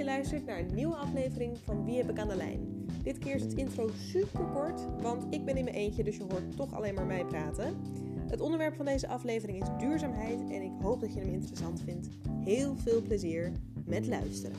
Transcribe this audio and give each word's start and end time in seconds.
je 0.00 0.06
luistert 0.06 0.46
naar 0.46 0.58
een 0.58 0.74
nieuwe 0.74 0.94
aflevering 0.94 1.58
van 1.64 1.84
Wie 1.84 1.96
heb 1.96 2.10
ik 2.10 2.18
aan 2.18 2.28
de 2.28 2.36
lijn. 2.36 2.86
Dit 3.02 3.18
keer 3.18 3.34
is 3.34 3.42
het 3.42 3.52
intro 3.52 3.88
super 3.88 4.44
kort, 4.44 5.00
want 5.00 5.34
ik 5.34 5.44
ben 5.44 5.56
in 5.56 5.64
mijn 5.64 5.76
eentje, 5.76 6.04
dus 6.04 6.16
je 6.16 6.22
hoort 6.22 6.56
toch 6.56 6.74
alleen 6.74 6.94
maar 6.94 7.06
mij 7.06 7.24
praten. 7.24 7.80
Het 8.28 8.40
onderwerp 8.40 8.74
van 8.74 8.84
deze 8.84 9.08
aflevering 9.08 9.62
is 9.62 9.68
duurzaamheid 9.78 10.40
en 10.40 10.62
ik 10.62 10.72
hoop 10.82 11.00
dat 11.00 11.14
je 11.14 11.20
hem 11.20 11.32
interessant 11.32 11.80
vindt. 11.80 12.08
Heel 12.44 12.76
veel 12.76 13.02
plezier 13.02 13.52
met 13.84 14.06
luisteren. 14.06 14.56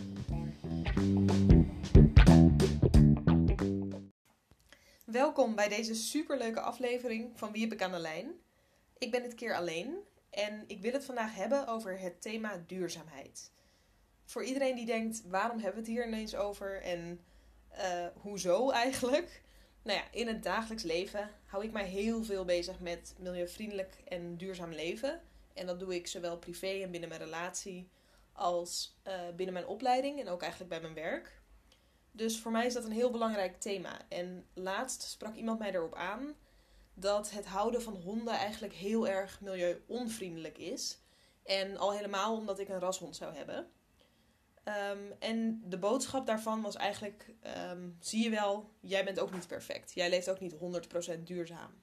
Welkom 5.05 5.55
bij 5.55 5.67
deze 5.67 5.95
superleuke 5.95 6.61
aflevering 6.61 7.31
van 7.33 7.51
Wie 7.51 7.61
heb 7.61 7.73
ik 7.73 7.81
aan 7.81 7.91
de 7.91 7.99
lijn. 7.99 8.31
Ik 8.97 9.11
ben 9.11 9.23
dit 9.23 9.33
keer 9.33 9.55
alleen 9.55 9.95
en 10.29 10.63
ik 10.67 10.81
wil 10.81 10.91
het 10.91 11.05
vandaag 11.05 11.35
hebben 11.35 11.67
over 11.67 11.99
het 11.99 12.21
thema 12.21 12.63
duurzaamheid. 12.67 13.51
Voor 14.31 14.43
iedereen 14.43 14.75
die 14.75 14.85
denkt, 14.85 15.21
waarom 15.27 15.59
hebben 15.59 15.83
we 15.83 15.89
het 15.89 15.97
hier 15.97 16.07
ineens 16.07 16.35
over 16.35 16.81
en 16.81 17.19
uh, 17.77 18.05
hoezo 18.13 18.69
eigenlijk? 18.69 19.41
Nou 19.81 19.97
ja, 19.97 20.11
in 20.11 20.27
het 20.27 20.43
dagelijks 20.43 20.83
leven 20.83 21.29
hou 21.45 21.63
ik 21.63 21.71
mij 21.71 21.85
heel 21.85 22.23
veel 22.23 22.45
bezig 22.45 22.79
met 22.79 23.15
milieuvriendelijk 23.19 23.93
en 24.07 24.37
duurzaam 24.37 24.71
leven. 24.71 25.21
En 25.53 25.65
dat 25.65 25.79
doe 25.79 25.95
ik 25.95 26.07
zowel 26.07 26.37
privé 26.37 26.67
en 26.67 26.91
binnen 26.91 27.09
mijn 27.09 27.21
relatie 27.21 27.89
als 28.33 28.97
uh, 29.07 29.13
binnen 29.35 29.53
mijn 29.53 29.67
opleiding 29.67 30.19
en 30.19 30.29
ook 30.29 30.41
eigenlijk 30.41 30.71
bij 30.71 30.81
mijn 30.81 30.93
werk. 30.93 31.41
Dus 32.11 32.39
voor 32.39 32.51
mij 32.51 32.65
is 32.65 32.73
dat 32.73 32.85
een 32.85 32.91
heel 32.91 33.11
belangrijk 33.11 33.59
thema. 33.59 33.99
En 34.09 34.47
laatst 34.53 35.01
sprak 35.01 35.35
iemand 35.35 35.59
mij 35.59 35.73
erop 35.73 35.95
aan 35.95 36.35
dat 36.93 37.31
het 37.31 37.45
houden 37.45 37.81
van 37.81 37.95
honden 37.95 38.33
eigenlijk 38.33 38.73
heel 38.73 39.07
erg 39.07 39.41
milieu-onvriendelijk 39.41 40.57
is. 40.57 40.99
En 41.43 41.77
al 41.77 41.93
helemaal 41.93 42.37
omdat 42.37 42.59
ik 42.59 42.69
een 42.69 42.79
rashond 42.79 43.15
zou 43.15 43.35
hebben. 43.35 43.71
Um, 44.65 45.13
en 45.19 45.61
de 45.65 45.77
boodschap 45.77 46.25
daarvan 46.25 46.61
was 46.61 46.75
eigenlijk: 46.75 47.33
um, 47.69 47.97
zie 47.99 48.23
je 48.23 48.29
wel, 48.29 48.69
jij 48.79 49.03
bent 49.03 49.19
ook 49.19 49.33
niet 49.33 49.47
perfect. 49.47 49.93
Jij 49.93 50.09
leeft 50.09 50.29
ook 50.29 50.39
niet 50.39 50.55
100% 51.17 51.23
duurzaam. 51.23 51.81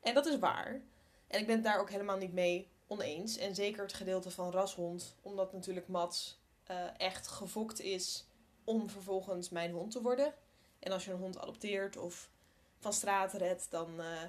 En 0.00 0.14
dat 0.14 0.26
is 0.26 0.38
waar. 0.38 0.80
En 1.26 1.40
ik 1.40 1.46
ben 1.46 1.54
het 1.54 1.64
daar 1.64 1.80
ook 1.80 1.90
helemaal 1.90 2.16
niet 2.16 2.32
mee 2.32 2.68
oneens. 2.86 3.36
En 3.36 3.54
zeker 3.54 3.82
het 3.82 3.92
gedeelte 3.92 4.30
van 4.30 4.50
rashond, 4.50 5.16
omdat 5.22 5.52
natuurlijk 5.52 5.88
Mats 5.88 6.40
uh, 6.70 6.76
echt 6.96 7.28
gefokt 7.28 7.80
is 7.80 8.26
om 8.64 8.90
vervolgens 8.90 9.48
mijn 9.48 9.72
hond 9.72 9.90
te 9.90 10.02
worden. 10.02 10.34
En 10.78 10.92
als 10.92 11.04
je 11.04 11.10
een 11.10 11.18
hond 11.18 11.38
adopteert 11.38 11.96
of 11.96 12.30
van 12.78 12.92
straat 12.92 13.32
redt, 13.32 13.70
dan, 13.70 14.00
uh, 14.00 14.22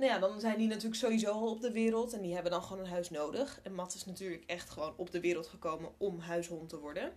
nou 0.00 0.12
ja, 0.12 0.18
dan 0.18 0.40
zijn 0.40 0.58
die 0.58 0.68
natuurlijk 0.68 0.94
sowieso 0.94 1.30
al 1.30 1.50
op 1.50 1.60
de 1.60 1.72
wereld. 1.72 2.12
En 2.12 2.20
die 2.22 2.34
hebben 2.34 2.52
dan 2.52 2.62
gewoon 2.62 2.84
een 2.84 2.90
huis 2.90 3.10
nodig. 3.10 3.60
En 3.62 3.74
Matt 3.74 3.94
is 3.94 4.04
natuurlijk 4.04 4.44
echt 4.46 4.70
gewoon 4.70 4.94
op 4.96 5.10
de 5.10 5.20
wereld 5.20 5.46
gekomen 5.46 5.92
om 5.98 6.18
huishond 6.18 6.68
te 6.68 6.78
worden. 6.78 7.12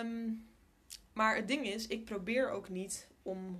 Um, 0.00 0.46
maar 1.12 1.36
het 1.36 1.48
ding 1.48 1.66
is, 1.66 1.86
ik 1.86 2.04
probeer 2.04 2.50
ook 2.50 2.68
niet 2.68 3.08
om 3.22 3.58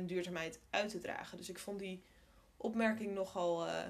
100% 0.00 0.04
duurzaamheid 0.04 0.60
uit 0.70 0.90
te 0.90 0.98
dragen. 0.98 1.36
Dus 1.36 1.48
ik 1.48 1.58
vond 1.58 1.78
die 1.78 2.02
opmerking 2.56 3.14
nogal, 3.14 3.66
uh, 3.66 3.84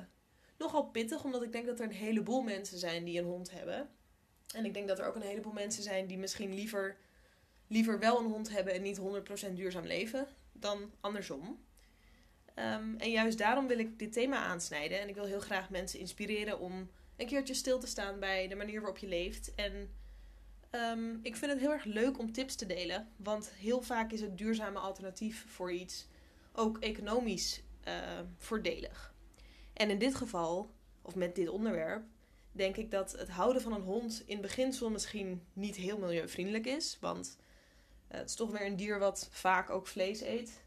nogal 0.59 0.84
pittig. 0.84 1.25
Omdat 1.25 1.42
ik 1.42 1.53
denk 1.53 1.67
dat 1.67 1.79
er 1.79 1.84
een 1.84 1.92
heleboel 1.92 2.42
mensen 2.42 2.79
zijn 2.79 3.05
die 3.05 3.19
een 3.19 3.25
hond 3.25 3.51
hebben. 3.51 3.91
En 4.55 4.64
ik 4.64 4.75
denk 4.75 4.89
dat 4.89 4.98
er 4.98 5.07
ook 5.07 5.14
een 5.14 5.23
heleboel 5.23 5.53
mensen 5.53 5.83
zijn 5.83 6.07
die 6.07 6.19
misschien 6.19 6.55
liever, 6.55 6.97
liever 7.67 7.98
wel 7.98 8.19
een 8.19 8.31
hond 8.31 8.51
hebben 8.51 8.75
en 8.75 8.83
niet 8.83 9.01
100% 9.48 9.53
duurzaam 9.53 9.86
leven 9.86 10.27
dan 10.53 10.91
andersom. 11.01 11.59
Um, 12.56 12.97
en 12.98 13.11
juist 13.11 13.39
daarom 13.39 13.67
wil 13.67 13.78
ik 13.78 13.98
dit 13.98 14.12
thema 14.12 14.36
aansnijden. 14.36 15.00
En 15.00 15.08
ik 15.08 15.14
wil 15.14 15.25
heel 15.25 15.41
graag 15.41 15.70
mensen 15.70 15.98
inspireren 15.98 16.58
om 16.58 16.91
een 17.17 17.27
keertje 17.27 17.55
stil 17.55 17.78
te 17.78 17.86
staan 17.86 18.20
bij 18.20 18.48
de 18.48 18.55
manier 18.55 18.81
waarop 18.81 18.98
je 18.98 19.06
leeft. 19.08 19.55
En 19.55 19.91
um, 20.70 21.20
ik 21.23 21.36
vind 21.36 21.50
het 21.50 21.61
heel 21.61 21.73
erg 21.73 21.84
leuk 21.84 22.19
om 22.19 22.33
tips 22.33 22.55
te 22.55 22.67
delen. 22.67 23.08
Want 23.17 23.51
heel 23.51 23.83
vaak 23.83 24.12
is 24.12 24.20
het 24.20 24.39
duurzame 24.39 24.79
alternatief 24.79 25.45
voor 25.48 25.73
iets 25.73 26.07
ook 26.52 26.79
economisch 26.79 27.62
uh, 27.89 27.95
voordelig. 28.36 29.14
En 29.73 29.91
in 29.91 29.98
dit 29.98 30.14
geval, 30.14 30.70
of 31.02 31.14
met 31.14 31.35
dit 31.35 31.48
onderwerp, 31.48 32.05
denk 32.52 32.77
ik 32.77 32.91
dat 32.91 33.12
het 33.12 33.29
houden 33.29 33.62
van 33.62 33.73
een 33.73 33.83
hond 33.83 34.23
in 34.27 34.41
beginsel 34.41 34.91
misschien 34.91 35.42
niet 35.52 35.77
heel 35.77 35.98
milieuvriendelijk 35.98 36.67
is. 36.67 36.98
Want 37.01 37.36
uh, 38.11 38.18
het 38.18 38.29
is 38.29 38.36
toch 38.36 38.51
weer 38.51 38.67
een 38.67 38.77
dier 38.77 38.98
wat 38.98 39.29
vaak 39.30 39.70
ook 39.70 39.86
vlees 39.86 40.20
eet. 40.20 40.61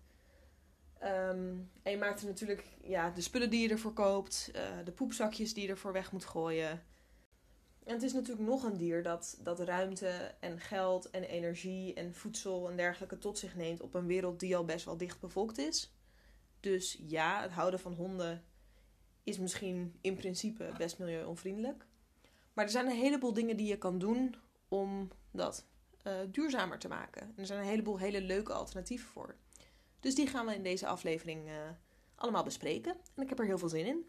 Um, 1.06 1.72
en 1.84 1.92
je 1.92 1.98
maakt 1.98 2.22
er 2.22 2.28
natuurlijk 2.28 2.64
ja, 2.82 3.10
de 3.10 3.22
spullen 3.22 3.50
die 3.50 3.62
je 3.62 3.70
ervoor 3.70 3.94
koopt, 3.94 4.52
uh, 4.56 4.62
de 4.86 4.92
poepzakjes 4.92 5.54
die 5.54 5.64
je 5.64 5.70
ervoor 5.70 5.94
weg 5.94 6.12
moet 6.12 6.26
gooien. 6.26 6.84
En 7.84 7.94
het 7.94 8.04
is 8.04 8.14
natuurlijk 8.14 8.48
nog 8.48 8.64
een 8.64 8.78
dier 8.78 9.04
dat, 9.04 9.40
dat 9.44 9.60
ruimte 9.60 10.36
en 10.40 10.60
geld 10.60 11.10
en 11.10 11.24
energie 11.24 11.94
en 11.94 12.14
voedsel 12.14 12.70
en 12.70 12.78
dergelijke 12.78 13.18
tot 13.18 13.38
zich 13.38 13.56
neemt 13.56 13.82
op 13.82 13.94
een 13.94 14.06
wereld 14.06 14.40
die 14.40 14.56
al 14.56 14.66
best 14.66 14.86
wel 14.86 14.98
dicht 14.98 15.20
bevolkt 15.20 15.58
is. 15.58 15.94
Dus 16.60 17.02
ja, 17.08 17.42
het 17.42 17.52
houden 17.52 17.80
van 17.80 17.94
honden 17.94 18.44
is 19.24 19.40
misschien 19.40 19.98
in 20.02 20.16
principe 20.16 20.72
best 20.78 21.00
milieuonvriendelijk. 21.00 21.86
Maar 22.54 22.66
er 22.66 22.72
zijn 22.72 22.86
een 22.86 22.98
heleboel 22.98 23.34
dingen 23.34 23.58
die 23.58 23.68
je 23.68 23.78
kan 23.78 24.00
doen 24.00 24.36
om 24.68 25.12
dat 25.32 25.66
uh, 26.04 26.14
duurzamer 26.32 26.80
te 26.80 26.88
maken. 26.88 27.22
En 27.22 27.34
er 27.38 27.46
zijn 27.46 27.60
een 27.60 27.70
heleboel 27.70 28.00
hele 28.00 28.22
leuke 28.22 28.54
alternatieven 28.54 29.08
voor. 29.08 29.36
Dus 30.06 30.16
die 30.16 30.28
gaan 30.28 30.46
we 30.46 30.56
in 30.56 30.64
deze 30.64 30.88
aflevering 30.88 31.48
uh, 31.48 31.54
allemaal 32.16 32.44
bespreken. 32.44 32.96
En 33.16 33.24
ik 33.24 33.30
heb 33.30 33.40
er 33.40 33.46
heel 33.46 33.58
veel 33.58 33.70
zin 33.70 33.86
in. 33.86 34.06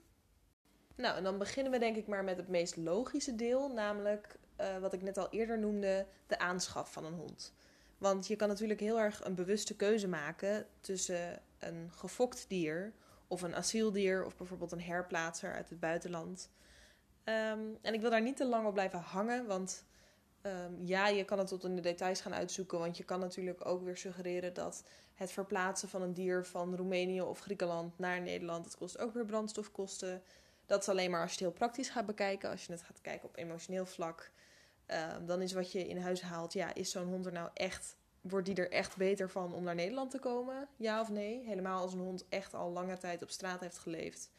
Nou, 0.97 1.17
en 1.17 1.23
dan 1.23 1.39
beginnen 1.39 1.73
we 1.73 1.79
denk 1.79 1.97
ik 1.97 2.07
maar 2.07 2.25
met 2.25 2.37
het 2.37 2.49
meest 2.49 2.77
logische 2.77 3.35
deel, 3.35 3.73
namelijk 3.73 4.39
uh, 4.61 4.79
wat 4.79 4.93
ik 4.93 5.03
net 5.03 5.19
al 5.19 5.29
eerder 5.31 5.59
noemde, 5.59 6.07
de 6.27 6.39
aanschaf 6.39 6.93
van 6.93 7.05
een 7.05 7.13
hond. 7.15 7.55
Want 7.99 8.27
je 8.27 8.37
kan 8.37 8.49
natuurlijk 8.49 8.81
heel 8.81 9.01
erg 9.01 9.25
een 9.25 9.35
bewuste 9.35 9.77
keuze 9.77 10.09
maken 10.09 10.67
tussen 10.81 11.43
een 11.59 11.91
gefokt 11.93 12.45
dier 12.49 12.93
of 13.27 13.43
een 13.43 13.55
asieldier 13.55 14.25
of 14.25 14.37
bijvoorbeeld 14.37 14.73
een 14.73 14.83
herplaatser 14.83 15.55
uit 15.55 15.69
het 15.69 15.81
buitenland. 15.81 16.51
Um, 17.25 17.79
en 17.83 17.95
ik 17.95 18.01
wil 18.01 18.11
daar 18.11 18.23
niet 18.23 18.37
te 18.37 18.47
lang 18.47 18.67
op 18.67 18.73
blijven 18.73 18.99
hangen, 18.99 19.47
want 19.47 19.85
um, 20.43 20.85
ja, 20.85 21.09
je 21.09 21.25
kan 21.25 21.39
het 21.39 21.49
tot 21.49 21.65
in 21.65 21.77
de 21.77 21.83
details 21.83 22.21
gaan 22.21 22.35
uitzoeken, 22.35 22.79
want 22.79 22.97
je 22.97 23.05
kan 23.05 23.21
natuurlijk 23.21 23.67
ook 23.67 23.83
weer 23.83 23.97
suggereren 23.97 24.55
dat 24.55 24.85
het 25.17 25.33
verplaatsen 25.33 25.89
van 25.89 26.03
een 26.03 26.15
dier 26.15 26.45
van 26.45 26.77
Roemenië 26.77 27.23
of 27.23 27.41
Griekenland 27.41 27.99
naar 27.99 28.21
Nederland, 28.21 28.65
dat 28.65 28.77
kost 28.77 28.99
ook 28.99 29.15
weer 29.15 29.25
brandstofkosten. 29.25 30.23
Dat 30.67 30.81
is 30.81 30.89
alleen 30.89 31.11
maar 31.11 31.21
als 31.21 31.31
je 31.31 31.37
het 31.37 31.47
heel 31.47 31.59
praktisch 31.59 31.89
gaat 31.89 32.07
bekijken. 32.07 32.51
Als 32.51 32.67
je 32.67 32.73
het 32.73 32.83
gaat 32.83 33.01
kijken 33.01 33.29
op 33.29 33.37
emotioneel 33.37 33.87
vlak, 33.87 34.31
uh, 34.91 35.15
dan 35.27 35.43
is 35.43 35.53
wat 35.53 35.73
je 35.73 35.89
in 35.89 35.99
huis 35.99 36.21
haalt, 36.21 36.53
ja, 36.53 36.75
is 36.75 36.91
zo'n 36.91 37.09
hond 37.09 37.27
er 37.27 37.33
nou 37.33 37.51
echt, 37.55 37.97
wordt 38.21 38.47
die 38.47 38.55
er 38.55 38.71
echt 38.71 38.97
beter 38.97 39.31
van 39.31 39.55
om 39.55 39.63
naar 39.63 39.75
Nederland 39.75 40.11
te 40.11 40.19
komen? 40.19 40.69
Ja 40.77 41.01
of 41.01 41.11
nee? 41.11 41.45
Helemaal 41.45 41.81
als 41.81 41.93
een 41.93 41.99
hond 41.99 42.25
echt 42.29 42.55
al 42.55 42.71
lange 42.71 42.99
tijd 42.99 43.23
op 43.23 43.31
straat 43.31 43.61
heeft 43.61 43.79
geleefd. 43.79 44.31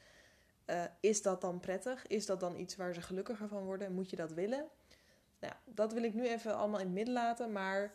Uh, 0.66 0.84
is 1.00 1.22
dat 1.22 1.42
dan 1.42 1.60
prettig? 1.60 2.08
Is 2.08 2.26
dat 2.26 2.40
dan 2.40 2.60
iets 2.60 2.76
waar 2.76 2.94
ze 2.94 3.02
gelukkiger 3.02 3.48
van 3.48 3.64
worden? 3.64 3.94
Moet 3.94 4.10
je 4.10 4.16
dat 4.16 4.32
willen? 4.32 4.68
Nou, 5.40 5.54
dat 5.66 5.94
wil 5.94 6.04
ik 6.04 6.14
nu 6.14 6.28
even 6.28 6.56
allemaal 6.56 6.80
in 6.80 6.86
het 6.86 6.96
midden 6.96 7.14
laten. 7.14 7.52
Maar 7.52 7.94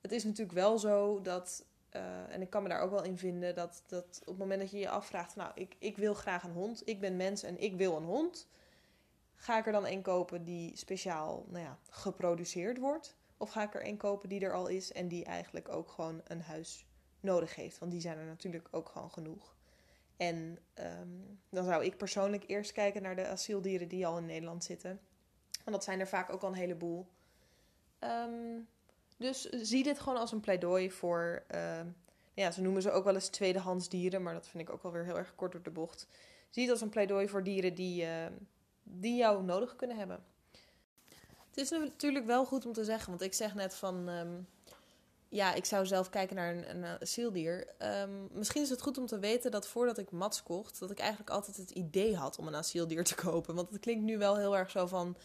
het 0.00 0.12
is 0.12 0.24
natuurlijk 0.24 0.58
wel 0.58 0.78
zo 0.78 1.20
dat 1.20 1.64
uh, 1.96 2.34
en 2.34 2.42
ik 2.42 2.50
kan 2.50 2.62
me 2.62 2.68
daar 2.68 2.80
ook 2.80 2.90
wel 2.90 3.04
in 3.04 3.18
vinden 3.18 3.54
dat, 3.54 3.82
dat 3.86 4.18
op 4.20 4.26
het 4.26 4.38
moment 4.38 4.60
dat 4.60 4.70
je 4.70 4.78
je 4.78 4.88
afvraagt: 4.88 5.36
Nou, 5.36 5.50
ik, 5.54 5.76
ik 5.78 5.96
wil 5.96 6.14
graag 6.14 6.42
een 6.42 6.52
hond, 6.52 6.82
ik 6.84 7.00
ben 7.00 7.16
mens 7.16 7.42
en 7.42 7.62
ik 7.62 7.76
wil 7.76 7.96
een 7.96 8.04
hond. 8.04 8.48
Ga 9.34 9.58
ik 9.58 9.66
er 9.66 9.72
dan 9.72 9.86
een 9.86 10.02
kopen 10.02 10.44
die 10.44 10.76
speciaal 10.76 11.44
nou 11.48 11.64
ja, 11.64 11.78
geproduceerd 11.90 12.78
wordt? 12.78 13.16
Of 13.36 13.50
ga 13.50 13.62
ik 13.62 13.74
er 13.74 13.86
een 13.86 13.96
kopen 13.96 14.28
die 14.28 14.40
er 14.40 14.54
al 14.54 14.66
is 14.66 14.92
en 14.92 15.08
die 15.08 15.24
eigenlijk 15.24 15.68
ook 15.68 15.90
gewoon 15.90 16.20
een 16.24 16.42
huis 16.42 16.86
nodig 17.20 17.54
heeft? 17.54 17.78
Want 17.78 17.92
die 17.92 18.00
zijn 18.00 18.18
er 18.18 18.24
natuurlijk 18.24 18.68
ook 18.70 18.88
gewoon 18.88 19.10
genoeg. 19.10 19.54
En 20.16 20.58
um, 20.74 21.40
dan 21.48 21.64
zou 21.64 21.84
ik 21.84 21.96
persoonlijk 21.96 22.44
eerst 22.46 22.72
kijken 22.72 23.02
naar 23.02 23.16
de 23.16 23.26
asieldieren 23.26 23.88
die 23.88 24.06
al 24.06 24.18
in 24.18 24.26
Nederland 24.26 24.64
zitten. 24.64 25.00
Want 25.64 25.76
dat 25.76 25.84
zijn 25.84 26.00
er 26.00 26.08
vaak 26.08 26.32
ook 26.32 26.42
al 26.42 26.48
een 26.48 26.54
heleboel. 26.54 27.06
Um, 28.00 28.68
dus 29.20 29.42
zie 29.42 29.82
dit 29.82 30.00
gewoon 30.00 30.18
als 30.18 30.32
een 30.32 30.40
pleidooi 30.40 30.90
voor. 30.90 31.42
Uh, 31.54 31.80
ja, 32.34 32.50
ze 32.50 32.60
noemen 32.60 32.82
ze 32.82 32.90
ook 32.90 33.04
wel 33.04 33.14
eens 33.14 33.28
tweedehands 33.28 33.88
dieren, 33.88 34.22
maar 34.22 34.34
dat 34.34 34.48
vind 34.48 34.68
ik 34.68 34.74
ook 34.74 34.82
wel 34.82 34.92
weer 34.92 35.04
heel 35.04 35.18
erg 35.18 35.34
kort 35.34 35.52
door 35.52 35.62
de 35.62 35.70
bocht. 35.70 36.06
Zie 36.50 36.62
het 36.62 36.72
als 36.72 36.80
een 36.80 36.88
pleidooi 36.88 37.28
voor 37.28 37.44
dieren 37.44 37.74
die, 37.74 38.02
uh, 38.02 38.26
die 38.82 39.16
jou 39.16 39.42
nodig 39.42 39.76
kunnen 39.76 39.96
hebben. 39.96 40.24
Het 41.48 41.56
is 41.56 41.70
natuurlijk 41.70 42.26
wel 42.26 42.44
goed 42.44 42.66
om 42.66 42.72
te 42.72 42.84
zeggen, 42.84 43.08
want 43.08 43.22
ik 43.22 43.34
zeg 43.34 43.54
net 43.54 43.74
van. 43.74 44.08
Um, 44.08 44.48
ja, 45.28 45.54
ik 45.54 45.64
zou 45.64 45.86
zelf 45.86 46.10
kijken 46.10 46.36
naar 46.36 46.54
een, 46.54 46.70
een 46.70 46.84
asieldier. 47.00 47.66
Misschien 48.32 48.62
is 48.62 48.70
het 48.70 48.82
goed 48.82 48.98
om 48.98 49.06
te 49.06 49.18
weten 49.18 49.50
dat 49.50 49.66
voordat 49.66 49.98
ik 49.98 50.10
Mats 50.10 50.42
kocht, 50.42 50.78
dat 50.78 50.90
ik 50.90 50.98
eigenlijk 50.98 51.30
altijd 51.30 51.56
het 51.56 51.70
idee 51.70 52.16
had 52.16 52.38
om 52.38 52.46
een 52.46 52.54
asieldier 52.54 53.04
te 53.04 53.14
kopen. 53.14 53.54
Want 53.54 53.70
het 53.70 53.80
klinkt 53.80 54.04
nu 54.04 54.18
wel 54.18 54.36
heel 54.36 54.56
erg 54.56 54.70
zo 54.70 54.86
van 54.86 55.16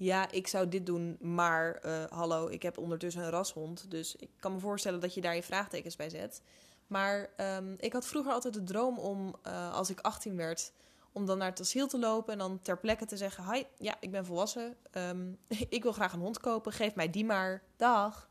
ja, 0.00 0.30
ik 0.30 0.46
zou 0.46 0.68
dit 0.68 0.86
doen, 0.86 1.16
maar 1.20 1.80
uh, 1.84 2.04
hallo, 2.08 2.48
ik 2.48 2.62
heb 2.62 2.78
ondertussen 2.78 3.22
een 3.22 3.30
rashond. 3.30 3.90
Dus 3.90 4.16
ik 4.16 4.28
kan 4.38 4.52
me 4.52 4.58
voorstellen 4.58 5.00
dat 5.00 5.14
je 5.14 5.20
daar 5.20 5.34
je 5.34 5.42
vraagtekens 5.42 5.96
bij 5.96 6.10
zet. 6.10 6.42
Maar 6.86 7.30
um, 7.36 7.76
ik 7.78 7.92
had 7.92 8.06
vroeger 8.06 8.32
altijd 8.32 8.54
de 8.54 8.62
droom 8.62 8.98
om, 8.98 9.34
uh, 9.46 9.74
als 9.74 9.90
ik 9.90 10.00
18 10.00 10.36
werd, 10.36 10.72
Om 11.12 11.26
dan 11.26 11.38
naar 11.38 11.48
het 11.50 11.60
asiel 11.60 11.86
te 11.86 11.98
lopen 11.98 12.32
en 12.32 12.38
dan 12.38 12.62
ter 12.62 12.78
plekke 12.78 13.06
te 13.06 13.16
zeggen: 13.16 13.52
Hi, 13.52 13.62
ja, 13.78 13.96
ik 14.00 14.10
ben 14.10 14.24
volwassen. 14.24 14.76
Ehm, 14.90 15.32
ik 15.68 15.82
wil 15.82 15.92
graag 15.92 16.12
een 16.12 16.20
hond 16.20 16.40
kopen. 16.40 16.72
Geef 16.72 16.94
mij 16.94 17.10
die 17.10 17.24
maar. 17.24 17.62
Dag. 17.76 18.28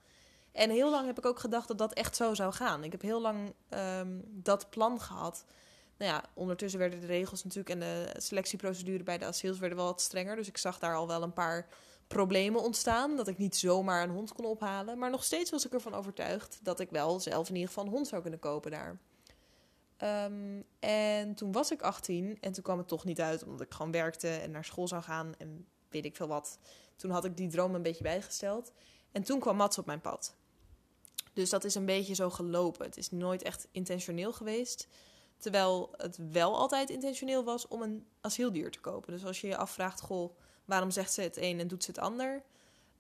En 0.52 0.70
heel 0.70 0.90
lang 0.90 1.06
heb 1.06 1.18
ik 1.18 1.26
ook 1.26 1.40
gedacht 1.40 1.68
dat 1.68 1.78
dat 1.78 1.94
echt 1.94 2.16
zo 2.16 2.34
zou 2.34 2.54
gaan. 2.54 2.84
Ik 2.84 2.92
heb 2.92 3.02
heel 3.02 3.22
lang 3.22 3.54
ehm, 3.70 4.20
dat 4.26 4.70
plan 4.70 5.02
gehad. 5.02 5.46
Nou 6.00 6.12
ja, 6.12 6.24
ondertussen 6.34 6.80
werden 6.80 7.00
de 7.00 7.08
regels 7.08 7.44
natuurlijk 7.44 7.70
en 7.70 7.80
de 7.80 8.14
selectieprocedure 8.18 9.04
bij 9.04 9.18
de 9.18 9.26
asiels 9.26 9.60
werden 9.60 9.78
wel 9.78 9.88
wat 9.88 10.02
strenger. 10.02 10.36
Dus 10.36 10.48
ik 10.48 10.58
zag 10.58 10.80
daar 10.80 10.96
al 10.96 11.08
wel 11.08 11.24
een 11.24 11.34
paar 11.34 11.68
problemen 12.08 12.62
ontstaan. 12.62 13.16
Dat 13.16 13.28
ik 13.28 13.38
niet 13.38 13.56
zomaar 13.56 14.04
een 14.04 14.10
hond 14.10 14.34
kon 14.34 14.46
ophalen. 14.46 14.98
Maar 14.98 15.10
nog 15.10 15.24
steeds 15.24 15.52
was 15.52 15.66
ik 15.66 15.74
ervan 15.74 15.94
overtuigd 15.94 16.60
dat 16.64 16.80
ik 16.80 16.90
wel 16.90 17.20
zelf 17.20 17.48
in 17.48 17.54
ieder 17.54 17.68
geval 17.68 17.86
een 17.86 17.92
hond 17.92 18.08
zou 18.08 18.22
kunnen 18.22 18.40
kopen 18.40 18.72
daar. 18.72 19.00
Ehm, 19.98 20.62
en 20.80 21.36
toen 21.36 21.52
was 21.52 21.72
ik 21.72 21.82
18 21.82 22.38
en 22.42 22.52
toen 22.52 22.64
kwam 22.64 22.78
het 22.78 22.88
toch 22.88 23.06
niet 23.06 23.22
uit, 23.22 23.44
omdat 23.44 23.62
ik 23.62 23.74
gewoon 23.74 23.92
werkte 23.92 24.30
en 24.30 24.52
naar 24.52 24.66
school 24.66 24.88
zou 24.88 25.02
gaan 25.02 25.34
en 25.38 25.68
weet 25.90 26.06
ik 26.06 26.16
veel 26.16 26.28
wat. 26.28 26.60
Toen 26.96 27.12
had 27.12 27.26
ik 27.26 27.38
die 27.38 27.50
droom 27.50 27.76
een 27.76 27.82
beetje 27.82 28.04
bijgesteld. 28.04 28.72
En 29.12 29.24
toen 29.24 29.40
kwam 29.40 29.56
Mats 29.56 29.78
op 29.78 29.86
mijn 29.86 30.02
pad. 30.02 30.36
Dus 31.34 31.50
dat 31.50 31.64
is 31.64 31.76
een 31.76 31.86
beetje 31.86 32.14
zo 32.14 32.30
gelopen. 32.30 32.86
Het 32.86 32.98
is 32.98 33.12
nooit 33.12 33.42
echt 33.42 33.68
intentioneel 33.72 34.34
geweest. 34.34 34.88
Terwijl 35.40 35.94
het 35.98 36.18
wel 36.32 36.58
altijd 36.58 36.90
intentioneel 36.90 37.44
was 37.44 37.68
om 37.68 37.82
een 37.82 38.08
asieldier 38.22 38.72
te 38.72 38.80
kopen. 38.80 39.14
Dus 39.14 39.26
als 39.26 39.42
je 39.42 39.48
je 39.48 39.58
afvraagt, 39.58 40.02
goh, 40.02 40.38
waarom 40.66 40.92
zegt 40.92 41.14
ze 41.14 41.22
het 41.22 41.38
een 41.38 41.60
en 41.60 41.68
doet 41.68 41.84
ze 41.84 41.92
het 41.92 42.00
ander? 42.00 42.44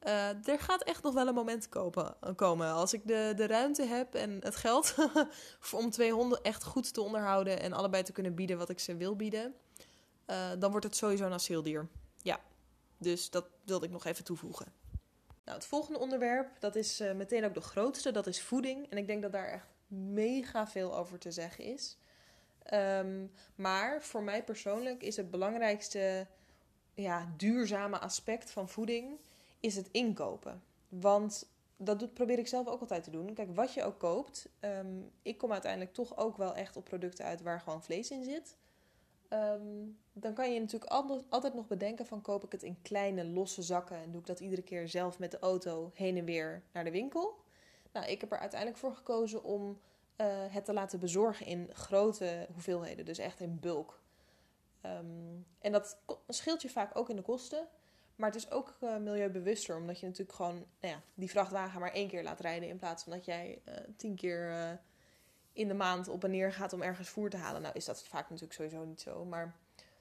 Uh, 0.03 0.47
er 0.47 0.59
gaat 0.59 0.83
echt 0.83 1.03
nog 1.03 1.13
wel 1.13 1.27
een 1.27 1.33
moment 1.33 1.69
kopen, 1.69 2.15
komen. 2.35 2.71
Als 2.71 2.93
ik 2.93 3.07
de, 3.07 3.33
de 3.35 3.47
ruimte 3.47 3.83
heb 3.83 4.15
en 4.15 4.39
het 4.43 4.55
geld 4.55 4.95
om 5.71 5.89
twee 5.89 6.11
honden 6.11 6.41
echt 6.41 6.63
goed 6.63 6.93
te 6.93 7.01
onderhouden 7.01 7.59
en 7.59 7.73
allebei 7.73 8.03
te 8.03 8.11
kunnen 8.11 8.35
bieden 8.35 8.57
wat 8.57 8.69
ik 8.69 8.79
ze 8.79 8.95
wil 8.95 9.15
bieden, 9.15 9.55
uh, 10.27 10.49
dan 10.59 10.71
wordt 10.71 10.85
het 10.85 10.95
sowieso 10.95 11.25
een 11.25 11.33
asieldier. 11.33 11.87
Ja, 12.21 12.39
dus 12.97 13.29
dat 13.29 13.45
wilde 13.65 13.85
ik 13.85 13.91
nog 13.91 14.05
even 14.05 14.23
toevoegen. 14.23 14.73
Nou, 15.45 15.57
het 15.57 15.65
volgende 15.65 15.99
onderwerp, 15.99 16.59
dat 16.59 16.75
is 16.75 17.03
meteen 17.15 17.45
ook 17.45 17.53
de 17.53 17.61
grootste, 17.61 18.11
dat 18.11 18.27
is 18.27 18.41
voeding. 18.41 18.89
En 18.89 18.97
ik 18.97 19.07
denk 19.07 19.21
dat 19.21 19.31
daar 19.31 19.47
echt 19.47 19.67
mega 19.87 20.67
veel 20.67 20.97
over 20.97 21.19
te 21.19 21.31
zeggen 21.31 21.63
is. 21.63 21.97
Um, 22.73 23.31
maar 23.55 24.01
voor 24.01 24.23
mij 24.23 24.43
persoonlijk 24.43 25.03
is 25.03 25.15
het 25.15 25.31
belangrijkste 25.31 26.27
ja, 26.93 27.33
duurzame 27.37 27.99
aspect 27.99 28.51
van 28.51 28.69
voeding 28.69 29.17
is 29.59 29.75
het 29.75 29.89
inkopen. 29.91 30.63
Want 30.89 31.49
dat 31.77 31.99
doet, 31.99 32.13
probeer 32.13 32.39
ik 32.39 32.47
zelf 32.47 32.67
ook 32.67 32.81
altijd 32.81 33.03
te 33.03 33.11
doen. 33.11 33.33
Kijk, 33.33 33.55
wat 33.55 33.73
je 33.73 33.83
ook 33.83 33.99
koopt. 33.99 34.49
Um, 34.59 35.11
ik 35.21 35.37
kom 35.37 35.51
uiteindelijk 35.51 35.93
toch 35.93 36.17
ook 36.17 36.37
wel 36.37 36.55
echt 36.55 36.77
op 36.77 36.83
producten 36.83 37.25
uit 37.25 37.41
waar 37.41 37.61
gewoon 37.61 37.83
vlees 37.83 38.11
in 38.11 38.23
zit. 38.23 38.55
Um, 39.29 39.97
dan 40.13 40.33
kan 40.33 40.53
je 40.53 40.59
natuurlijk 40.59 40.91
altijd 41.29 41.53
nog 41.53 41.67
bedenken 41.67 42.05
van 42.05 42.21
koop 42.21 42.43
ik 42.43 42.51
het 42.51 42.63
in 42.63 42.81
kleine 42.81 43.25
losse 43.25 43.61
zakken 43.61 43.97
en 43.97 44.11
doe 44.11 44.19
ik 44.19 44.27
dat 44.27 44.39
iedere 44.39 44.61
keer 44.61 44.87
zelf 44.87 45.19
met 45.19 45.31
de 45.31 45.39
auto 45.39 45.91
heen 45.93 46.17
en 46.17 46.25
weer 46.25 46.63
naar 46.71 46.83
de 46.83 46.91
winkel. 46.91 47.37
Nou, 47.91 48.05
ik 48.07 48.21
heb 48.21 48.31
er 48.31 48.39
uiteindelijk 48.39 48.79
voor 48.79 48.95
gekozen 48.95 49.43
om 49.43 49.79
uh, 50.21 50.27
het 50.49 50.65
te 50.65 50.73
laten 50.73 50.99
bezorgen 50.99 51.45
in 51.45 51.69
grote 51.73 52.47
hoeveelheden, 52.53 53.05
dus 53.05 53.17
echt 53.17 53.39
in 53.39 53.59
bulk. 53.59 54.01
Um, 54.85 55.45
en 55.59 55.71
dat 55.71 55.97
scheelt 56.27 56.61
je 56.61 56.69
vaak 56.69 56.97
ook 56.97 57.09
in 57.09 57.15
de 57.15 57.21
kosten. 57.21 57.67
Maar 58.15 58.31
het 58.31 58.37
is 58.37 58.51
ook 58.51 58.77
uh, 58.81 58.97
milieubewuster, 58.97 59.77
omdat 59.77 59.99
je 59.99 60.05
natuurlijk 60.05 60.35
gewoon 60.35 60.65
nou 60.79 60.93
ja, 60.93 61.01
die 61.13 61.29
vrachtwagen 61.29 61.79
maar 61.79 61.93
één 61.93 62.07
keer 62.07 62.23
laat 62.23 62.39
rijden. 62.39 62.69
In 62.69 62.77
plaats 62.77 63.03
van 63.03 63.11
dat 63.11 63.25
jij 63.25 63.61
uh, 63.67 63.75
tien 63.97 64.15
keer 64.15 64.79
in 65.53 65.67
de 65.67 65.73
maand 65.73 66.07
op 66.07 66.23
en 66.23 66.31
neer 66.31 66.53
gaat 66.53 66.73
om 66.73 66.81
ergens 66.81 67.09
voer 67.09 67.29
te 67.29 67.37
halen. 67.37 67.61
Nou 67.61 67.73
is 67.75 67.85
dat 67.85 68.03
vaak 68.03 68.29
natuurlijk 68.29 68.53
sowieso 68.53 68.85
niet 68.85 69.01
zo. 69.01 69.25
Maar 69.25 69.55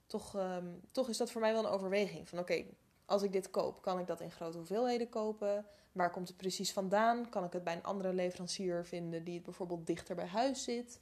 toch, 0.06 0.36
um, 0.36 0.80
toch 0.92 1.08
is 1.08 1.16
dat 1.16 1.30
voor 1.30 1.40
mij 1.40 1.52
wel 1.52 1.64
een 1.64 1.70
overweging. 1.70 2.28
Van 2.28 2.38
oké, 2.38 2.64
als 3.08 3.22
ik 3.22 3.32
dit 3.32 3.50
koop, 3.50 3.82
kan 3.82 3.98
ik 3.98 4.06
dat 4.06 4.20
in 4.20 4.30
grote 4.30 4.56
hoeveelheden 4.56 5.08
kopen? 5.08 5.66
Waar 5.92 6.10
komt 6.10 6.28
het 6.28 6.36
precies 6.36 6.72
vandaan? 6.72 7.28
Kan 7.28 7.44
ik 7.44 7.52
het 7.52 7.64
bij 7.64 7.74
een 7.74 7.82
andere 7.82 8.12
leverancier 8.12 8.84
vinden 8.84 9.24
die 9.24 9.34
het 9.34 9.42
bijvoorbeeld 9.42 9.86
dichter 9.86 10.14
bij 10.14 10.26
huis 10.26 10.62
zit? 10.62 10.98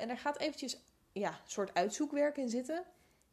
en 0.00 0.08
er 0.08 0.18
gaat 0.18 0.38
eventjes 0.38 0.78
ja, 1.12 1.28
een 1.28 1.50
soort 1.50 1.74
uitzoekwerk 1.74 2.36
in 2.36 2.48
zitten. 2.48 2.84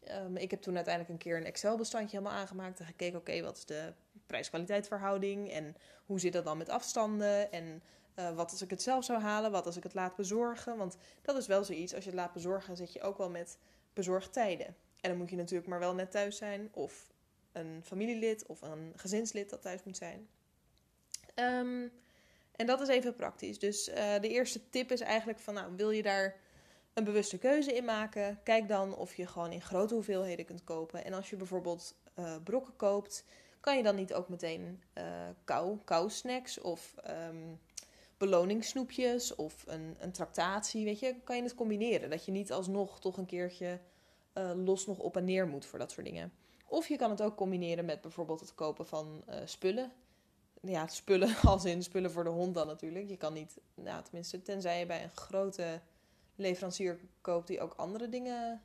Um, 0.10 0.38
ik 0.38 0.52
heb 0.52 0.62
toen 0.62 0.76
uiteindelijk 0.76 1.14
een 1.14 1.20
keer 1.30 1.38
een 1.38 1.46
Excel-bestandje 1.46 2.18
helemaal 2.18 2.40
aangemaakt 2.40 2.80
en 2.80 2.86
gekeken, 2.86 3.20
oké, 3.20 3.42
wat 3.42 3.58
is 3.58 3.66
de 3.66 3.94
prijs-kwaliteitverhouding 4.26 5.52
en 5.52 5.76
hoe 6.06 6.20
zit 6.20 6.34
dat 6.34 6.46
dan 6.46 6.58
met 6.58 6.70
afstanden 6.70 7.52
en 7.52 7.84
uh, 8.16 8.36
wat 8.36 8.52
als 8.52 8.62
ik 8.62 8.70
het 8.70 8.82
zelf 8.82 9.04
zou 9.04 9.22
halen, 9.22 9.52
wat 9.52 9.66
als 9.66 9.78
ik 9.78 9.84
het 9.84 9.94
laat 9.94 10.16
bezorgen. 10.16 10.78
Want 10.78 10.98
dat 11.22 11.38
is 11.38 11.48
wel 11.48 11.64
zoiets, 11.64 11.94
als 11.94 12.04
je 12.04 12.10
het 12.10 12.20
laat 12.20 12.34
bezorgen, 12.34 12.78
zit 12.78 12.94
je 12.94 13.02
ook 13.02 13.18
wel 13.18 13.30
met 13.30 13.58
bezorgtijden. 13.94 14.76
En 15.02 15.10
dan 15.10 15.18
moet 15.18 15.30
je 15.30 15.36
natuurlijk 15.36 15.70
maar 15.70 15.80
wel 15.80 15.94
net 15.94 16.12
thuis 16.12 16.38
zijn, 16.38 16.70
of 16.74 17.13
een 17.54 17.82
familielid 17.84 18.46
of 18.46 18.62
een 18.62 18.94
gezinslid 18.96 19.50
dat 19.50 19.62
thuis 19.62 19.84
moet 19.84 19.98
zijn. 19.98 20.28
Um, 21.36 21.92
en 22.56 22.66
dat 22.66 22.82
is 22.82 22.88
even 22.88 23.16
praktisch. 23.16 23.60
Dus 23.60 23.90
uh, 23.90 23.96
de 23.96 24.30
eerste 24.30 24.70
tip 24.70 24.92
is 24.92 25.02
eigenlijk 25.02 25.40
van, 25.40 25.54
nou, 25.54 25.76
wil 25.76 25.92
je 25.92 26.04
daar 26.04 26.36
een 26.94 27.04
bewuste 27.04 27.38
keuze 27.38 27.74
in 27.74 27.86
maken. 27.86 28.40
Kijk 28.44 28.68
dan 28.68 28.96
of 28.96 29.16
je 29.16 29.28
gewoon 29.28 29.52
in 29.52 29.62
grote 29.62 29.94
hoeveelheden 29.94 30.46
kunt 30.46 30.64
kopen. 30.64 31.06
En 31.06 31.14
als 31.14 31.30
je 31.30 31.36
bijvoorbeeld 31.36 31.96
uh, 32.20 32.36
brokken 32.44 32.76
koopt, 32.76 33.26
kan 33.60 33.78
je 33.78 33.84
dan 33.84 33.96
niet 33.96 34.14
ook 34.14 34.30
meteen 34.30 34.84
uh, 34.98 35.04
kou, 35.84 36.10
snacks 36.10 36.62
of 36.62 36.96
um, 37.10 37.60
beloningssnoepjes 38.18 39.36
of 39.36 39.64
een, 39.68 39.96
een 40.00 40.12
tractatie, 40.12 40.86
weet 40.86 41.00
je, 41.00 41.16
kan 41.24 41.36
je 41.36 41.44
het 41.44 41.56
combineren. 41.56 42.10
Dat 42.10 42.26
je 42.26 42.32
niet 42.32 42.52
alsnog 42.52 43.00
toch 43.00 43.18
een 43.18 43.26
keertje 43.26 43.80
los 44.56 44.86
nog 44.86 45.00
op 45.00 45.18
en 45.18 45.26
neer 45.26 45.48
moet 45.48 45.66
voor 45.66 45.80
dat 45.80 45.92
soort 45.92 46.06
dingen. 46.06 46.32
Of 46.74 46.88
je 46.88 46.98
kan 46.98 47.10
het 47.10 47.22
ook 47.22 47.36
combineren 47.36 47.86
met 47.86 48.02
bijvoorbeeld 48.02 48.40
het 48.40 48.56
kopen 48.56 48.88
van 48.88 49.24
spullen. 49.46 49.92
Ja, 50.62 50.88
spullen 50.88 51.36
als 51.44 51.66
in 51.66 51.84
spullen 51.84 52.12
voor 52.12 52.24
de 52.24 52.30
hond 52.30 52.56
dan 52.56 52.68
natuurlijk. 52.68 53.10
Je 53.10 53.18
kan 53.18 53.34
niet, 53.34 53.58
nou, 53.76 54.04
tenminste, 54.04 54.42
tenzij 54.42 54.80
je 54.80 54.86
bij 54.86 55.04
een 55.04 55.16
grote 55.16 55.82
leverancier 56.36 57.00
koopt 57.22 57.48
die 57.48 57.62
ook 57.62 57.74
andere 57.74 58.10
dingen 58.10 58.62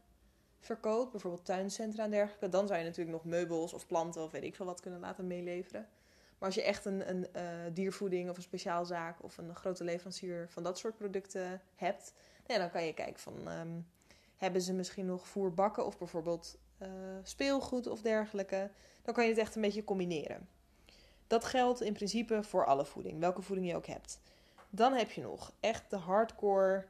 verkoopt, 0.61 1.11
bijvoorbeeld 1.11 1.45
tuincentra 1.45 2.05
en 2.05 2.11
dergelijke, 2.11 2.49
dan 2.49 2.67
zou 2.67 2.79
je 2.79 2.85
natuurlijk 2.85 3.17
nog 3.17 3.25
meubels 3.25 3.73
of 3.73 3.87
planten 3.87 4.23
of 4.23 4.31
weet 4.31 4.43
ik 4.43 4.55
veel 4.55 4.67
wat 4.67 4.81
kunnen 4.81 5.01
laten 5.01 5.27
meeleveren. 5.27 5.89
Maar 6.39 6.49
als 6.49 6.55
je 6.55 6.63
echt 6.63 6.85
een, 6.85 7.09
een 7.11 7.27
uh, 7.37 7.43
diervoeding 7.73 8.31
of 8.31 8.37
een 8.37 8.43
speciaalzaak 8.43 9.23
of 9.23 9.39
een 9.39 9.55
grote 9.55 9.85
leverancier 9.85 10.49
van 10.49 10.63
dat 10.63 10.79
soort 10.79 10.97
producten 10.97 11.63
hebt, 11.75 12.13
ja, 12.47 12.59
dan 12.59 12.71
kan 12.71 12.85
je 12.85 12.93
kijken 12.93 13.21
van 13.21 13.49
um, 13.49 13.87
hebben 14.37 14.63
ze 14.63 14.73
misschien 14.73 15.07
nog 15.07 15.27
voerbakken 15.27 15.87
of 15.87 15.99
bijvoorbeeld 15.99 16.59
uh, 16.83 16.89
speelgoed 17.23 17.87
of 17.87 18.01
dergelijke. 18.01 18.71
Dan 19.03 19.15
kan 19.15 19.25
je 19.25 19.31
het 19.31 19.39
echt 19.39 19.55
een 19.55 19.63
beetje 19.63 19.85
combineren. 19.85 20.49
Dat 21.27 21.45
geldt 21.45 21.81
in 21.81 21.93
principe 21.93 22.43
voor 22.43 22.67
alle 22.67 22.85
voeding, 22.85 23.21
welke 23.21 23.43
voeding 23.43 23.69
je 23.69 23.77
ook 23.77 23.87
hebt. 23.87 24.21
Dan 24.71 24.93
heb 24.93 25.11
je 25.11 25.21
nog 25.21 25.53
echt 25.61 25.91
de 25.91 25.97
hardcore 25.97 26.87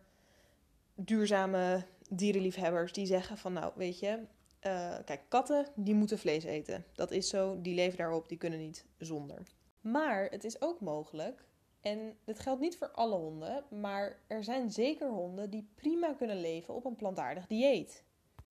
duurzame 0.95 1.85
dierenliefhebbers 2.09 2.92
die 2.92 3.07
zeggen 3.07 3.38
van 3.38 3.52
nou 3.52 3.73
weet 3.75 3.99
je, 3.99 4.18
uh, 4.66 4.97
kijk 5.04 5.21
katten 5.28 5.66
die 5.75 5.95
moeten 5.95 6.18
vlees 6.18 6.45
eten. 6.45 6.85
Dat 6.95 7.11
is 7.11 7.28
zo, 7.28 7.61
die 7.61 7.75
leven 7.75 7.99
daarop, 7.99 8.28
die 8.28 8.38
kunnen 8.38 8.59
niet 8.59 8.85
zonder. 8.99 9.42
Maar 9.80 10.25
het 10.30 10.45
is 10.45 10.61
ook 10.61 10.80
mogelijk, 10.80 11.45
en 11.80 12.16
dit 12.25 12.38
geldt 12.38 12.61
niet 12.61 12.76
voor 12.76 12.90
alle 12.90 13.16
honden, 13.16 13.64
maar 13.80 14.18
er 14.26 14.45
zijn 14.45 14.71
zeker 14.71 15.09
honden 15.09 15.50
die 15.50 15.68
prima 15.75 16.12
kunnen 16.12 16.40
leven 16.40 16.75
op 16.75 16.85
een 16.85 16.97
plantaardig 16.97 17.47
dieet. 17.47 18.04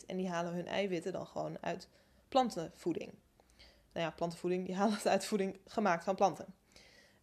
En 0.06 0.18
die 0.18 0.30
halen 0.30 0.54
hun 0.54 0.68
eiwitten 0.68 1.12
dan 1.12 1.28
gewoon 1.28 1.58
uit 1.62 1.90
plantenvoeding. 2.28 3.14
Nou 3.94 4.06
ja, 4.06 4.12
plantenvoeding, 4.12 4.66
die 4.66 4.76
halen 4.80 4.96
het 4.96 5.08
uit 5.08 5.26
voeding 5.26 5.60
gemaakt 5.66 6.04
van 6.04 6.16
planten. 6.16 6.46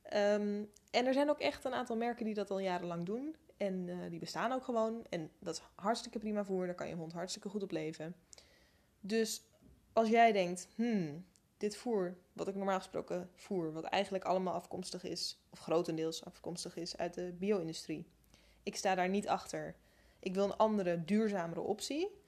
Um, 0.04 0.70
en 0.90 1.06
er 1.06 1.12
zijn 1.12 1.30
ook 1.30 1.40
echt 1.40 1.64
een 1.64 1.74
aantal 1.74 1.96
merken 1.96 2.24
die 2.24 2.34
dat 2.34 2.50
al 2.50 2.58
jarenlang 2.58 3.06
doen. 3.06 3.36
En 3.56 3.86
uh, 3.86 3.96
die 4.10 4.18
bestaan 4.18 4.52
ook 4.52 4.64
gewoon. 4.64 5.06
En 5.10 5.30
dat 5.38 5.54
is 5.54 5.62
hartstikke 5.74 6.18
prima 6.18 6.44
voer. 6.44 6.66
Daar 6.66 6.74
kan 6.74 6.88
je 6.88 6.94
hond 6.94 7.12
hartstikke 7.12 7.48
goed 7.48 7.62
op 7.62 7.70
leven. 7.70 8.14
Dus 9.00 9.42
als 9.92 10.08
jij 10.08 10.32
denkt, 10.32 10.68
hmm, 10.74 11.24
dit 11.56 11.76
voer, 11.76 12.16
wat 12.32 12.48
ik 12.48 12.54
normaal 12.54 12.78
gesproken 12.78 13.30
voer, 13.34 13.72
wat 13.72 13.84
eigenlijk 13.84 14.24
allemaal 14.24 14.54
afkomstig 14.54 15.04
is, 15.04 15.38
of 15.50 15.58
grotendeels 15.58 16.24
afkomstig 16.24 16.76
is 16.76 16.96
uit 16.96 17.14
de 17.14 17.34
bio-industrie. 17.38 18.06
Ik 18.62 18.76
sta 18.76 18.94
daar 18.94 19.08
niet 19.08 19.28
achter. 19.28 19.76
Ik 20.18 20.34
wil 20.34 20.44
een 20.44 20.56
andere, 20.56 21.04
duurzamere 21.04 21.60
optie. 21.60 22.22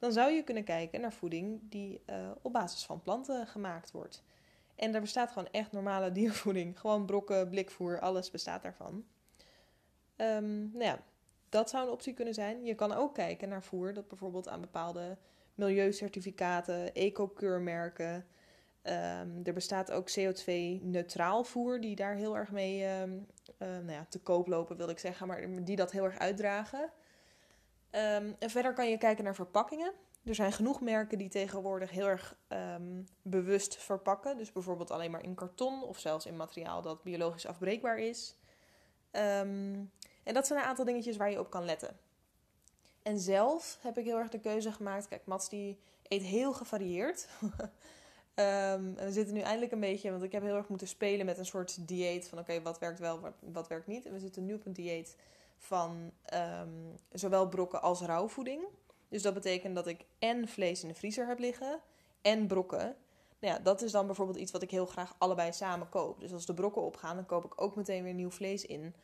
Dan 0.00 0.12
zou 0.12 0.30
je 0.32 0.42
kunnen 0.42 0.64
kijken 0.64 1.00
naar 1.00 1.12
voeding 1.12 1.60
die 1.62 2.02
uh, 2.06 2.30
op 2.42 2.52
basis 2.52 2.84
van 2.84 3.02
planten 3.02 3.46
gemaakt 3.46 3.90
wordt. 3.90 4.22
En 4.74 4.92
daar 4.92 5.00
bestaat 5.00 5.32
gewoon 5.32 5.48
echt 5.50 5.72
normale 5.72 6.12
diervoeding. 6.20 6.80
Gewoon 6.80 7.06
brokken, 7.06 7.48
blikvoer, 7.48 8.00
alles 8.00 8.30
bestaat 8.30 8.62
daarvan. 8.62 9.04
Um, 10.16 10.70
nou 10.72 10.84
ja, 10.84 10.98
dat 11.48 11.70
zou 11.70 11.86
een 11.86 11.92
optie 11.92 12.14
kunnen 12.14 12.34
zijn. 12.34 12.64
Je 12.64 12.74
kan 12.74 12.92
ook 12.92 13.14
kijken 13.14 13.48
naar 13.48 13.62
voer 13.62 13.94
dat 13.94 14.08
bijvoorbeeld 14.08 14.48
aan 14.48 14.60
bepaalde 14.60 15.16
milieucertificaten, 15.54 16.94
eco-keurmerken. 16.94 18.14
Um, 18.82 19.40
er 19.44 19.52
bestaat 19.52 19.90
ook 19.90 20.10
CO2-neutraal 20.18 21.44
voer, 21.44 21.80
die 21.80 21.96
daar 21.96 22.14
heel 22.14 22.36
erg 22.36 22.50
mee 22.50 23.00
um, 23.00 23.26
uh, 23.58 23.68
nou 23.68 23.92
ja, 23.92 24.06
te 24.08 24.20
koop 24.20 24.46
lopen, 24.46 24.76
wil 24.76 24.88
ik 24.88 24.98
zeggen, 24.98 25.26
maar 25.26 25.64
die 25.64 25.76
dat 25.76 25.92
heel 25.92 26.04
erg 26.04 26.18
uitdragen. 26.18 26.90
En 27.90 28.50
verder 28.50 28.72
kan 28.72 28.90
je 28.90 28.98
kijken 28.98 29.24
naar 29.24 29.34
verpakkingen. 29.34 29.92
er 30.24 30.34
zijn 30.34 30.52
genoeg 30.52 30.80
merken 30.80 31.18
die 31.18 31.28
tegenwoordig 31.28 31.90
heel 31.90 32.06
erg 32.06 32.36
ehm, 32.48 33.02
bewust 33.22 33.76
verpakken. 33.76 34.36
Dus 34.36 34.52
bijvoorbeeld 34.52 34.90
alleen 34.90 35.10
maar 35.10 35.22
in 35.22 35.34
karton 35.34 35.82
of 35.82 35.98
zelfs 35.98 36.26
in 36.26 36.36
materiaal 36.36 36.82
dat 36.82 37.02
biologisch 37.02 37.46
afbreekbaar 37.46 37.98
is. 37.98 38.36
Ehm, 39.10 39.84
en 40.22 40.34
dat 40.34 40.46
zijn 40.46 40.58
een 40.58 40.64
aantal 40.64 40.84
dingetjes 40.84 41.16
waar 41.16 41.30
je 41.30 41.40
op 41.40 41.50
kan 41.50 41.64
letten. 41.64 41.98
En 43.02 43.18
zelf 43.18 43.78
heb 43.80 43.98
ik 43.98 44.04
heel 44.04 44.18
erg 44.18 44.28
de 44.28 44.40
keuze 44.40 44.72
gemaakt. 44.72 45.08
Kijk, 45.08 45.26
Mats 45.26 45.48
die 45.48 45.78
eet 46.08 46.22
heel 46.22 46.52
gevarieerd. 46.52 47.28
um, 48.34 48.94
we 48.94 49.08
zitten 49.12 49.34
nu 49.34 49.40
eindelijk 49.40 49.72
een 49.72 49.80
beetje, 49.80 50.10
want 50.10 50.22
ik 50.22 50.32
heb 50.32 50.42
heel 50.42 50.56
erg 50.56 50.68
moeten 50.68 50.88
spelen 50.88 51.26
met 51.26 51.38
een 51.38 51.46
soort 51.46 51.88
dieet 51.88 52.28
van 52.28 52.38
oké, 52.38 52.62
wat 52.62 52.78
werkt 52.78 52.98
wel, 52.98 53.20
wat, 53.20 53.34
wat, 53.40 53.68
werkt 53.68 53.86
niet. 53.86 54.06
En 54.06 54.12
we 54.12 54.18
zitten 54.18 54.44
nu 54.44 54.54
op 54.54 54.66
een 54.66 54.72
dieet 54.72 55.16
van 55.60 56.12
zowel 57.12 57.48
brokken 57.48 57.82
als 57.82 58.00
rauwvoeding. 58.00 58.62
Dus 59.08 59.22
dat 59.22 59.34
betekent 59.34 59.74
dat 59.74 59.86
ik 59.86 60.04
en 60.18 60.48
vlees 60.48 60.82
in 60.82 60.88
de 60.88 60.94
vriezer 60.94 61.26
heb 61.26 61.38
liggen 61.38 61.80
en 62.22 62.46
brokken. 62.46 62.96
Nou 63.40 63.54
ja, 63.54 63.58
dat 63.58 63.82
is 63.82 63.92
dan 63.92 64.06
bijvoorbeeld 64.06 64.38
iets 64.38 64.52
wat 64.52 64.62
ik 64.62 64.70
heel 64.70 64.86
graag 64.86 65.14
allebei 65.18 65.52
samen 65.52 65.88
koop. 65.88 66.20
Dus 66.20 66.32
als 66.32 66.46
de 66.46 66.54
brokken 66.54 66.82
opgaan, 66.82 67.16
dan 67.16 67.26
koop 67.26 67.44
ik 67.44 67.60
ook 67.60 67.76
meteen 67.76 68.02
weer 68.02 68.14
nieuw 68.14 68.30
vlees 68.30 68.66
in. 68.66 68.94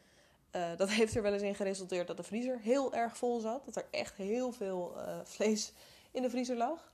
Uh, 0.53 0.77
dat 0.77 0.91
heeft 0.99 1.15
er 1.17 1.23
wel 1.23 1.33
eens 1.33 1.43
in 1.43 1.55
geresulteerd 1.55 2.07
dat 2.07 2.17
de 2.17 2.23
vriezer 2.23 2.59
heel 2.61 2.95
erg 2.95 3.17
vol 3.17 3.41
zat. 3.41 3.65
Dat 3.65 3.77
er 3.77 3.87
echt 3.91 4.17
heel 4.17 4.53
veel 4.53 4.95
uh, 4.97 5.19
vlees 5.25 5.73
in 6.11 6.23
de 6.23 6.31
vriezer 6.31 6.57
lag. 6.57 6.93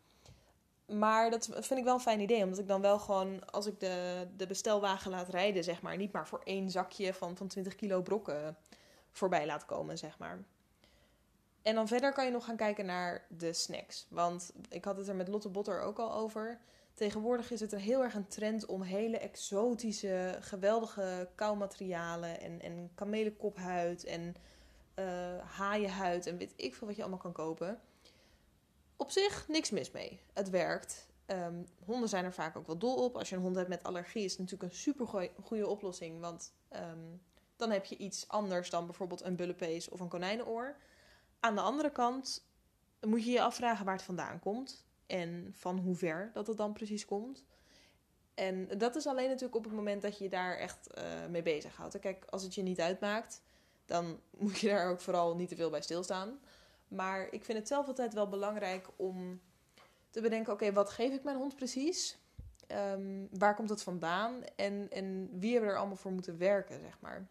Maar 0.86 1.30
dat 1.30 1.48
vind 1.52 1.78
ik 1.78 1.84
wel 1.84 1.94
een 1.94 2.00
fijn 2.00 2.20
idee. 2.20 2.42
Omdat 2.42 2.58
ik 2.58 2.68
dan 2.68 2.80
wel 2.80 2.98
gewoon, 2.98 3.50
als 3.50 3.66
ik 3.66 3.80
de, 3.80 4.26
de 4.36 4.46
bestelwagen 4.46 5.10
laat 5.10 5.28
rijden, 5.28 5.64
zeg 5.64 5.82
maar, 5.82 5.96
niet 5.96 6.12
maar 6.12 6.28
voor 6.28 6.40
één 6.44 6.70
zakje 6.70 7.14
van, 7.14 7.36
van 7.36 7.46
20 7.46 7.74
kilo 7.74 8.02
brokken 8.02 8.56
voorbij 9.12 9.46
laat 9.46 9.64
komen, 9.64 9.98
zeg 9.98 10.18
maar. 10.18 10.44
En 11.62 11.74
dan 11.74 11.88
verder 11.88 12.12
kan 12.12 12.24
je 12.24 12.30
nog 12.30 12.44
gaan 12.44 12.56
kijken 12.56 12.86
naar 12.86 13.26
de 13.28 13.52
snacks. 13.52 14.06
Want 14.10 14.52
ik 14.68 14.84
had 14.84 14.96
het 14.96 15.08
er 15.08 15.14
met 15.14 15.28
Lotte 15.28 15.48
Botter 15.48 15.80
ook 15.80 15.98
al 15.98 16.12
over. 16.12 16.60
Tegenwoordig 16.94 17.50
is 17.50 17.60
het 17.60 17.72
er 17.72 17.78
heel 17.78 18.02
erg 18.02 18.14
een 18.14 18.28
trend 18.28 18.66
om 18.66 18.82
hele 18.82 19.18
exotische, 19.18 20.36
geweldige 20.40 21.28
kauwmaterialen 21.34 22.40
en, 22.40 22.60
en 22.60 22.90
kamelenkophuid 22.94 24.04
en 24.04 24.34
uh, 24.94 25.38
haaienhuid 25.38 26.26
en 26.26 26.36
weet 26.36 26.52
ik 26.56 26.74
veel 26.74 26.86
wat 26.86 26.96
je 26.96 27.02
allemaal 27.02 27.20
kan 27.20 27.32
kopen. 27.32 27.80
Op 28.96 29.10
zich 29.10 29.48
niks 29.48 29.70
mis 29.70 29.90
mee. 29.90 30.20
Het 30.32 30.50
werkt. 30.50 31.10
Um, 31.26 31.66
honden 31.84 32.08
zijn 32.08 32.24
er 32.24 32.32
vaak 32.32 32.56
ook 32.56 32.66
wel 32.66 32.78
dol 32.78 33.04
op. 33.04 33.16
Als 33.16 33.28
je 33.28 33.36
een 33.36 33.42
hond 33.42 33.56
hebt 33.56 33.68
met 33.68 33.82
allergie 33.82 34.24
is 34.24 34.30
het 34.30 34.40
natuurlijk 34.40 34.72
een 34.72 34.78
super 34.78 35.30
goede 35.42 35.66
oplossing. 35.66 36.20
Want 36.20 36.52
um, 36.76 37.20
dan 37.62 37.70
heb 37.70 37.84
je 37.84 37.96
iets 37.96 38.28
anders 38.28 38.70
dan 38.70 38.86
bijvoorbeeld 38.86 39.22
een 39.22 39.36
bullepees 39.36 39.88
of 39.88 40.00
een 40.00 40.08
konijnenoor. 40.08 40.76
Aan 41.40 41.54
de 41.54 41.60
andere 41.60 41.92
kant 41.92 42.46
moet 43.00 43.24
je 43.24 43.30
je 43.30 43.42
afvragen 43.42 43.84
waar 43.84 43.94
het 43.94 44.04
vandaan 44.04 44.38
komt 44.38 44.84
en 45.06 45.48
van 45.52 45.78
hoe 45.78 45.94
ver 45.94 46.30
dat 46.32 46.46
het 46.46 46.56
dan 46.56 46.72
precies 46.72 47.04
komt. 47.04 47.44
En 48.34 48.68
dat 48.78 48.96
is 48.96 49.06
alleen 49.06 49.28
natuurlijk 49.28 49.56
op 49.56 49.64
het 49.64 49.72
moment 49.72 50.02
dat 50.02 50.18
je 50.18 50.24
je 50.24 50.30
daar 50.30 50.56
echt 50.56 50.88
uh, 50.98 51.04
mee 51.30 51.42
bezighoudt. 51.42 51.98
Kijk, 51.98 52.24
als 52.24 52.42
het 52.42 52.54
je 52.54 52.62
niet 52.62 52.80
uitmaakt, 52.80 53.42
dan 53.86 54.20
moet 54.38 54.58
je 54.58 54.68
daar 54.68 54.90
ook 54.90 55.00
vooral 55.00 55.36
niet 55.36 55.48
te 55.48 55.56
veel 55.56 55.70
bij 55.70 55.82
stilstaan. 55.82 56.40
Maar 56.88 57.28
ik 57.30 57.44
vind 57.44 57.58
het 57.58 57.68
zelf 57.68 57.86
altijd 57.86 58.14
wel 58.14 58.28
belangrijk 58.28 58.88
om 58.96 59.40
te 60.10 60.20
bedenken: 60.20 60.52
oké, 60.52 60.72
wat 60.72 60.90
geef 60.90 61.12
ik 61.12 61.24
mijn 61.24 61.36
hond 61.36 61.56
precies? 61.56 62.18
Um, 62.68 63.28
waar 63.38 63.54
komt 63.54 63.70
het 63.70 63.82
vandaan? 63.82 64.44
En, 64.56 64.90
en 64.90 65.28
wie 65.38 65.52
hebben 65.52 65.70
er 65.70 65.78
allemaal 65.78 65.96
voor 65.96 66.12
moeten 66.12 66.38
werken, 66.38 66.80
zeg 66.80 67.00
maar. 67.00 67.28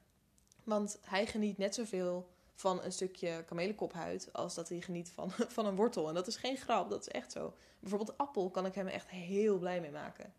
Want 0.63 0.99
hij 1.01 1.25
geniet 1.25 1.57
net 1.57 1.75
zoveel 1.75 2.29
van 2.53 2.83
een 2.83 2.91
stukje 2.91 3.43
kamelenkophuid 3.45 4.33
als 4.33 4.55
dat 4.55 4.69
hij 4.69 4.81
geniet 4.81 5.09
van, 5.09 5.31
van 5.55 5.65
een 5.65 5.75
wortel. 5.75 6.07
En 6.07 6.13
dat 6.13 6.27
is 6.27 6.35
geen 6.35 6.57
grap, 6.57 6.89
dat 6.89 7.01
is 7.01 7.07
echt 7.07 7.31
zo. 7.31 7.53
Bijvoorbeeld 7.79 8.17
appel 8.17 8.49
kan 8.49 8.65
ik 8.65 8.75
hem 8.75 8.87
echt 8.87 9.09
heel 9.09 9.57
blij 9.57 9.81
mee 9.81 9.91
maken. 9.91 10.33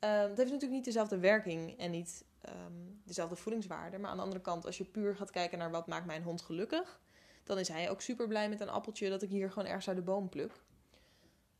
Uh, 0.00 0.10
het 0.20 0.36
heeft 0.36 0.38
natuurlijk 0.38 0.72
niet 0.72 0.84
dezelfde 0.84 1.18
werking 1.18 1.78
en 1.78 1.90
niet 1.90 2.24
um, 2.48 3.00
dezelfde 3.04 3.36
voedingswaarde. 3.36 3.98
Maar 3.98 4.10
aan 4.10 4.16
de 4.16 4.22
andere 4.22 4.40
kant, 4.40 4.66
als 4.66 4.78
je 4.78 4.84
puur 4.84 5.16
gaat 5.16 5.30
kijken 5.30 5.58
naar 5.58 5.70
wat 5.70 5.86
maakt 5.86 6.06
mijn 6.06 6.22
hond 6.22 6.42
gelukkig, 6.42 7.00
dan 7.44 7.58
is 7.58 7.68
hij 7.68 7.90
ook 7.90 8.00
super 8.00 8.28
blij 8.28 8.48
met 8.48 8.60
een 8.60 8.68
appeltje 8.68 9.08
dat 9.08 9.22
ik 9.22 9.30
hier 9.30 9.48
gewoon 9.48 9.68
ergens 9.68 9.88
uit 9.88 9.96
de 9.96 10.02
boom 10.02 10.28
pluk. 10.28 10.52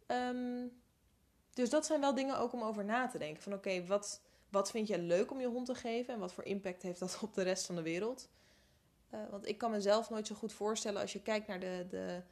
Um, 0.07 0.73
dus 1.55 1.71
dat 1.71 1.87
zijn 1.87 2.01
wel 2.01 2.15
dingen 2.15 2.39
ook 2.39 2.53
om 2.53 2.63
over 2.63 2.85
na 2.85 3.07
te 3.07 3.19
denken. 3.19 3.43
Van 3.43 3.53
oké, 3.53 3.87
wat, 3.87 4.21
wat 4.55 4.71
vind 4.71 4.89
je 4.89 4.99
leuk 4.99 5.31
om 5.31 5.41
je 5.41 5.47
hond 5.47 5.67
te 5.67 5.75
geven 5.75 6.15
en 6.15 6.21
wat 6.21 6.33
voor 6.33 6.45
impact 6.45 6.83
heeft 6.83 6.99
dat 6.99 7.19
op 7.23 7.35
de 7.35 7.43
rest 7.43 7.67
van 7.67 7.75
de 7.75 7.83
wereld? 7.83 8.29
Uh, 9.15 9.21
want 9.31 9.49
ik 9.49 9.59
kan 9.59 9.71
mezelf 9.71 10.11
nooit 10.11 10.27
zo 10.27 10.35
goed 10.35 10.53
voorstellen 10.53 11.01
als 11.01 11.13
je 11.13 11.23
kijkt 11.23 11.47
naar 11.47 11.61
de, 11.61 11.87
de 11.89 12.23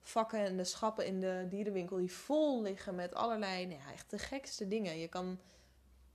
vakken 0.00 0.38
en 0.38 0.56
de 0.56 0.64
schappen 0.64 1.06
in 1.06 1.20
de 1.20 1.46
dierenwinkel 1.48 1.96
die 1.96 2.12
vol 2.12 2.62
liggen 2.62 2.94
met 2.94 3.14
allerlei, 3.14 3.66
nou 3.66 3.80
ja, 3.80 3.92
echt 3.92 4.10
de 4.10 4.18
gekste 4.18 4.68
dingen. 4.68 4.98
Je 4.98 5.08
kan 5.08 5.38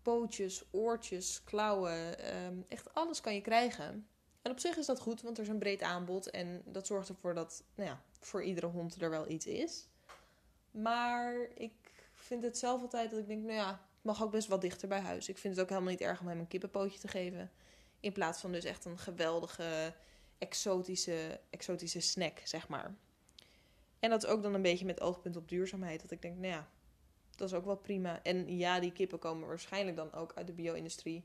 pootjes, 0.01 0.63
oortjes, 0.71 1.43
klauwen, 1.43 2.35
um, 2.35 2.65
echt 2.67 2.93
alles 2.93 3.21
kan 3.21 3.33
je 3.33 3.41
krijgen. 3.41 4.07
En 4.41 4.51
op 4.51 4.59
zich 4.59 4.77
is 4.77 4.85
dat 4.85 4.99
goed, 4.99 5.21
want 5.21 5.37
er 5.37 5.43
is 5.43 5.49
een 5.49 5.59
breed 5.59 5.81
aanbod 5.81 6.29
en 6.29 6.61
dat 6.65 6.87
zorgt 6.87 7.09
ervoor 7.09 7.33
dat 7.33 7.63
nou 7.75 7.89
ja, 7.89 8.01
voor 8.19 8.43
iedere 8.43 8.67
hond 8.67 9.01
er 9.01 9.09
wel 9.09 9.29
iets 9.29 9.45
is. 9.45 9.87
Maar 10.71 11.47
ik 11.53 11.73
vind 12.13 12.43
het 12.43 12.57
zelf 12.57 12.81
altijd 12.81 13.09
dat 13.09 13.19
ik 13.19 13.27
denk, 13.27 13.43
nou 13.43 13.53
ja, 13.53 13.81
mag 14.01 14.23
ook 14.23 14.31
best 14.31 14.47
wat 14.47 14.61
dichter 14.61 14.87
bij 14.87 14.99
huis. 14.99 15.29
Ik 15.29 15.37
vind 15.37 15.53
het 15.53 15.63
ook 15.63 15.69
helemaal 15.69 15.91
niet 15.91 16.01
erg 16.01 16.21
om 16.21 16.27
hem 16.27 16.39
een 16.39 16.47
kippenpootje 16.47 16.99
te 16.99 17.07
geven. 17.07 17.51
In 17.99 18.11
plaats 18.11 18.39
van 18.41 18.51
dus 18.51 18.63
echt 18.63 18.85
een 18.85 18.97
geweldige, 18.97 19.93
exotische, 20.37 21.39
exotische 21.49 21.99
snack, 21.99 22.41
zeg 22.43 22.67
maar. 22.67 22.95
En 23.99 24.09
dat 24.09 24.23
is 24.23 24.29
ook 24.29 24.43
dan 24.43 24.53
een 24.53 24.61
beetje 24.61 24.85
met 24.85 25.01
oogpunt 25.01 25.35
op 25.35 25.49
duurzaamheid. 25.49 26.01
Dat 26.01 26.11
ik 26.11 26.21
denk, 26.21 26.37
nou 26.37 26.53
ja, 26.53 26.69
dat 27.35 27.49
is 27.49 27.55
ook 27.55 27.65
wel 27.65 27.77
prima. 27.77 28.23
En 28.23 28.57
ja, 28.57 28.79
die 28.79 28.91
kippen 28.91 29.19
komen 29.19 29.47
waarschijnlijk 29.47 29.97
dan 29.97 30.13
ook 30.13 30.33
uit 30.35 30.47
de 30.47 30.53
bio-industrie. 30.53 31.23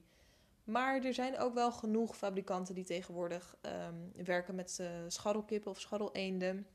Maar 0.65 1.05
er 1.05 1.15
zijn 1.15 1.39
ook 1.39 1.55
wel 1.55 1.73
genoeg 1.73 2.17
fabrikanten 2.17 2.75
die 2.75 2.85
tegenwoordig 2.85 3.57
um, 3.63 4.25
werken 4.25 4.55
met 4.55 4.79
uh, 4.81 4.89
scharrelkippen 5.09 5.71
of 5.71 5.81
scharreleenden. 5.81 6.67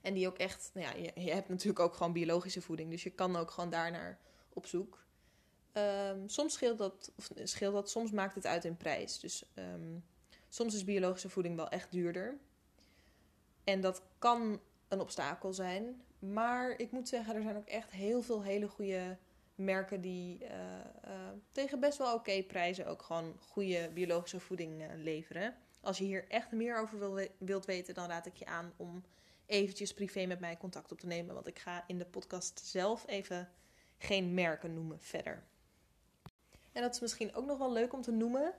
En 0.00 0.14
die 0.14 0.26
ook 0.26 0.38
echt, 0.38 0.70
nou 0.74 0.86
ja, 0.86 1.02
je, 1.02 1.20
je, 1.22 1.32
hebt 1.32 1.48
natuurlijk 1.48 1.78
ook 1.78 1.94
gewoon 1.94 2.12
biologische 2.12 2.62
voeding. 2.62 2.90
Dus 2.90 3.02
je 3.02 3.10
kan 3.10 3.36
ook 3.36 3.50
gewoon 3.50 3.70
daarnaar 3.70 4.18
op 4.52 4.66
zoek. 4.66 5.04
Um, 5.76 6.28
soms 6.28 6.52
scheelt 6.52 6.78
dat, 6.78 7.12
of 7.16 7.30
scheelt 7.42 7.74
dat, 7.74 7.90
soms 7.90 8.10
maakt 8.10 8.34
het 8.34 8.46
uit 8.46 8.64
in 8.64 8.76
prijs. 8.76 9.20
Dus 9.20 9.44
um, 9.54 10.04
soms 10.48 10.74
is 10.74 10.84
biologische 10.84 11.28
voeding 11.28 11.56
wel 11.56 11.68
echt 11.68 11.92
duurder. 11.92 12.38
En 13.64 13.80
dat 13.80 14.02
kan 14.18 14.60
een 14.88 15.00
obstakel 15.00 15.52
zijn. 15.52 16.02
Maar 16.18 16.70
ik 16.70 16.90
moet 16.90 17.08
zeggen, 17.08 17.34
er 17.34 17.42
zijn 17.42 17.56
ook 17.56 17.68
echt 17.68 17.90
heel 17.90 18.22
veel 18.22 18.42
hele 18.42 18.68
goede 18.68 19.16
merken 19.54 20.00
die 20.00 20.42
uh, 20.42 20.50
uh, 20.50 21.12
tegen 21.52 21.80
best 21.80 21.98
wel 21.98 22.14
oké 22.14 22.42
prijzen 22.42 22.86
ook 22.86 23.02
gewoon 23.02 23.36
goede 23.40 23.90
biologische 23.94 24.40
voeding 24.40 24.84
leveren. 24.96 25.56
Als 25.80 25.98
je 25.98 26.04
hier 26.04 26.28
echt 26.28 26.52
meer 26.52 26.78
over 26.80 26.98
wil, 26.98 27.28
wilt 27.38 27.64
weten, 27.64 27.94
dan 27.94 28.08
raad 28.08 28.26
ik 28.26 28.36
je 28.36 28.46
aan 28.46 28.72
om 28.76 29.04
eventjes 29.46 29.94
privé 29.94 30.26
met 30.26 30.40
mij 30.40 30.56
contact 30.56 30.92
op 30.92 31.00
te 31.00 31.06
nemen. 31.06 31.34
Want 31.34 31.46
ik 31.46 31.58
ga 31.58 31.84
in 31.86 31.98
de 31.98 32.06
podcast 32.06 32.60
zelf 32.64 33.04
even 33.06 33.48
geen 33.98 34.34
merken 34.34 34.74
noemen 34.74 35.00
verder. 35.00 35.44
En 36.74 36.82
dat 36.82 36.94
is 36.94 37.00
misschien 37.00 37.34
ook 37.34 37.46
nog 37.46 37.58
wel 37.58 37.72
leuk 37.72 37.92
om 37.92 38.02
te 38.02 38.12
noemen. 38.12 38.54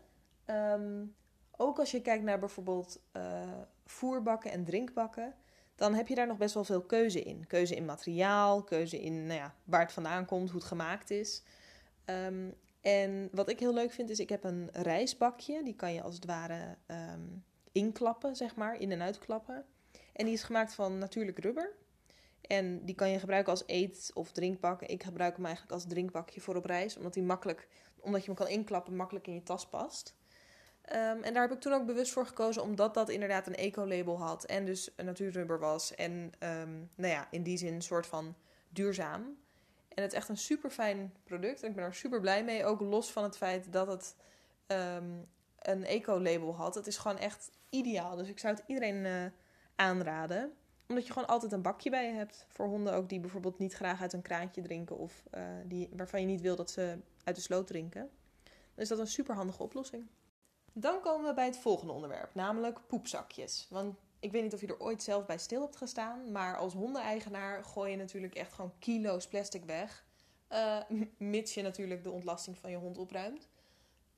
Um, 0.46 1.16
ook 1.58 1.80
als 1.80 1.92
je 1.92 2.02
kijkt 2.02 2.24
naar 2.24 2.40
bijvoorbeeld 2.40 3.00
uh, 3.14 3.62
voerbakken 3.86 4.52
en 4.52 4.64
drinkbakken, 4.64 5.36
dan 5.76 5.94
heb 5.94 6.08
je 6.08 6.16
daar 6.16 6.28
nog 6.28 6.38
best 6.38 6.54
wel 6.54 6.64
veel 6.64 6.82
keuze 6.82 7.22
in. 7.22 7.48
Keuze 7.48 7.76
in 7.76 7.86
materiaal, 7.86 8.64
keuze 8.64 9.02
in 9.02 9.26
nou 9.26 9.40
ja, 9.40 9.56
waar 9.64 9.82
het 9.82 9.92
vandaan 9.92 10.26
komt, 10.26 10.50
hoe 10.50 10.60
het 10.60 10.68
gemaakt 10.68 11.10
is. 11.10 11.44
Um, 12.06 12.54
en 12.82 13.30
wat 13.32 13.50
ik 13.50 13.60
heel 13.60 13.74
leuk 13.74 13.92
vind 13.92 14.10
is, 14.10 14.20
ik 14.20 14.30
heb 14.30 14.44
een 14.44 14.70
rijstbakje. 14.72 15.64
Die 15.64 15.76
kan 15.76 15.94
je 15.94 16.02
als 16.02 16.16
het 16.16 16.26
ware 16.26 16.78
um, 16.88 17.44
inklappen, 17.72 18.36
zeg 18.36 18.56
maar, 18.56 18.80
in- 18.80 18.92
en 18.92 19.02
uitklappen. 19.02 19.66
En 20.14 20.26
die 20.26 20.34
is 20.34 20.44
gemaakt 20.44 20.74
van 20.74 20.98
natuurlijk 20.98 21.40
rubber. 21.40 21.72
En 22.48 22.86
die 22.86 22.96
kan 22.96 23.10
je 23.10 23.20
gebruiken 23.20 23.52
als 23.52 23.64
eet- 23.66 24.12
of 24.14 24.32
drinkbak. 24.32 24.82
Ik 24.82 25.04
gebruik 25.04 25.36
hem 25.36 25.46
eigenlijk 25.46 25.74
als 25.74 25.86
drinkbakje 25.88 26.42
voor 26.42 26.56
op 26.56 26.66
reis. 26.66 26.98
Omdat, 26.98 27.14
die 27.14 27.24
makkelijk, 27.24 27.68
omdat 28.00 28.22
je 28.22 28.28
hem 28.28 28.36
kan 28.36 28.48
inklappen, 28.48 28.96
makkelijk 28.96 29.28
in 29.28 29.34
je 29.34 29.44
tas 29.44 29.68
past. 29.68 30.16
Um, 30.94 31.24
en 31.24 31.34
daar 31.34 31.42
heb 31.42 31.52
ik 31.52 31.60
toen 31.60 31.74
ook 31.74 31.86
bewust 31.86 32.12
voor 32.12 32.26
gekozen, 32.26 32.62
omdat 32.62 32.94
dat 32.94 33.10
inderdaad 33.10 33.48
een 33.48 33.56
eco-label 33.56 34.20
had. 34.20 34.46
En 34.46 34.66
dus 34.66 34.92
een 34.96 35.06
natuurrubber 35.06 35.60
was. 35.60 35.96
En 35.96 36.12
um, 36.40 36.90
nou 36.96 37.12
ja, 37.12 37.28
in 37.32 37.44
die 37.44 37.58
zin 37.58 37.74
een 37.74 37.82
soort 37.82 38.08
van 38.08 38.36
duurzaam. 38.70 39.22
En 39.88 40.04
het 40.04 40.12
is 40.12 40.18
echt 40.18 40.30
een 40.30 40.38
super 40.38 40.70
fijn 40.70 41.14
product. 41.24 41.64
En 41.64 41.70
ik 41.70 41.76
ben 41.76 41.84
er 41.84 41.94
super 41.94 42.20
blij 42.20 42.44
mee. 42.44 42.66
Ook 42.66 42.80
los 42.80 43.12
van 43.12 43.24
het 43.24 43.38
feit 43.38 43.72
dat 43.72 43.88
het 43.88 44.16
um, 44.68 45.28
een 45.60 45.86
eco-label 45.86 46.56
had. 46.56 46.76
Het 46.76 46.88
is 46.88 46.98
gewoon 46.98 47.18
echt 47.18 47.52
ideaal. 47.70 48.16
Dus 48.16 48.28
ik 48.28 48.40
zou 48.40 48.56
het 48.56 48.64
iedereen 48.68 49.06
uh, 49.06 49.26
aanraden 49.76 50.54
omdat 50.88 51.06
je 51.06 51.14
gewoon 51.14 51.28
altijd 51.28 51.52
een 51.52 51.62
bakje 51.62 51.90
bij 51.90 52.08
je 52.08 52.14
hebt. 52.14 52.46
Voor 52.50 52.68
honden 52.68 52.94
ook 52.94 53.10
die 53.10 53.20
bijvoorbeeld 53.20 53.60
niet 53.60 53.74
graag 53.74 54.02
uit 54.02 54.14
een 54.14 54.22
kraantje 54.22 54.62
drinken. 54.62 54.98
Of 54.98 55.24
uh, 55.34 55.42
die, 55.66 55.90
waarvan 55.96 56.22
je 56.22 56.26
niet 56.26 56.42
wil 56.42 56.56
dat 56.56 56.72
ze 56.72 56.98
uit 57.24 57.36
de 57.36 57.42
sloot 57.42 57.68
drinken. 57.68 58.10
Dan 58.44 58.84
is 58.84 58.88
dat 58.88 59.00
een 59.00 59.08
super 59.08 59.36
handige 59.36 59.64
oplossing. 59.64 60.08
Dan 60.74 61.02
komen 61.02 61.28
we 61.28 61.34
bij 61.34 61.46
het 61.46 61.58
volgende 61.58 61.94
onderwerp, 61.94 62.34
namelijk 62.34 62.80
poepzakjes. 62.88 63.68
Want 63.70 63.96
ik 64.20 64.32
weet 64.32 64.44
niet 64.44 64.54
of 64.54 64.62
je 64.62 64.68
er 64.68 64.80
ooit 64.80 65.04
zelf 65.04 65.26
bij 65.26 65.38
stil 65.38 65.62
hebt 65.62 65.76
gestaan, 65.76 66.32
maar 66.32 66.58
als 66.58 66.74
hondeneigenaar 66.74 67.64
gooi 67.64 67.92
je 67.92 67.98
natuurlijk 67.98 68.36
echt 68.36 68.54
gewoon 68.54 68.74
kilo's 68.80 69.28
plastic 69.28 69.66
weg. 69.66 70.06
Uh, 70.52 70.78
mits 71.18 71.54
je 71.54 71.62
natuurlijk 71.62 72.04
de 72.04 72.12
ontlasting 72.12 72.58
van 72.58 72.72
je 72.72 72.78
hond 72.78 72.98
opruimt. 72.98 73.48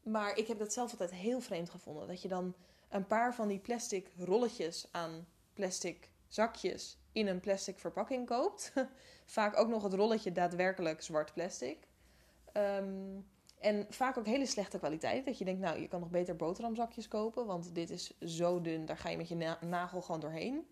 Maar 0.03 0.37
ik 0.37 0.47
heb 0.47 0.59
dat 0.59 0.73
zelf 0.73 0.91
altijd 0.91 1.11
heel 1.11 1.39
vreemd 1.39 1.69
gevonden. 1.69 2.07
Dat 2.07 2.21
je 2.21 2.27
dan 2.27 2.55
een 2.89 3.07
paar 3.07 3.35
van 3.35 3.47
die 3.47 3.59
plastic 3.59 4.11
rolletjes 4.17 4.87
aan 4.91 5.27
plastic 5.53 6.09
zakjes 6.27 6.97
in 7.11 7.27
een 7.27 7.39
plastic 7.39 7.79
verpakking 7.79 8.27
koopt. 8.27 8.73
vaak 9.25 9.57
ook 9.57 9.67
nog 9.67 9.83
het 9.83 9.93
rolletje 9.93 10.31
daadwerkelijk 10.31 11.01
zwart 11.01 11.33
plastic. 11.33 11.87
Um, 12.53 13.25
en 13.59 13.85
vaak 13.89 14.17
ook 14.17 14.25
hele 14.25 14.45
slechte 14.45 14.77
kwaliteit. 14.77 15.25
Dat 15.25 15.37
je 15.37 15.45
denkt, 15.45 15.61
nou, 15.61 15.79
je 15.79 15.87
kan 15.87 15.99
nog 15.99 16.09
beter 16.09 16.35
boterhamzakjes 16.35 17.07
kopen. 17.07 17.45
Want 17.45 17.75
dit 17.75 17.89
is 17.89 18.19
zo 18.19 18.61
dun, 18.61 18.85
daar 18.85 18.97
ga 18.97 19.09
je 19.09 19.17
met 19.17 19.27
je 19.27 19.55
nagel 19.61 20.01
gewoon 20.01 20.21
doorheen. 20.21 20.67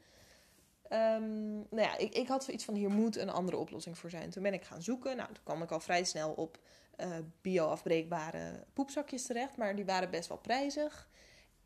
Um, 0.90 1.56
nou 1.70 1.82
ja, 1.82 1.98
ik, 1.98 2.14
ik 2.14 2.28
had 2.28 2.44
zoiets 2.44 2.66
van, 2.66 2.74
hier 2.74 2.90
moet 2.90 3.18
een 3.18 3.30
andere 3.30 3.58
oplossing 3.58 3.98
voor 3.98 4.10
zijn. 4.10 4.30
Toen 4.30 4.44
ben 4.44 4.54
ik 4.54 4.64
gaan 4.64 4.82
zoeken. 4.82 5.18
Nou, 5.18 5.34
toen 5.34 5.44
kwam 5.44 5.62
ik 5.62 5.72
al 5.72 5.80
vrij 5.80 6.04
snel 6.04 6.32
op 6.32 6.60
uh, 6.98 7.18
bio-afbreekbare 7.42 8.64
poepzakjes 8.74 9.26
terecht. 9.26 9.58
Maar 9.58 9.76
die 9.76 9.86
waren 9.86 10.10
best 10.10 10.28
wel 10.28 10.38
prijzig. 10.38 11.10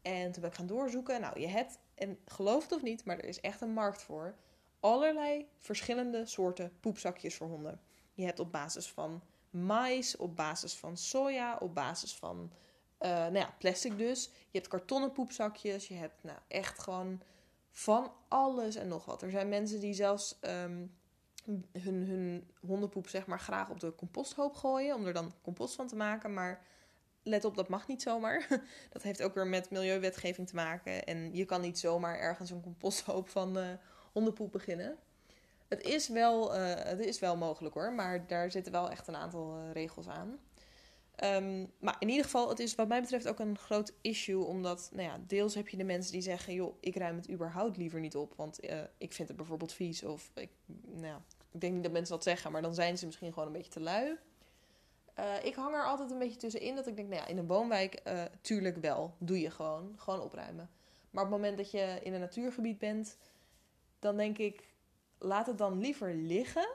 En 0.01 0.31
toen 0.31 0.41
ben 0.41 0.51
ik 0.51 0.57
gaan 0.57 0.67
doorzoeken. 0.67 1.21
Nou, 1.21 1.39
je 1.39 1.47
hebt, 1.47 1.79
en 1.99 2.19
geloof 2.25 2.63
het 2.63 2.71
of 2.71 2.81
niet, 2.81 3.05
maar 3.05 3.17
er 3.17 3.25
is 3.25 3.39
echt 3.41 3.61
een 3.61 3.73
markt 3.73 4.01
voor. 4.01 4.35
Allerlei 4.79 5.47
verschillende 5.57 6.25
soorten 6.25 6.71
poepzakjes 6.79 7.35
voor 7.35 7.47
honden. 7.47 7.81
Je 8.13 8.25
hebt 8.25 8.39
op 8.39 8.51
basis 8.51 8.87
van 8.87 9.21
mais, 9.49 10.17
op 10.17 10.35
basis 10.35 10.73
van 10.73 10.97
soja, 10.97 11.57
op 11.59 11.75
basis 11.75 12.15
van 12.15 12.51
uh, 12.99 13.09
nou 13.09 13.37
ja, 13.37 13.55
plastic 13.59 13.97
dus. 13.97 14.25
Je 14.25 14.57
hebt 14.57 14.67
kartonnen 14.67 15.11
poepzakjes, 15.11 15.87
je 15.87 15.93
hebt 15.93 16.23
nou, 16.23 16.37
echt 16.47 16.79
gewoon 16.79 17.21
van 17.71 18.11
alles 18.27 18.75
en 18.75 18.87
nog 18.87 19.05
wat. 19.05 19.21
Er 19.21 19.31
zijn 19.31 19.49
mensen 19.49 19.79
die 19.79 19.93
zelfs 19.93 20.37
um, 20.41 20.97
hun, 21.71 22.07
hun 22.07 22.49
hondenpoep 22.67 23.07
zeg 23.07 23.25
maar 23.25 23.39
graag 23.39 23.69
op 23.69 23.79
de 23.79 23.95
composthoop 23.95 24.55
gooien, 24.55 24.95
om 24.95 25.05
er 25.05 25.13
dan 25.13 25.33
compost 25.41 25.75
van 25.75 25.87
te 25.87 25.95
maken. 25.95 26.33
Maar 26.33 26.65
let 27.29 27.45
op, 27.45 27.55
dat 27.55 27.67
mag 27.67 27.87
niet 27.87 28.01
zomaar. 28.01 28.47
Dat 28.93 29.03
heeft 29.03 29.21
ook 29.21 29.33
weer 29.33 29.47
met 29.47 29.69
milieuwetgeving 29.69 30.47
te 30.47 30.55
maken. 30.55 31.05
En 31.05 31.35
je 31.35 31.45
kan 31.45 31.61
niet 31.61 31.79
zomaar 31.79 32.19
ergens 32.19 32.49
een 32.49 32.61
composthoop 32.61 33.29
van 33.29 33.57
uh, 33.57 33.67
hondenpoep 34.11 34.51
beginnen. 34.51 34.97
Het 35.67 35.81
is 35.81 36.07
wel, 36.07 36.55
uh, 36.55 36.73
het 36.75 36.99
is 36.99 37.19
wel 37.19 37.37
mogelijk 37.37 37.73
hoor, 37.73 37.93
maar 37.93 38.27
daar 38.27 38.51
zitten 38.51 38.71
wel 38.71 38.89
echt 38.89 39.07
een 39.07 39.15
aantal 39.15 39.57
uh, 39.57 39.71
regels 39.71 40.07
aan. 40.07 40.39
Um, 41.23 41.71
maar 41.79 41.95
in 41.99 42.09
ieder 42.09 42.23
geval, 42.23 42.49
het 42.49 42.59
is 42.59 42.75
wat 42.75 42.87
mij 42.87 43.01
betreft 43.01 43.27
ook 43.27 43.39
een 43.39 43.57
groot 43.57 43.93
issue. 44.01 44.43
Omdat, 44.43 44.89
nou 44.93 45.03
ja, 45.03 45.19
deels 45.27 45.55
heb 45.55 45.67
je 45.67 45.77
de 45.77 45.83
mensen 45.83 46.11
die 46.11 46.21
zeggen: 46.21 46.53
joh, 46.53 46.77
ik 46.79 46.95
ruim 46.95 47.15
het 47.15 47.29
überhaupt 47.29 47.77
liever 47.77 47.99
niet 47.99 48.15
op. 48.15 48.33
Want 48.35 48.59
ik 48.97 49.13
vind 49.13 49.27
het 49.27 49.37
bijvoorbeeld 49.37 49.73
vies. 49.73 50.03
Of 50.03 50.31
ik, 50.33 50.49
nou 50.85 51.05
ja, 51.05 51.21
ik 51.51 51.61
denk 51.61 51.73
niet 51.73 51.83
dat 51.83 51.91
mensen 51.91 52.15
dat 52.15 52.23
zeggen, 52.23 52.51
maar 52.51 52.61
dan 52.61 52.73
zijn 52.73 52.97
ze 52.97 53.05
misschien 53.05 53.33
gewoon 53.33 53.47
een 53.47 53.53
beetje 53.53 53.71
te 53.71 53.79
lui. 53.79 54.17
Ik 55.43 55.55
hang 55.55 55.75
er 55.75 55.85
altijd 55.85 56.11
een 56.11 56.19
beetje 56.19 56.37
tussenin 56.37 56.75
dat 56.75 56.87
ik 56.87 56.95
denk: 56.95 57.09
nou 57.09 57.21
ja, 57.21 57.27
in 57.27 57.37
een 57.37 57.47
woonwijk, 57.47 58.01
tuurlijk 58.41 58.77
wel. 58.77 59.13
Doe 59.17 59.39
je 59.39 59.51
gewoon. 59.51 59.95
Gewoon 59.97 60.21
opruimen. 60.21 60.69
Maar 61.11 61.23
op 61.23 61.29
het 61.29 61.39
moment 61.39 61.57
dat 61.57 61.71
je 61.71 61.99
in 62.03 62.13
een 62.13 62.19
natuurgebied 62.19 62.77
bent, 62.77 63.17
dan 63.99 64.17
denk 64.17 64.37
ik: 64.37 64.69
laat 65.17 65.47
het 65.47 65.57
dan 65.57 65.79
liever 65.79 66.13
liggen. 66.13 66.69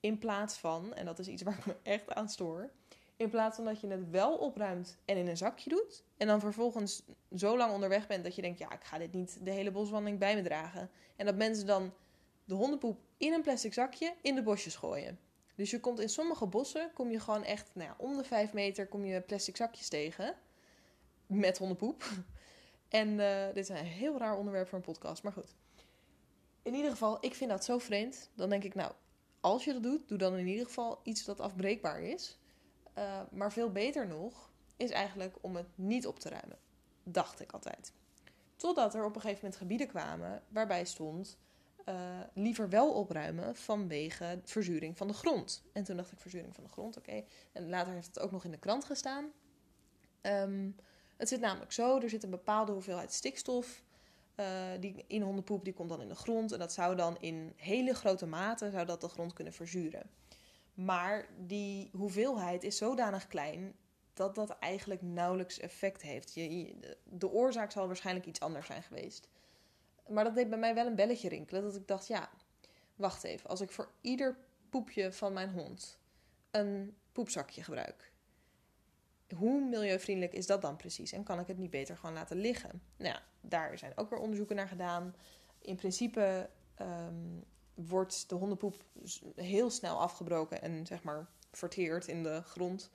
In 0.00 0.18
plaats 0.18 0.58
van, 0.58 0.94
en 0.94 1.04
dat 1.04 1.18
is 1.18 1.28
iets 1.28 1.42
waar 1.42 1.58
ik 1.58 1.66
me 1.66 1.76
echt 1.82 2.14
aan 2.14 2.28
stoor. 2.28 2.70
In 3.16 3.30
plaats 3.30 3.56
van 3.56 3.64
dat 3.64 3.80
je 3.80 3.86
het 3.86 4.10
wel 4.10 4.36
opruimt 4.36 4.98
en 5.04 5.16
in 5.16 5.28
een 5.28 5.36
zakje 5.36 5.70
doet. 5.70 6.02
En 6.16 6.26
dan 6.26 6.40
vervolgens 6.40 7.02
zo 7.36 7.56
lang 7.56 7.72
onderweg 7.72 8.06
bent 8.06 8.24
dat 8.24 8.34
je 8.34 8.42
denkt: 8.42 8.58
ja, 8.58 8.72
ik 8.72 8.84
ga 8.84 8.98
dit 8.98 9.12
niet 9.12 9.38
de 9.44 9.50
hele 9.50 9.70
boswandeling 9.70 10.18
bij 10.18 10.34
me 10.34 10.42
dragen. 10.42 10.90
En 11.16 11.26
dat 11.26 11.36
mensen 11.36 11.66
dan 11.66 11.92
de 12.44 12.54
hondenpoep 12.54 12.98
in 13.16 13.32
een 13.32 13.42
plastic 13.42 13.72
zakje 13.72 14.14
in 14.22 14.34
de 14.34 14.42
bosjes 14.42 14.76
gooien. 14.76 15.18
Dus 15.60 15.70
je 15.70 15.80
komt 15.80 16.00
in 16.00 16.08
sommige 16.08 16.46
bossen, 16.46 16.90
kom 16.94 17.10
je 17.10 17.20
gewoon 17.20 17.44
echt, 17.44 17.70
nou 17.72 17.88
ja, 17.88 17.94
om 17.98 18.16
de 18.16 18.24
vijf 18.24 18.52
meter 18.52 18.86
kom 18.86 19.04
je 19.04 19.20
plastic 19.20 19.56
zakjes 19.56 19.88
tegen. 19.88 20.34
Met 21.26 21.58
hondenpoep. 21.58 22.04
En 22.88 23.08
uh, 23.08 23.46
dit 23.46 23.56
is 23.56 23.68
een 23.68 23.76
heel 23.76 24.18
raar 24.18 24.36
onderwerp 24.36 24.68
voor 24.68 24.78
een 24.78 24.84
podcast, 24.84 25.22
maar 25.22 25.32
goed 25.32 25.54
in 26.62 26.74
ieder 26.74 26.90
geval, 26.90 27.18
ik 27.20 27.34
vind 27.34 27.50
dat 27.50 27.64
zo 27.64 27.78
vreemd. 27.78 28.30
Dan 28.34 28.48
denk 28.48 28.64
ik, 28.64 28.74
nou, 28.74 28.92
als 29.40 29.64
je 29.64 29.72
dat 29.72 29.82
doet, 29.82 30.08
doe 30.08 30.18
dan 30.18 30.36
in 30.36 30.46
ieder 30.46 30.66
geval 30.66 31.00
iets 31.02 31.24
dat 31.24 31.40
afbreekbaar 31.40 32.02
is. 32.02 32.38
Uh, 32.98 33.20
maar 33.30 33.52
veel 33.52 33.72
beter 33.72 34.06
nog, 34.06 34.50
is 34.76 34.90
eigenlijk 34.90 35.36
om 35.40 35.56
het 35.56 35.66
niet 35.74 36.06
op 36.06 36.18
te 36.18 36.28
ruimen. 36.28 36.58
Dacht 37.02 37.40
ik 37.40 37.52
altijd. 37.52 37.92
Totdat 38.56 38.94
er 38.94 39.04
op 39.04 39.14
een 39.14 39.20
gegeven 39.20 39.42
moment 39.42 39.60
gebieden 39.60 39.86
kwamen 39.86 40.42
waarbij 40.48 40.84
stond 40.84 41.38
uh, 41.90 42.20
liever 42.34 42.68
wel 42.68 42.92
opruimen 42.92 43.56
vanwege 43.56 44.40
verzuring 44.44 44.96
van 44.96 45.08
de 45.08 45.14
grond. 45.14 45.62
En 45.72 45.84
toen 45.84 45.96
dacht 45.96 46.12
ik, 46.12 46.20
verzuring 46.20 46.54
van 46.54 46.64
de 46.64 46.70
grond, 46.70 46.96
oké. 46.96 47.24
En 47.52 47.68
later 47.68 47.92
heeft 47.92 48.06
het 48.06 48.18
ook 48.18 48.30
nog 48.30 48.44
in 48.44 48.50
de 48.50 48.58
krant 48.58 48.84
gestaan. 48.84 49.32
Um, 50.22 50.76
het 51.16 51.28
zit 51.28 51.40
namelijk 51.40 51.72
zo, 51.72 52.00
er 52.00 52.10
zit 52.10 52.22
een 52.22 52.30
bepaalde 52.30 52.72
hoeveelheid 52.72 53.12
stikstof 53.12 53.82
uh, 54.36 54.46
die 54.80 55.04
in 55.06 55.22
hondenpoep 55.22 55.64
die 55.64 55.72
komt 55.72 55.88
dan 55.88 56.00
in 56.00 56.08
de 56.08 56.14
grond. 56.14 56.52
En 56.52 56.58
dat 56.58 56.72
zou 56.72 56.96
dan 56.96 57.16
in 57.20 57.52
hele 57.56 57.94
grote 57.94 58.26
mate 58.26 58.70
zou 58.70 58.86
dat 58.86 59.00
de 59.00 59.08
grond 59.08 59.32
kunnen 59.32 59.52
verzuren. 59.52 60.10
Maar 60.74 61.28
die 61.38 61.90
hoeveelheid 61.92 62.64
is 62.64 62.76
zodanig 62.76 63.26
klein 63.26 63.74
dat 64.14 64.34
dat 64.34 64.50
eigenlijk 64.58 65.02
nauwelijks 65.02 65.58
effect 65.58 66.02
heeft. 66.02 66.34
Je, 66.34 66.74
de 67.04 67.30
oorzaak 67.30 67.70
zal 67.70 67.86
waarschijnlijk 67.86 68.26
iets 68.26 68.40
anders 68.40 68.66
zijn 68.66 68.82
geweest. 68.82 69.28
Maar 70.10 70.24
dat 70.24 70.34
deed 70.34 70.48
bij 70.48 70.58
mij 70.58 70.74
wel 70.74 70.86
een 70.86 70.94
belletje 70.94 71.28
rinkelen. 71.28 71.62
Dat 71.62 71.76
ik 71.76 71.88
dacht, 71.88 72.06
ja, 72.06 72.30
wacht 72.96 73.24
even. 73.24 73.50
Als 73.50 73.60
ik 73.60 73.70
voor 73.70 73.90
ieder 74.00 74.36
poepje 74.68 75.12
van 75.12 75.32
mijn 75.32 75.50
hond 75.50 75.98
een 76.50 76.96
poepzakje 77.12 77.62
gebruik 77.62 78.10
hoe 79.36 79.60
milieuvriendelijk 79.60 80.34
is 80.34 80.46
dat 80.46 80.62
dan 80.62 80.76
precies? 80.76 81.12
En 81.12 81.22
kan 81.22 81.38
ik 81.38 81.46
het 81.46 81.58
niet 81.58 81.70
beter 81.70 81.96
gewoon 81.96 82.14
laten 82.14 82.36
liggen? 82.36 82.82
Nou 82.96 83.14
ja, 83.14 83.22
daar 83.40 83.78
zijn 83.78 83.92
ook 83.94 84.10
weer 84.10 84.18
onderzoeken 84.18 84.56
naar 84.56 84.68
gedaan. 84.68 85.14
In 85.58 85.76
principe 85.76 86.50
um, 86.80 87.44
wordt 87.74 88.28
de 88.28 88.34
hondenpoep 88.34 88.84
heel 89.34 89.70
snel 89.70 90.00
afgebroken 90.00 90.62
en 90.62 90.86
zeg 90.86 91.02
maar 91.02 91.28
verteerd 91.52 92.06
in 92.06 92.22
de 92.22 92.42
grond. 92.42 92.90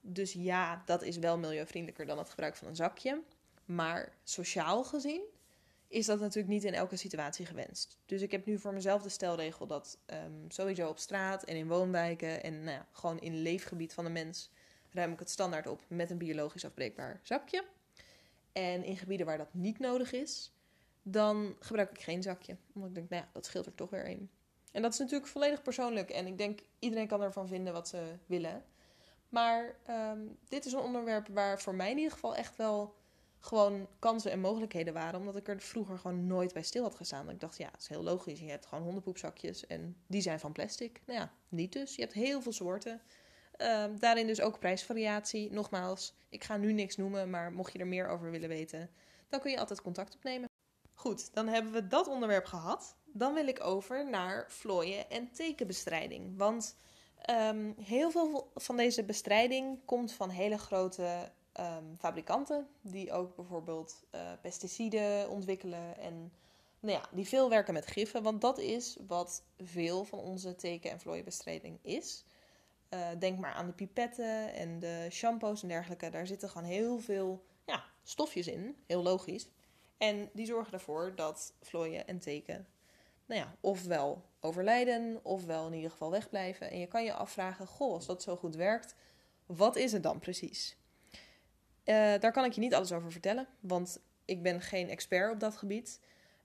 Dus 0.00 0.32
ja, 0.32 0.82
dat 0.84 1.02
is 1.02 1.16
wel 1.16 1.38
milieuvriendelijker 1.38 2.06
dan 2.06 2.18
het 2.18 2.30
gebruik 2.30 2.56
van 2.56 2.68
een 2.68 2.76
zakje. 2.76 3.22
Maar 3.64 4.12
sociaal 4.24 4.84
gezien 4.84 5.22
is 5.92 6.06
dat 6.06 6.20
natuurlijk 6.20 6.52
niet 6.52 6.64
in 6.64 6.74
elke 6.74 6.96
situatie 6.96 7.46
gewenst. 7.46 7.98
Dus 8.06 8.22
ik 8.22 8.30
heb 8.30 8.46
nu 8.46 8.58
voor 8.58 8.72
mezelf 8.72 9.02
de 9.02 9.08
stelregel 9.08 9.66
dat 9.66 9.98
um, 10.06 10.50
sowieso 10.50 10.88
op 10.88 10.98
straat 10.98 11.44
en 11.44 11.56
in 11.56 11.68
woonwijken 11.68 12.42
en 12.42 12.64
nou 12.64 12.76
ja, 12.76 12.86
gewoon 12.92 13.20
in 13.20 13.42
leefgebied 13.42 13.94
van 13.94 14.04
de 14.04 14.10
mens 14.10 14.50
ruim 14.90 15.12
ik 15.12 15.18
het 15.18 15.30
standaard 15.30 15.66
op 15.66 15.80
met 15.86 16.10
een 16.10 16.18
biologisch 16.18 16.64
afbreekbaar 16.64 17.20
zakje. 17.22 17.64
En 18.52 18.84
in 18.84 18.96
gebieden 18.96 19.26
waar 19.26 19.38
dat 19.38 19.54
niet 19.54 19.78
nodig 19.78 20.12
is, 20.12 20.52
dan 21.02 21.56
gebruik 21.58 21.90
ik 21.90 22.00
geen 22.00 22.22
zakje. 22.22 22.56
Omdat 22.74 22.88
ik 22.88 22.94
denk, 22.94 23.08
nou 23.08 23.22
ja, 23.22 23.28
dat 23.32 23.46
scheelt 23.46 23.66
er 23.66 23.74
toch 23.74 23.90
weer 23.90 24.08
een. 24.08 24.30
En 24.72 24.82
dat 24.82 24.92
is 24.92 24.98
natuurlijk 24.98 25.30
volledig 25.30 25.62
persoonlijk. 25.62 26.10
En 26.10 26.26
ik 26.26 26.38
denk, 26.38 26.60
iedereen 26.78 27.06
kan 27.06 27.22
ervan 27.22 27.48
vinden 27.48 27.72
wat 27.72 27.88
ze 27.88 28.12
willen. 28.26 28.64
Maar 29.28 29.76
um, 29.90 30.38
dit 30.48 30.64
is 30.64 30.72
een 30.72 30.78
onderwerp 30.78 31.28
waar 31.28 31.60
voor 31.60 31.74
mij 31.74 31.90
in 31.90 31.96
ieder 31.96 32.12
geval 32.12 32.36
echt 32.36 32.56
wel 32.56 32.94
gewoon 33.44 33.88
kansen 33.98 34.30
en 34.30 34.40
mogelijkheden 34.40 34.94
waren. 34.94 35.20
Omdat 35.20 35.36
ik 35.36 35.48
er 35.48 35.60
vroeger 35.60 35.98
gewoon 35.98 36.26
nooit 36.26 36.52
bij 36.52 36.62
stil 36.62 36.82
had 36.82 36.94
gestaan. 36.94 37.30
Ik 37.30 37.40
dacht, 37.40 37.56
ja, 37.56 37.68
het 37.72 37.80
is 37.80 37.88
heel 37.88 38.02
logisch. 38.02 38.40
Je 38.40 38.50
hebt 38.50 38.66
gewoon 38.66 38.84
hondenpoepzakjes 38.84 39.66
en 39.66 39.96
die 40.06 40.20
zijn 40.20 40.40
van 40.40 40.52
plastic. 40.52 41.00
Nou 41.06 41.18
ja, 41.18 41.32
niet 41.48 41.72
dus. 41.72 41.94
Je 41.94 42.00
hebt 42.00 42.14
heel 42.14 42.42
veel 42.42 42.52
soorten. 42.52 43.00
Ehm, 43.52 43.96
daarin 43.98 44.26
dus 44.26 44.40
ook 44.40 44.58
prijsvariatie. 44.58 45.50
Nogmaals, 45.50 46.14
ik 46.28 46.44
ga 46.44 46.56
nu 46.56 46.72
niks 46.72 46.96
noemen, 46.96 47.30
maar 47.30 47.52
mocht 47.52 47.72
je 47.72 47.78
er 47.78 47.86
meer 47.86 48.08
over 48.08 48.30
willen 48.30 48.48
weten, 48.48 48.90
dan 49.28 49.40
kun 49.40 49.50
je 49.50 49.58
altijd 49.58 49.82
contact 49.82 50.14
opnemen. 50.14 50.48
Goed, 50.94 51.34
dan 51.34 51.48
hebben 51.48 51.72
we 51.72 51.86
dat 51.86 52.08
onderwerp 52.08 52.44
gehad. 52.44 52.96
Dan 53.04 53.34
wil 53.34 53.46
ik 53.46 53.64
over 53.64 54.10
naar 54.10 54.44
vlooien 54.48 55.10
en 55.10 55.30
tekenbestrijding. 55.32 56.38
Want 56.38 56.76
um, 57.30 57.74
heel 57.80 58.10
veel 58.10 58.50
van 58.54 58.76
deze 58.76 59.04
bestrijding 59.04 59.84
komt 59.84 60.12
van 60.12 60.30
hele 60.30 60.58
grote 60.58 61.32
um, 61.62 61.96
fabrikanten, 61.98 62.68
die 62.80 63.12
ook 63.12 63.36
bijvoorbeeld 63.36 64.04
uh, 64.14 64.20
pesticiden 64.40 65.30
ontwikkelen 65.30 65.98
en 65.98 66.32
nou 66.80 66.98
ja, 66.98 67.08
die 67.12 67.28
veel 67.28 67.48
werken 67.48 67.74
met 67.74 67.86
giffen. 67.86 68.22
Want 68.22 68.40
dat 68.40 68.58
is 68.58 68.96
wat 69.06 69.42
veel 69.58 70.04
van 70.04 70.18
onze 70.18 70.54
teken- 70.54 70.90
en 70.90 71.00
vlooienbestrijding 71.00 71.78
is. 71.82 72.24
Uh, 72.90 73.08
denk 73.18 73.38
maar 73.38 73.52
aan 73.52 73.66
de 73.66 73.72
pipetten 73.72 74.54
en 74.54 74.78
de 74.78 75.06
shampoos 75.10 75.62
en 75.62 75.68
dergelijke. 75.68 76.10
Daar 76.10 76.26
zitten 76.26 76.48
gewoon 76.48 76.68
heel 76.68 76.98
veel 76.98 77.44
ja, 77.66 77.84
stofjes 78.02 78.46
in, 78.46 78.76
heel 78.86 79.02
logisch. 79.02 79.48
En 79.98 80.30
die 80.32 80.46
zorgen 80.46 80.72
ervoor 80.72 81.14
dat 81.14 81.54
vlooien 81.60 82.06
en 82.06 82.18
teken, 82.18 82.66
nou 83.26 83.40
ja, 83.40 83.54
ofwel 83.60 84.22
overlijden, 84.40 85.20
ofwel 85.22 85.66
in 85.66 85.72
ieder 85.72 85.90
geval 85.90 86.10
wegblijven. 86.10 86.70
En 86.70 86.78
je 86.78 86.86
kan 86.86 87.04
je 87.04 87.12
afvragen: 87.12 87.66
goh, 87.66 87.92
als 87.92 88.06
dat 88.06 88.22
zo 88.22 88.36
goed 88.36 88.54
werkt, 88.54 88.94
wat 89.46 89.76
is 89.76 89.92
het 89.92 90.02
dan 90.02 90.18
precies? 90.18 90.76
Uh, 91.84 91.94
daar 92.20 92.32
kan 92.32 92.44
ik 92.44 92.52
je 92.52 92.60
niet 92.60 92.74
alles 92.74 92.92
over 92.92 93.12
vertellen, 93.12 93.46
want 93.60 94.00
ik 94.24 94.42
ben 94.42 94.60
geen 94.60 94.88
expert 94.88 95.32
op 95.32 95.40
dat 95.40 95.56
gebied. 95.56 96.00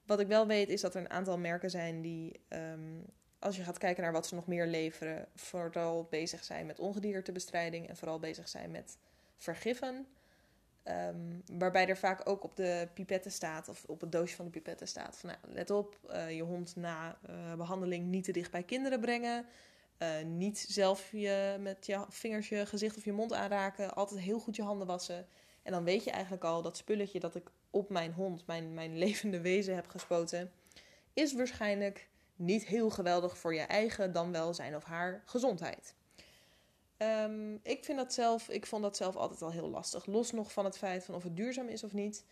Wat 0.06 0.20
ik 0.20 0.28
wel 0.28 0.48
weet 0.48 0.70
is 0.70 0.82
dat 0.82 0.96
er 0.96 1.02
een 1.02 1.10
aantal 1.10 1.38
merken 1.38 1.70
zijn 1.70 2.02
die, 2.02 2.40
ehm, 2.48 3.00
als 3.40 3.56
je 3.56 3.64
gaat 3.64 3.78
kijken 3.78 4.04
naar 4.04 4.12
wat 4.12 4.28
ze 4.28 4.36
nog 4.36 4.48
meer 4.48 4.68
leveren, 4.68 5.28
vooral 5.36 6.08
bezig 6.10 6.44
zijn 6.44 6.66
met 6.66 6.80
ongediertebestrijding 6.80 7.88
en 7.88 7.98
vooral 7.98 8.20
bezig 8.20 8.48
zijn 8.48 8.72
met 8.72 8.98
vergiffen. 9.38 10.08
Um, 10.84 11.44
waarbij 11.58 11.88
er 11.88 11.98
vaak 11.98 12.30
ook 12.30 12.44
op 12.44 12.56
de 12.56 12.88
pipetten 12.94 13.32
staat, 13.32 13.70
of 13.70 13.84
op 13.88 14.02
het 14.02 14.12
doosje 14.12 14.36
van 14.36 14.46
de 14.46 14.52
pipetten 14.52 14.88
staat: 14.88 15.18
van 15.18 15.30
nou, 15.30 15.54
let 15.54 15.70
op, 15.70 16.00
uh, 16.10 16.32
je 16.32 16.42
hond 16.42 16.76
na 16.76 17.18
uh, 17.30 17.54
behandeling 17.56 18.06
niet 18.06 18.24
te 18.24 18.32
dicht 18.32 18.52
bij 18.52 18.64
kinderen 18.64 19.00
brengen. 19.00 19.46
Uh, 20.00 20.10
niet 20.26 20.66
zelf 20.70 21.12
je 21.12 21.58
met 21.60 21.86
je 21.86 22.06
vingers 22.10 22.50
je 22.50 22.66
gezicht 22.66 22.98
of 22.98 23.06
je 23.06 23.12
mond 23.12 23.34
aanraken. 23.34 23.96
Altijd 23.96 24.20
heel 24.20 24.40
goed 24.40 24.56
je 24.56 24.64
handen 24.64 24.88
wassen. 24.88 25.28
En 25.64 25.72
dan 25.72 25.84
weet 25.84 26.04
je 26.04 26.12
eigenlijk 26.12 26.44
al 26.44 26.62
dat 26.62 26.78
spulletje 26.78 27.20
dat 27.20 27.36
ik 27.36 27.52
op 27.70 27.90
mijn 27.90 28.14
hond, 28.14 28.46
mijn, 28.46 28.74
mijn 28.74 28.98
levende 29.04 29.42
wezen 29.42 29.76
heb 29.76 29.88
gespoten, 29.88 30.52
is 31.14 31.34
waarschijnlijk 31.34 32.10
niet 32.36 32.66
heel 32.66 32.90
geweldig 32.90 33.38
voor 33.38 33.54
je 33.54 33.62
eigen, 33.62 34.12
dan 34.12 34.32
wel 34.32 34.54
zijn 34.54 34.76
of 34.76 34.84
haar 34.84 35.24
gezondheid. 35.26 35.96
Um, 36.98 37.60
ik 37.64 37.86
vind 37.86 37.98
dat 37.98 38.14
zelf, 38.14 38.50
ik 38.50 38.66
vond 38.66 38.84
dat 38.84 38.98
zelf 38.98 39.16
altijd 39.16 39.42
al 39.42 39.52
heel 39.52 39.70
lastig. 39.70 40.06
Los 40.06 40.32
nog 40.32 40.52
van 40.52 40.66
het 40.66 40.78
feit 40.78 41.06
van 41.06 41.16
of 41.16 41.24
het 41.24 41.36
duurzaam 41.36 41.68
is 41.68 41.84
of 41.84 41.94
niet. 41.94 42.26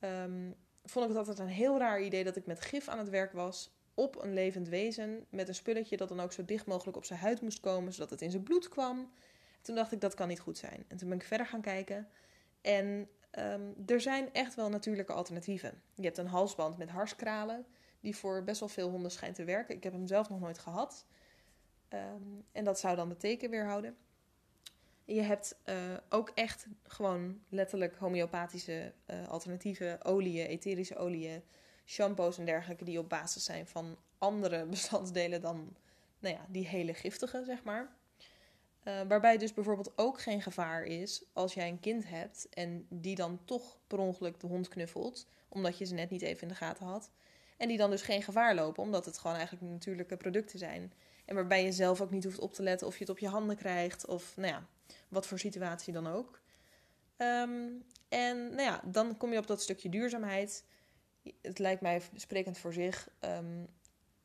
Um, 0.00 0.54
vond 0.84 1.04
ik 1.04 1.10
het 1.10 1.18
altijd 1.18 1.38
een 1.38 1.54
heel 1.54 1.78
raar 1.78 2.02
idee 2.02 2.24
dat 2.24 2.36
ik 2.36 2.46
met 2.46 2.60
gif 2.60 2.88
aan 2.88 2.98
het 2.98 3.08
werk 3.08 3.32
was 3.32 3.70
op 3.94 4.22
een 4.22 4.32
levend 4.32 4.68
wezen. 4.68 5.26
Met 5.30 5.48
een 5.48 5.54
spulletje 5.54 5.96
dat 5.96 6.08
dan 6.08 6.20
ook 6.20 6.32
zo 6.32 6.44
dicht 6.44 6.66
mogelijk 6.66 6.96
op 6.96 7.04
zijn 7.04 7.18
huid 7.18 7.40
moest 7.40 7.60
komen, 7.60 7.92
zodat 7.92 8.10
het 8.10 8.22
in 8.22 8.30
zijn 8.30 8.42
bloed 8.42 8.68
kwam. 8.68 9.12
Toen 9.60 9.74
dacht 9.74 9.92
ik 9.92 10.00
dat 10.00 10.14
kan 10.14 10.28
niet 10.28 10.40
goed 10.40 10.58
zijn. 10.58 10.84
En 10.88 10.96
toen 10.96 11.08
ben 11.08 11.18
ik 11.18 11.24
verder 11.24 11.46
gaan 11.46 11.60
kijken. 11.60 12.08
En 12.60 13.08
um, 13.38 13.74
er 13.86 14.00
zijn 14.00 14.32
echt 14.32 14.54
wel 14.54 14.68
natuurlijke 14.68 15.12
alternatieven. 15.12 15.82
Je 15.94 16.04
hebt 16.04 16.18
een 16.18 16.26
halsband 16.26 16.78
met 16.78 16.90
harskralen, 16.90 17.66
die 18.00 18.16
voor 18.16 18.44
best 18.44 18.60
wel 18.60 18.68
veel 18.68 18.90
honden 18.90 19.10
schijnt 19.10 19.34
te 19.34 19.44
werken. 19.44 19.74
Ik 19.74 19.82
heb 19.82 19.92
hem 19.92 20.06
zelf 20.06 20.28
nog 20.28 20.40
nooit 20.40 20.58
gehad. 20.58 21.06
Um, 21.88 22.44
en 22.52 22.64
dat 22.64 22.78
zou 22.78 22.96
dan 22.96 23.08
de 23.08 23.16
teken 23.16 23.50
weerhouden. 23.50 23.96
Je 25.04 25.20
hebt 25.20 25.58
uh, 25.64 25.76
ook 26.08 26.30
echt 26.34 26.66
gewoon 26.82 27.40
letterlijk 27.48 27.96
homeopathische 27.96 28.92
uh, 29.06 29.28
alternatieven, 29.28 30.04
oliën, 30.04 30.46
etherische 30.46 30.96
oliën, 30.96 31.42
shampoos 31.92 32.38
en 32.38 32.44
dergelijke, 32.44 32.84
die 32.84 32.98
op 32.98 33.08
basis 33.08 33.44
zijn 33.44 33.66
van 33.66 33.96
andere 34.18 34.66
bestanddelen 34.74 35.40
dan 35.40 35.76
nou 36.18 36.34
ja, 36.34 36.46
die 36.48 36.66
hele 36.66 36.94
giftige, 36.94 37.42
zeg 37.44 37.62
maar. 37.62 37.94
Uh, 38.84 39.00
waarbij 39.08 39.38
dus 39.38 39.54
bijvoorbeeld 39.54 39.92
ook 39.96 40.20
geen 40.20 40.42
gevaar 40.42 40.84
is 40.84 41.24
als 41.32 41.54
jij 41.54 41.68
een 41.68 41.80
kind 41.80 42.08
hebt 42.08 42.48
en 42.48 42.86
die 42.88 43.14
dan 43.14 43.40
toch 43.44 43.78
per 43.86 43.98
ongeluk 43.98 44.40
de 44.40 44.46
hond 44.46 44.68
knuffelt, 44.68 45.26
omdat 45.48 45.78
je 45.78 45.84
ze 45.84 45.94
net 45.94 46.10
niet 46.10 46.22
even 46.22 46.42
in 46.42 46.48
de 46.48 46.54
gaten 46.54 46.86
had. 46.86 47.10
En 47.56 47.68
die 47.68 47.76
dan 47.76 47.90
dus 47.90 48.02
geen 48.02 48.22
gevaar 48.22 48.54
lopen, 48.54 48.82
omdat 48.82 49.04
het 49.04 49.18
gewoon 49.18 49.36
eigenlijk 49.36 49.70
natuurlijke 49.70 50.16
producten 50.16 50.58
zijn. 50.58 50.92
En 51.24 51.34
waarbij 51.34 51.64
je 51.64 51.72
zelf 51.72 52.00
ook 52.00 52.10
niet 52.10 52.24
hoeft 52.24 52.38
op 52.38 52.52
te 52.52 52.62
letten 52.62 52.86
of 52.86 52.94
je 52.94 53.00
het 53.00 53.10
op 53.10 53.18
je 53.18 53.28
handen 53.28 53.56
krijgt 53.56 54.06
of 54.06 54.36
nou 54.36 54.48
ja, 54.48 54.66
wat 55.08 55.26
voor 55.26 55.38
situatie 55.38 55.92
dan 55.92 56.06
ook. 56.06 56.40
Um, 57.16 57.84
en 58.08 58.48
nou 58.48 58.62
ja, 58.62 58.80
dan 58.84 59.16
kom 59.16 59.32
je 59.32 59.38
op 59.38 59.46
dat 59.46 59.62
stukje 59.62 59.88
duurzaamheid. 59.88 60.64
Het 61.40 61.58
lijkt 61.58 61.80
mij 61.80 62.02
sprekend 62.14 62.58
voor 62.58 62.72
zich. 62.72 63.08
Um, 63.20 63.68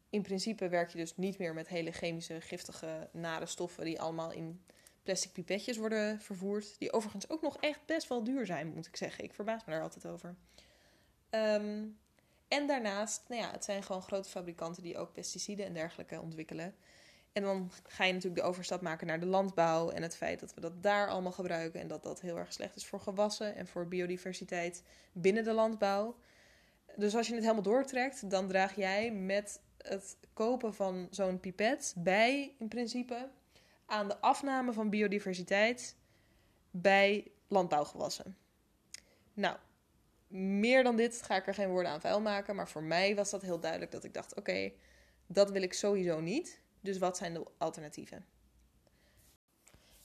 in 0.10 0.22
principe 0.22 0.70
werk 0.70 0.90
je 0.92 0.98
dus 0.98 1.18
niet 1.18 1.38
meer 1.38 1.54
met 1.54 1.68
hele 1.68 1.92
chemische, 1.92 2.42
giftige, 2.42 3.10
nare 3.12 3.46
stoffen 3.46 3.86
die 3.86 4.02
allemaal 4.02 4.32
in 4.32 4.62
plastic 5.04 5.32
pipetjes 5.32 5.78
worden 5.78 6.22
vervoerd. 6.22 6.80
Die 6.80 6.92
overigens 6.92 7.30
ook 7.30 7.42
nog 7.42 7.58
echt 7.58 7.86
best 7.86 8.08
wel 8.08 8.24
duur 8.24 8.46
zijn, 8.46 8.74
moet 8.74 8.88
ik 8.88 8.96
zeggen. 8.96 9.24
Ik 9.24 9.34
verbaas 9.34 9.66
me 9.66 9.72
daar 9.72 9.82
altijd 9.82 10.06
over. 10.06 10.36
Um, 11.30 11.98
en 12.48 12.68
daarnaast, 12.68 13.24
nou 13.28 13.42
ja, 13.42 13.52
het 13.52 13.64
zijn 13.64 13.84
gewoon 13.84 14.02
grote 14.02 14.30
fabrikanten 14.30 14.84
die 14.84 14.98
ook 14.98 15.14
pesticiden 15.14 15.66
en 15.66 15.74
dergelijke 15.74 16.22
ontwikkelen. 16.22 16.76
En 17.32 17.44
dan 17.44 17.72
ga 17.84 18.04
je 18.04 18.14
natuurlijk 18.14 18.42
de 18.42 18.48
overstap 18.48 18.82
maken 18.82 19.08
naar 19.08 19.20
de 19.20 19.26
landbouw 19.26 19.90
en 19.90 20.02
het 20.02 20.16
feit 20.16 20.40
dat 20.40 20.54
we 20.54 20.62
dat 20.62 20.84
daar 20.84 21.10
allemaal 21.10 21.32
gebruiken 21.32 21.80
en 21.80 21.88
dat 21.88 22.04
dat 22.04 22.22
heel 22.22 22.38
erg 22.38 22.54
slecht 22.54 22.76
is 22.76 22.86
voor 22.86 23.00
gewassen 23.00 23.56
en 23.56 23.68
voor 23.68 23.88
biodiversiteit 23.88 24.84
binnen 25.12 25.44
de 25.44 25.54
landbouw. 25.54 26.16
Dus 26.98 27.16
als 27.16 27.28
je 27.28 27.34
het 27.34 27.42
helemaal 27.44 27.64
doortrekt, 27.64 28.30
dan 28.30 28.48
draag 28.48 28.76
jij 28.76 29.12
met 29.12 29.62
het 29.78 30.18
kopen 30.34 30.74
van 30.74 31.08
zo'n 31.12 31.40
pipet 31.40 31.94
bij, 31.98 32.56
in 32.60 32.68
principe, 32.68 33.30
aan 33.86 34.08
de 34.08 34.18
afname 34.20 34.74
van 34.74 34.90
biodiversiteit 34.90 35.96
bij 36.72 37.32
landbouwgewassen. 37.48 38.38
Nou, 39.34 39.58
meer 40.28 40.84
dan 40.84 40.96
dit 40.96 41.22
ga 41.22 41.36
ik 41.36 41.48
er 41.48 41.54
geen 41.54 41.70
woorden 41.70 41.92
aan 41.92 42.02
vuil 42.02 42.22
maken, 42.22 42.56
maar 42.56 42.70
voor 42.70 42.84
mij 42.84 43.16
was 43.16 43.30
dat 43.30 43.42
heel 43.42 43.60
duidelijk 43.60 43.92
dat 43.92 44.04
ik 44.04 44.14
dacht: 44.14 44.36
oké, 44.36 44.72
dat 45.28 45.52
wil 45.52 45.62
ik 45.62 45.74
sowieso 45.74 46.20
niet. 46.20 46.62
Dus 46.82 46.98
wat 46.98 47.18
zijn 47.18 47.34
de 47.34 47.46
alternatieven? 47.58 48.26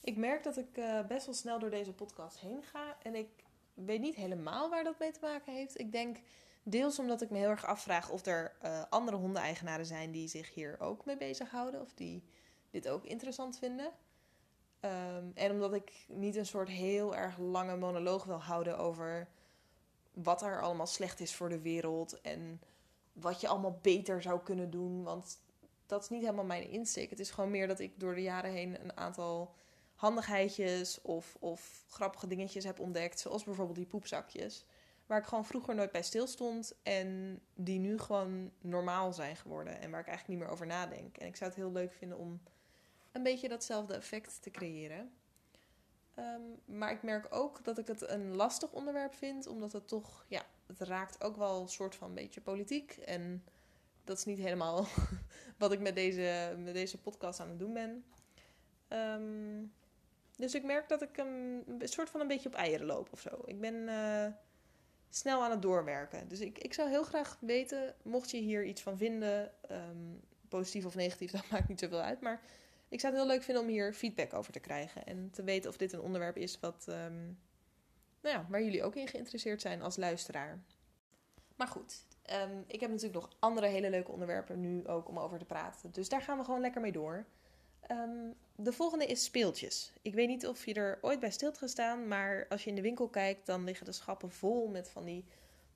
Ik 0.03 0.17
merk 0.17 0.43
dat 0.43 0.57
ik 0.57 0.77
uh, 0.77 1.05
best 1.05 1.25
wel 1.25 1.35
snel 1.35 1.59
door 1.59 1.69
deze 1.69 1.93
podcast 1.93 2.39
heen 2.39 2.63
ga 2.63 2.97
en 3.01 3.15
ik 3.15 3.29
weet 3.73 4.01
niet 4.01 4.15
helemaal 4.15 4.69
waar 4.69 4.83
dat 4.83 4.99
mee 4.99 5.11
te 5.11 5.19
maken 5.21 5.53
heeft. 5.53 5.79
Ik 5.79 5.91
denk 5.91 6.17
Deels 6.63 6.99
omdat 6.99 7.21
ik 7.21 7.29
me 7.29 7.37
heel 7.37 7.49
erg 7.49 7.65
afvraag 7.65 8.09
of 8.09 8.25
er 8.25 8.55
uh, 8.63 8.83
andere 8.89 9.17
hondeneigenaren 9.17 9.85
zijn 9.85 10.11
die 10.11 10.27
zich 10.27 10.53
hier 10.53 10.79
ook 10.79 11.05
mee 11.05 11.17
bezighouden. 11.17 11.81
Of 11.81 11.93
die 11.93 12.23
dit 12.69 12.87
ook 12.87 13.03
interessant 13.03 13.57
vinden. 13.57 13.91
Um, 14.81 15.31
en 15.35 15.51
omdat 15.51 15.73
ik 15.73 16.05
niet 16.07 16.35
een 16.35 16.45
soort 16.45 16.69
heel 16.69 17.15
erg 17.15 17.37
lange 17.37 17.77
monoloog 17.77 18.23
wil 18.23 18.41
houden 18.41 18.77
over 18.77 19.27
wat 20.13 20.41
er 20.41 20.61
allemaal 20.61 20.87
slecht 20.87 21.19
is 21.19 21.35
voor 21.35 21.49
de 21.49 21.61
wereld. 21.61 22.21
En 22.21 22.61
wat 23.13 23.41
je 23.41 23.47
allemaal 23.47 23.79
beter 23.81 24.21
zou 24.21 24.39
kunnen 24.39 24.69
doen. 24.69 25.03
Want 25.03 25.39
dat 25.85 26.03
is 26.03 26.09
niet 26.09 26.21
helemaal 26.21 26.45
mijn 26.45 26.69
insteek. 26.69 27.09
Het 27.09 27.19
is 27.19 27.31
gewoon 27.31 27.51
meer 27.51 27.67
dat 27.67 27.79
ik 27.79 27.99
door 27.99 28.15
de 28.15 28.21
jaren 28.21 28.51
heen 28.51 28.81
een 28.81 28.97
aantal 28.97 29.53
handigheidjes 29.95 31.01
of, 31.01 31.35
of 31.39 31.85
grappige 31.89 32.27
dingetjes 32.27 32.63
heb 32.63 32.79
ontdekt. 32.79 33.19
Zoals 33.19 33.43
bijvoorbeeld 33.43 33.77
die 33.77 33.85
poepzakjes 33.85 34.65
waar 35.05 35.19
ik 35.19 35.25
gewoon 35.25 35.45
vroeger 35.45 35.75
nooit 35.75 35.91
bij 35.91 36.03
stilstond 36.03 36.73
en 36.83 37.39
die 37.53 37.79
nu 37.79 37.99
gewoon 37.99 38.51
normaal 38.61 39.13
zijn 39.13 39.35
geworden 39.35 39.81
en 39.81 39.91
waar 39.91 39.99
ik 39.99 40.07
eigenlijk 40.07 40.27
niet 40.27 40.47
meer 40.47 40.55
over 40.55 40.67
nadenk. 40.67 41.17
En 41.17 41.27
ik 41.27 41.35
zou 41.35 41.49
het 41.49 41.59
heel 41.59 41.71
leuk 41.71 41.93
vinden 41.93 42.17
om 42.17 42.41
een 43.11 43.23
beetje 43.23 43.49
datzelfde 43.49 43.93
effect 43.93 44.41
te 44.41 44.51
creëren. 44.51 45.11
Um, 46.19 46.59
maar 46.77 46.91
ik 46.91 47.03
merk 47.03 47.27
ook 47.29 47.63
dat 47.63 47.77
ik 47.77 47.87
het 47.87 48.09
een 48.09 48.35
lastig 48.35 48.71
onderwerp 48.71 49.13
vind, 49.13 49.47
omdat 49.47 49.71
het 49.71 49.87
toch, 49.87 50.25
ja, 50.27 50.43
het 50.67 50.79
raakt 50.79 51.23
ook 51.23 51.37
wel 51.37 51.61
een 51.61 51.69
soort 51.69 51.95
van 51.95 52.07
een 52.07 52.15
beetje 52.15 52.41
politiek. 52.41 52.91
En 52.91 53.43
dat 54.03 54.17
is 54.17 54.25
niet 54.25 54.37
helemaal 54.37 54.85
wat 55.57 55.71
ik 55.71 55.79
met 55.79 55.95
deze, 55.95 56.55
met 56.57 56.73
deze 56.73 57.01
podcast 57.01 57.39
aan 57.39 57.49
het 57.49 57.59
doen 57.59 57.73
ben. 57.73 58.05
Um, 58.89 59.73
dus 60.37 60.55
ik 60.55 60.63
merk 60.63 60.89
dat 60.89 61.01
ik 61.01 61.17
een, 61.17 61.81
soort 61.83 62.09
van 62.09 62.21
een 62.21 62.27
beetje 62.27 62.49
op 62.49 62.55
eieren 62.55 62.85
loop 62.85 63.09
of 63.11 63.19
zo. 63.19 63.41
Ik 63.45 63.59
ben. 63.59 63.73
Uh, 63.73 64.27
snel 65.15 65.43
aan 65.43 65.51
het 65.51 65.61
doorwerken. 65.61 66.27
Dus 66.27 66.39
ik, 66.39 66.57
ik 66.57 66.73
zou 66.73 66.89
heel 66.89 67.03
graag 67.03 67.37
weten, 67.39 67.95
mocht 68.03 68.31
je 68.31 68.37
hier 68.37 68.65
iets 68.65 68.81
van 68.81 68.97
vinden, 68.97 69.51
um, 69.71 70.21
positief 70.49 70.85
of 70.85 70.95
negatief, 70.95 71.31
dat 71.41 71.49
maakt 71.49 71.67
niet 71.67 71.79
zoveel 71.79 72.01
uit. 72.01 72.21
Maar 72.21 72.41
ik 72.89 72.99
zou 72.99 73.13
het 73.13 73.21
heel 73.21 73.31
leuk 73.31 73.43
vinden 73.43 73.63
om 73.63 73.69
hier 73.69 73.93
feedback 73.93 74.33
over 74.33 74.51
te 74.51 74.59
krijgen. 74.59 75.05
En 75.05 75.29
te 75.31 75.43
weten 75.43 75.69
of 75.69 75.77
dit 75.77 75.93
een 75.93 76.01
onderwerp 76.01 76.37
is 76.37 76.59
wat, 76.59 76.85
um, 76.89 77.39
nou 78.21 78.35
ja, 78.35 78.45
waar 78.49 78.63
jullie 78.63 78.83
ook 78.83 78.95
in 78.95 79.07
geïnteresseerd 79.07 79.61
zijn 79.61 79.81
als 79.81 79.95
luisteraar. 79.95 80.63
Maar 81.55 81.67
goed, 81.67 82.05
um, 82.31 82.63
ik 82.67 82.79
heb 82.79 82.89
natuurlijk 82.89 83.21
nog 83.21 83.35
andere 83.39 83.67
hele 83.67 83.89
leuke 83.89 84.11
onderwerpen 84.11 84.59
nu 84.59 84.87
ook 84.87 85.09
om 85.09 85.19
over 85.19 85.39
te 85.39 85.45
praten. 85.45 85.91
Dus 85.91 86.09
daar 86.09 86.21
gaan 86.21 86.37
we 86.37 86.43
gewoon 86.43 86.61
lekker 86.61 86.81
mee 86.81 86.91
door. 86.91 87.25
Um, 87.91 88.33
de 88.55 88.71
volgende 88.71 89.05
is 89.05 89.23
speeltjes. 89.23 89.93
Ik 90.01 90.13
weet 90.13 90.27
niet 90.27 90.47
of 90.47 90.65
je 90.65 90.73
er 90.73 90.97
ooit 91.01 91.19
bij 91.19 91.31
stil 91.31 91.47
hebt 91.47 91.59
gestaan, 91.59 92.07
maar 92.07 92.45
als 92.49 92.63
je 92.63 92.69
in 92.69 92.75
de 92.75 92.81
winkel 92.81 93.07
kijkt, 93.07 93.45
dan 93.45 93.63
liggen 93.63 93.85
de 93.85 93.91
schappen 93.91 94.31
vol 94.31 94.67
met 94.67 94.89
van 94.89 95.05
die 95.05 95.25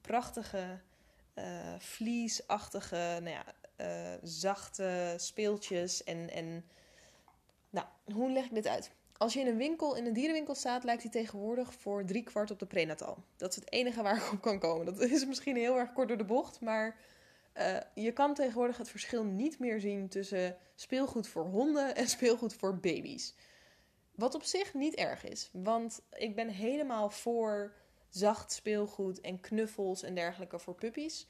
prachtige, 0.02 0.80
uh, 1.36 1.44
vliesachtige, 1.80 2.96
nou 2.96 3.30
ja, 3.30 3.46
uh, 3.78 4.18
zachte 4.24 5.14
speeltjes. 5.18 6.04
En, 6.04 6.30
en 6.30 6.66
nou, 7.70 7.88
hoe 8.14 8.32
leg 8.32 8.46
ik 8.46 8.54
dit 8.54 8.68
uit? 8.68 8.92
Als 9.18 9.34
je 9.34 9.40
in 9.40 9.48
een 9.48 9.58
winkel, 9.58 9.96
in 9.96 10.06
een 10.06 10.14
dierenwinkel 10.14 10.56
staat, 10.56 10.84
lijkt 10.84 11.02
die 11.02 11.12
tegenwoordig 11.12 11.74
voor 11.74 12.06
drie 12.06 12.24
kwart 12.24 12.52
op 12.52 12.60
de 12.60 12.66
prenatal. 12.66 13.18
Dat 13.36 13.50
is 13.50 13.56
het 13.56 13.72
enige 13.72 14.02
waar 14.02 14.18
ik 14.18 14.32
op 14.32 14.42
kan 14.42 14.60
komen. 14.60 14.86
Dat 14.86 15.00
is 15.00 15.26
misschien 15.26 15.56
heel 15.56 15.78
erg 15.78 15.94
kort 15.94 16.08
door 16.08 16.18
de 16.18 16.24
bocht, 16.26 16.62
maar 16.62 16.98
uh, 17.60 17.78
je 17.94 18.12
kan 18.12 18.34
tegenwoordig 18.34 18.78
het 18.78 18.90
verschil 18.90 19.24
niet 19.24 19.60
meer 19.60 19.80
zien 19.80 20.10
tussen 20.10 20.58
speelgoed 20.76 21.28
voor 21.28 21.46
honden 21.46 21.96
en 21.96 22.08
speelgoed 22.18 22.54
voor 22.54 22.78
baby's. 22.78 23.36
Wat 24.16 24.36
op 24.36 24.44
zich 24.44 24.74
niet 24.74 24.96
erg 24.96 25.24
is, 25.24 25.50
want 25.54 26.02
ik 26.12 26.36
ben 26.36 26.48
helemaal 26.48 27.10
voor 27.10 27.74
zacht 28.10 28.52
speelgoed 28.52 29.22
en 29.22 29.40
knuffels 29.40 30.04
en 30.04 30.16
dergelijke 30.16 30.60
voor 30.60 30.76
puppies. 30.76 31.28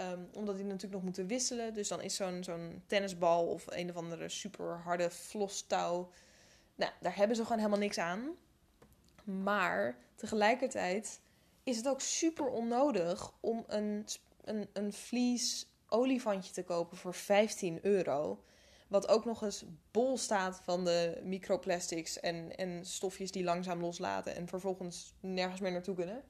Um, 0.00 0.28
omdat 0.32 0.56
die 0.56 0.64
natuurlijk 0.64 0.92
nog 0.92 1.02
moeten 1.02 1.26
wisselen. 1.26 1.74
Dus 1.74 1.88
dan 1.88 2.00
is 2.00 2.16
zo'n 2.16 2.44
zo'n 2.44 2.82
tennisbal 2.86 3.46
of 3.46 3.64
een 3.66 3.90
of 3.90 3.96
andere 3.96 4.28
super 4.28 4.80
harde 4.84 5.10
flostouw. 5.10 6.10
Nou, 6.74 6.92
daar 7.00 7.16
hebben 7.16 7.36
ze 7.36 7.42
gewoon 7.42 7.58
helemaal 7.58 7.78
niks 7.78 7.98
aan. 7.98 8.36
Maar 9.24 9.98
tegelijkertijd 10.14 11.20
is 11.62 11.76
het 11.76 11.88
ook 11.88 12.00
super 12.00 12.48
onnodig 12.48 13.32
om 13.40 13.64
een 13.66 14.04
een, 14.46 14.68
een 14.72 14.92
vlies 14.92 15.70
olifantje 15.88 16.52
te 16.52 16.64
kopen 16.64 16.96
voor 16.96 17.14
15 17.14 17.78
euro. 17.82 18.44
Wat 18.88 19.08
ook 19.08 19.24
nog 19.24 19.42
eens 19.42 19.64
bol 19.90 20.16
staat 20.16 20.60
van 20.62 20.84
de 20.84 21.20
microplastics 21.24 22.20
en, 22.20 22.56
en 22.56 22.84
stofjes 22.84 23.30
die 23.30 23.44
langzaam 23.44 23.80
loslaten 23.80 24.34
en 24.34 24.48
vervolgens 24.48 25.14
nergens 25.20 25.60
meer 25.60 25.72
naartoe 25.72 25.94
kunnen. 25.94 26.24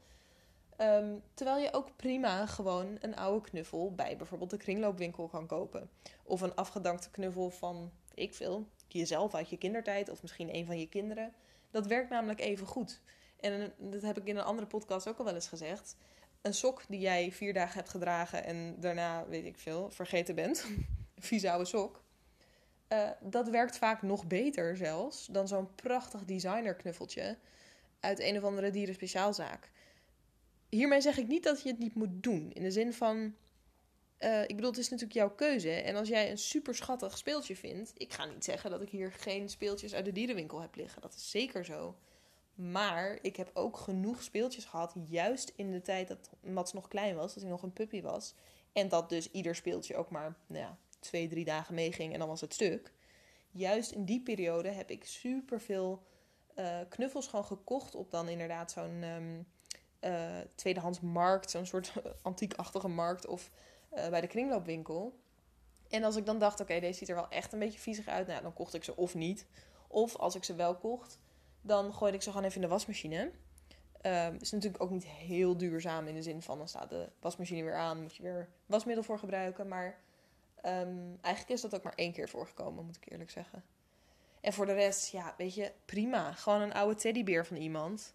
Ehm, 0.77 1.15
terwijl 1.35 1.59
je 1.59 1.73
ook 1.73 1.97
prima 1.97 2.47
gewoon 2.47 2.99
een 3.01 3.17
oude 3.17 3.49
knuffel 3.49 3.95
bij 3.95 4.17
bijvoorbeeld 4.17 4.51
de 4.51 4.57
kringloopwinkel 4.57 5.29
kan 5.29 5.47
kopen. 5.47 5.91
Of 6.23 6.41
een 6.41 6.55
afgedankte 6.55 7.11
knuffel 7.11 7.51
van, 7.51 7.93
ik 8.15 8.35
veel, 8.35 8.67
jezelf 8.89 9.35
uit 9.35 9.51
je 9.51 9.57
kindertijd 9.57 10.09
of 10.09 10.23
misschien 10.23 10.55
een 10.55 10.67
van 10.67 10.79
je 10.79 10.89
kinderen. 10.89 11.35
Dat 11.71 11.87
werkt 11.87 12.11
namelijk 12.11 12.41
even 12.41 12.67
goed. 12.67 13.01
En 13.41 13.73
dat 13.79 14.03
heb 14.03 14.19
ik 14.19 14.27
in 14.27 14.37
een 14.37 14.45
andere 14.45 14.67
podcast 14.67 15.09
ook 15.09 15.19
al 15.19 15.25
wel 15.25 15.35
eens 15.35 15.49
gezegd. 15.49 15.97
Een 16.47 16.55
sok 16.55 16.83
die 16.89 17.01
jij 17.01 17.33
vier 17.33 17.53
dagen 17.53 17.75
hebt 17.75 17.89
gedragen 17.89 18.45
en 18.45 18.75
daarna, 18.81 19.27
weet 19.29 19.45
ik 19.45 19.59
veel, 19.59 19.91
vergeten 19.91 20.35
bent. 20.35 20.67
vieze 21.19 21.51
oude 21.51 21.65
sok. 21.65 22.03
Uh, 22.89 23.11
dat 23.21 23.49
werkt 23.49 23.79
vaak 23.79 24.03
nog 24.03 24.27
beter 24.27 24.77
zelfs 24.77 25.27
dan 25.27 25.49
zo'n 25.49 25.75
prachtig 25.75 26.25
designerknuffeltje 26.25 27.39
uit 28.01 28.21
een 28.21 28.37
of 28.37 28.43
andere 28.43 28.71
dierenspeciaalzaak. 28.71 29.71
Hiermee 30.69 31.01
zeg 31.01 31.19
ik 31.19 31.27
niet 31.27 31.43
dat 31.43 31.63
je 31.63 31.69
het 31.69 31.79
niet 31.79 31.95
moet 31.95 32.23
doen. 32.23 32.53
In 32.53 32.63
de 32.63 32.71
zin 32.71 32.93
van, 32.93 33.35
uh, 34.19 34.43
ik 34.43 34.57
bedoel, 34.57 34.71
het 34.71 34.81
is 34.81 34.89
natuurlijk 34.89 35.19
jouw 35.19 35.35
keuze. 35.35 35.71
En 35.71 35.97
als 35.97 36.09
jij 36.09 36.31
een 36.31 36.39
super 36.39 36.75
schattig 36.75 37.19
speeltje 37.19 37.57
vindt, 37.57 37.93
ik 37.95 38.13
ga 38.13 38.25
niet 38.25 38.45
zeggen 38.45 38.71
dat 38.71 38.83
ik 38.83 38.89
hier 38.89 39.13
geen 39.13 39.49
speeltjes 39.49 39.95
uit 39.95 40.05
de 40.05 40.13
dierenwinkel 40.13 40.61
heb 40.61 40.75
liggen. 40.75 41.03
Dat 41.03 41.15
is 41.15 41.31
zeker 41.31 41.65
zo. 41.65 41.97
Maar 42.57 43.19
ik 43.23 43.37
heb 43.37 43.51
ook 43.55 43.77
genoeg 43.77 44.23
speeltjes 44.23 44.65
gehad, 44.65 44.95
juist 45.05 45.53
in 45.57 45.71
de 45.71 45.83
tijd 45.83 46.09
dat 46.09 46.31
Mats 46.41 46.73
nog 46.73 46.89
klein 46.89 47.17
was, 47.17 47.35
dat 47.35 47.43
hij 47.43 47.53
nog 47.53 47.63
een 47.63 47.73
puppy 47.73 48.03
was. 48.03 48.35
En 48.73 48.89
dat 48.89 49.09
dus 49.09 49.31
ieder 49.31 49.55
speeltje 49.55 49.97
ook 49.97 50.11
maar 50.11 50.37
nou 50.47 50.63
ja, 50.63 50.79
twee, 50.99 51.29
drie 51.29 51.45
dagen 51.45 51.75
meeging 51.75 52.13
en 52.13 52.19
dan 52.19 52.29
was 52.29 52.41
het 52.41 52.55
stuk. 52.55 52.93
Juist 53.51 53.91
in 53.91 54.05
die 54.05 54.23
periode 54.23 54.69
heb 54.69 54.91
ik 54.91 55.05
super 55.05 55.61
veel 55.61 56.03
uh, 56.59 56.79
knuffels 56.89 57.27
gewoon 57.27 57.45
gekocht 57.45 57.95
op 57.95 58.11
dan 58.11 58.29
inderdaad 58.29 58.71
zo'n 58.71 59.03
um, 59.03 59.47
tweedehands 60.55 61.01
markt, 61.01 61.51
zo'n 61.51 61.67
soort 61.67 61.93
antiekachtige 62.23 62.89
markt 62.89 63.27
of 63.27 63.51
uh, 63.95 64.09
bij 64.09 64.21
de 64.21 64.27
kringloopwinkel. 64.27 65.19
En 65.89 66.05
als 66.05 66.17
ik 66.17 66.27
dan 66.27 66.39
dacht, 66.39 66.61
oké, 66.61 66.81
deze 66.81 66.99
ziet 66.99 67.09
er 67.09 67.15
wel 67.15 67.29
echt 67.29 67.53
een 67.53 67.59
beetje 67.59 67.79
viezig 67.79 68.07
uit, 68.07 68.27
nou, 68.27 68.43
dan 68.43 68.53
kocht 68.53 68.75
ik 68.75 68.85
ze 68.85 68.97
of 68.97 69.15
niet. 69.15 69.47
Of 69.89 70.17
als 70.17 70.35
ik 70.35 70.45
ze 70.45 70.55
wel 70.55 70.77
kocht, 70.77 71.19
dan 71.67 71.95
gooide 71.95 72.17
ik 72.17 72.23
ze 72.23 72.31
gewoon 72.31 72.45
even 72.45 72.57
in 72.57 72.69
de 72.69 72.73
wasmachine. 72.73 73.31
Uh, 74.03 74.33
is 74.41 74.51
natuurlijk 74.51 74.83
ook 74.83 74.91
niet 74.91 75.07
heel 75.07 75.57
duurzaam 75.57 76.07
in 76.07 76.15
de 76.15 76.23
zin 76.23 76.43
van 76.43 76.59
dan 76.59 76.69
staat 76.69 76.91
de 76.91 77.09
wasmachine 77.21 77.63
weer 77.63 77.77
aan, 77.77 78.03
moet 78.03 78.17
je 78.17 78.23
weer 78.23 78.49
wasmiddel 78.67 79.05
voor 79.05 79.19
gebruiken. 79.19 79.69
Maar 79.69 79.99
um, 80.65 81.19
eigenlijk 81.21 81.49
is 81.49 81.61
dat 81.61 81.75
ook 81.75 81.83
maar 81.83 81.95
één 81.95 82.13
keer 82.13 82.29
voorgekomen, 82.29 82.85
moet 82.85 82.97
ik 82.97 83.11
eerlijk 83.13 83.31
zeggen. 83.31 83.65
En 84.41 84.53
voor 84.53 84.67
de 84.67 84.73
rest, 84.73 85.13
ja, 85.13 85.35
weet 85.37 85.55
je, 85.55 85.73
prima. 85.85 86.33
Gewoon 86.33 86.61
een 86.61 86.73
oude 86.73 86.95
teddybeer 86.95 87.47
van 87.47 87.57
iemand 87.57 88.15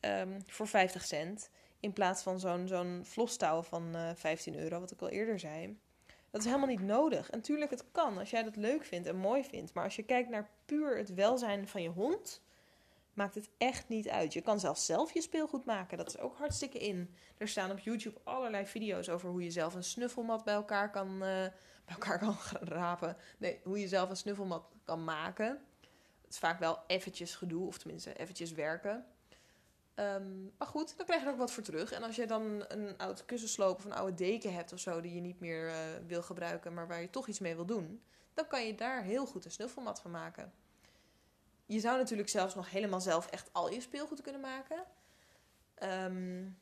um, 0.00 0.42
voor 0.46 0.66
50 0.66 1.04
cent. 1.04 1.50
In 1.80 1.92
plaats 1.92 2.22
van 2.22 2.40
zo'n 2.40 2.68
zo'n 2.68 3.00
vlostouw 3.04 3.62
van 3.62 3.96
uh, 3.96 4.10
eh, 4.10 4.16
15 4.16 4.58
euro, 4.58 4.80
wat 4.80 4.90
ik 4.90 5.00
al 5.00 5.08
eerder 5.08 5.38
zei. 5.38 5.78
Dat 6.30 6.40
is 6.40 6.46
helemaal 6.46 6.68
niet 6.68 6.82
nodig. 6.82 7.30
En 7.30 7.40
tuurlijk, 7.40 7.70
het 7.70 7.84
kan 7.92 8.18
als 8.18 8.30
jij 8.30 8.42
dat 8.42 8.56
leuk 8.56 8.84
vindt 8.84 9.08
en 9.08 9.16
mooi 9.16 9.44
vindt. 9.44 9.74
Maar 9.74 9.84
als 9.84 9.96
je 9.96 10.02
kijkt 10.02 10.28
naar 10.28 10.50
puur 10.64 10.96
het 10.96 11.14
welzijn 11.14 11.68
van 11.68 11.82
je 11.82 11.88
hond, 11.88 12.42
maakt 13.16 13.34
het 13.34 13.50
echt 13.58 13.88
niet 13.88 14.08
uit. 14.08 14.32
Je 14.32 14.40
kan 14.40 14.60
zelfs 14.60 14.86
zelf 14.86 15.12
je 15.12 15.20
speelgoed 15.20 15.64
maken. 15.64 15.98
Dat 15.98 16.08
is 16.08 16.18
ook 16.18 16.36
hartstikke 16.36 16.78
in. 16.78 17.14
Er 17.36 17.48
staan 17.48 17.70
op 17.70 17.78
YouTube 17.78 18.20
allerlei 18.24 18.66
video's 18.66 19.08
over 19.08 19.30
hoe 19.30 19.42
je 19.42 19.50
zelf 19.50 19.74
een 19.74 19.84
snuffelmat 19.84 20.44
bij 20.44 20.54
elkaar 20.54 20.90
kan, 20.90 21.12
uh, 21.12 21.18
bij 21.18 21.52
elkaar 21.86 22.18
kan 22.18 22.36
rapen. 22.78 23.16
Nee, 23.38 23.60
hoe 23.64 23.80
je 23.80 23.88
zelf 23.88 24.10
een 24.10 24.16
snuffelmat 24.16 24.68
kan 24.84 25.04
maken. 25.04 25.48
Het 26.22 26.30
is 26.30 26.38
vaak 26.38 26.58
wel 26.58 26.78
eventjes 26.86 27.34
gedoe, 27.34 27.66
of 27.66 27.78
tenminste 27.78 28.14
eventjes 28.14 28.52
werken. 28.52 29.06
Um, 29.94 30.52
maar 30.58 30.68
goed, 30.68 30.96
dan 30.96 31.06
krijg 31.06 31.20
je 31.20 31.26
er 31.26 31.32
ook 31.32 31.38
wat 31.38 31.52
voor 31.52 31.62
terug. 31.62 31.92
En 31.92 32.02
als 32.02 32.16
je 32.16 32.26
dan 32.26 32.64
een 32.68 32.98
oud 32.98 33.24
kussensloop 33.24 33.76
of 33.76 33.84
een 33.84 33.92
oude 33.92 34.14
deken 34.14 34.54
hebt 34.54 34.72
of 34.72 34.78
zo... 34.78 35.00
die 35.00 35.14
je 35.14 35.20
niet 35.20 35.40
meer 35.40 35.68
uh, 35.68 35.74
wil 36.06 36.22
gebruiken, 36.22 36.74
maar 36.74 36.88
waar 36.88 37.00
je 37.00 37.10
toch 37.10 37.28
iets 37.28 37.38
mee 37.38 37.54
wil 37.54 37.66
doen... 37.66 38.02
dan 38.34 38.46
kan 38.46 38.66
je 38.66 38.74
daar 38.74 39.02
heel 39.02 39.26
goed 39.26 39.44
een 39.44 39.50
snuffelmat 39.50 40.00
van 40.00 40.10
maken. 40.10 40.52
Je 41.66 41.80
zou 41.80 41.98
natuurlijk 41.98 42.28
zelfs 42.28 42.54
nog 42.54 42.70
helemaal 42.70 43.00
zelf 43.00 43.26
echt 43.26 43.48
al 43.52 43.72
je 43.72 43.80
speelgoed 43.80 44.20
kunnen 44.22 44.40
maken. 44.40 44.84
Um, 45.82 46.58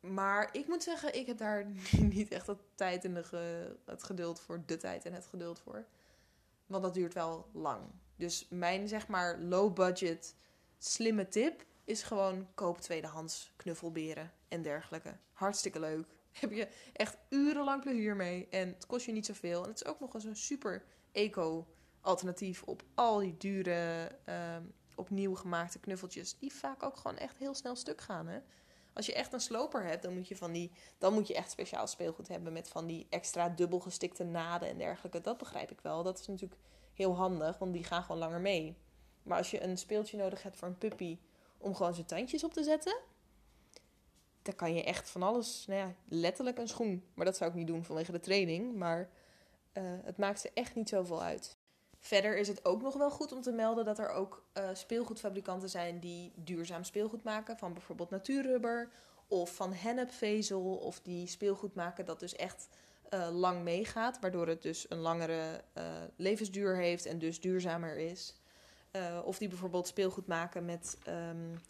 maar 0.00 0.48
ik 0.52 0.66
moet 0.66 0.82
zeggen, 0.82 1.14
ik 1.14 1.26
heb 1.26 1.38
daar 1.38 1.66
niet 2.14 2.30
echt 2.30 2.46
de 2.46 2.56
tijd 2.74 3.04
en 3.04 3.14
de 3.14 3.76
het 3.84 4.02
geduld 4.02 4.40
voor. 4.40 4.62
De 4.66 4.76
tijd 4.76 5.04
en 5.04 5.12
het 5.12 5.26
geduld 5.26 5.60
voor. 5.60 5.84
Want 6.66 6.82
dat 6.82 6.94
duurt 6.94 7.14
wel 7.14 7.46
lang. 7.52 7.80
Dus 8.16 8.46
mijn 8.50 8.88
zeg 8.88 9.08
maar 9.08 9.38
low 9.38 9.74
budget 9.74 10.34
slimme 10.78 11.28
tip 11.28 11.64
is 11.84 12.02
gewoon 12.02 12.48
koop 12.54 12.80
tweedehands 12.80 13.52
knuffelberen 13.56 14.32
en 14.48 14.62
dergelijke. 14.62 15.16
Hartstikke 15.32 15.80
leuk. 15.80 16.06
Heb 16.40 16.52
je 16.52 16.68
echt 16.92 17.16
urenlang 17.28 17.82
plezier 17.82 18.16
mee. 18.16 18.46
En 18.50 18.68
het 18.68 18.86
kost 18.86 19.06
je 19.06 19.12
niet 19.12 19.26
zoveel. 19.26 19.62
En 19.62 19.68
het 19.68 19.80
is 19.80 19.86
ook 19.86 20.00
nog 20.00 20.14
eens 20.14 20.24
een 20.24 20.36
super 20.36 20.84
eco 21.12 21.66
alternatief 22.00 22.62
op 22.62 22.82
al 22.94 23.18
die 23.18 23.36
dure, 23.36 24.10
um, 24.56 24.72
opnieuw 24.94 25.34
gemaakte 25.34 25.78
knuffeltjes. 25.78 26.38
Die 26.38 26.52
vaak 26.52 26.82
ook 26.82 26.96
gewoon 26.96 27.16
echt 27.16 27.38
heel 27.38 27.54
snel 27.54 27.76
stuk 27.76 28.00
gaan. 28.00 28.26
Hè? 28.26 28.38
Als 28.92 29.06
je 29.06 29.14
echt 29.14 29.32
een 29.32 29.40
sloper 29.40 29.84
hebt, 29.84 30.02
dan 30.02 30.14
moet 30.14 30.28
je, 30.28 30.36
van 30.36 30.52
die, 30.52 30.70
dan 30.98 31.12
moet 31.14 31.26
je 31.26 31.34
echt 31.34 31.50
speciaal 31.50 31.86
speelgoed 31.86 32.28
hebben 32.28 32.52
met 32.52 32.68
van 32.68 32.86
die 32.86 33.06
extra 33.10 33.48
dubbel 33.48 33.80
gestikte 33.80 34.24
naden 34.24 34.68
en 34.68 34.78
dergelijke. 34.78 35.20
Dat 35.20 35.38
begrijp 35.38 35.70
ik 35.70 35.80
wel. 35.80 36.02
Dat 36.02 36.18
is 36.18 36.26
natuurlijk 36.26 36.60
heel 36.94 37.16
handig, 37.16 37.58
want 37.58 37.72
die 37.72 37.84
gaan 37.84 38.02
gewoon 38.02 38.20
langer 38.20 38.40
mee. 38.40 38.76
Maar 39.22 39.38
als 39.38 39.50
je 39.50 39.62
een 39.62 39.78
speeltje 39.78 40.16
nodig 40.16 40.42
hebt 40.42 40.56
voor 40.56 40.68
een 40.68 40.78
puppy 40.78 41.18
om 41.58 41.74
gewoon 41.74 41.94
zijn 41.94 42.06
tandjes 42.06 42.44
op 42.44 42.52
te 42.52 42.62
zetten, 42.62 43.00
dan 44.42 44.54
kan 44.54 44.74
je 44.74 44.84
echt 44.84 45.10
van 45.10 45.22
alles, 45.22 45.66
nou 45.66 45.80
ja, 45.80 45.94
letterlijk 46.08 46.58
een 46.58 46.68
schoen. 46.68 47.04
Maar 47.14 47.24
dat 47.24 47.36
zou 47.36 47.50
ik 47.50 47.56
niet 47.56 47.66
doen 47.66 47.84
vanwege 47.84 48.12
de 48.12 48.20
training. 48.20 48.76
Maar 48.76 49.10
uh, 49.72 49.82
het 50.02 50.18
maakt 50.18 50.40
ze 50.40 50.50
echt 50.54 50.74
niet 50.74 50.88
zoveel 50.88 51.22
uit. 51.22 51.58
Verder 52.00 52.36
is 52.36 52.48
het 52.48 52.64
ook 52.64 52.82
nog 52.82 52.96
wel 52.96 53.10
goed 53.10 53.32
om 53.32 53.40
te 53.40 53.52
melden 53.52 53.84
dat 53.84 53.98
er 53.98 54.10
ook 54.10 54.44
uh, 54.58 54.68
speelgoedfabrikanten 54.72 55.68
zijn 55.68 56.00
die 56.00 56.32
duurzaam 56.36 56.84
speelgoed 56.84 57.22
maken. 57.22 57.58
Van 57.58 57.72
bijvoorbeeld 57.72 58.10
natuurrubber 58.10 58.90
of 59.28 59.54
van 59.54 59.72
hennepvezel. 59.72 60.76
Of 60.76 61.00
die 61.00 61.26
speelgoed 61.26 61.74
maken 61.74 62.04
dat 62.04 62.20
dus 62.20 62.34
echt 62.36 62.68
uh, 63.10 63.28
lang 63.32 63.62
meegaat. 63.62 64.18
Waardoor 64.20 64.46
het 64.46 64.62
dus 64.62 64.90
een 64.90 64.98
langere 64.98 65.60
uh, 65.78 65.84
levensduur 66.16 66.76
heeft 66.76 67.06
en 67.06 67.18
dus 67.18 67.40
duurzamer 67.40 67.96
is. 67.96 68.34
of 69.24 69.38
die 69.38 69.48
bijvoorbeeld 69.48 69.86
speelgoed 69.86 70.26
maken 70.26 70.64
met 70.64 70.98
um, 71.08 71.60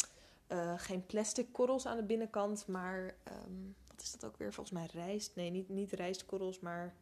geen 0.76 1.06
plastic 1.06 1.52
korrels 1.52 1.86
aan 1.86 1.96
de 1.96 2.02
binnenkant. 2.02 2.66
Maar 2.66 3.14
um, 3.46 3.74
wat 3.90 4.02
is 4.02 4.12
dat 4.12 4.24
ook 4.24 4.36
weer? 4.36 4.52
Volgens 4.52 4.78
mij 4.78 4.88
rijst. 4.92 5.30
Nee, 5.34 5.50
niet, 5.50 5.68
niet 5.68 5.92
rijstkorrels, 5.92 6.60
maar 6.60 6.94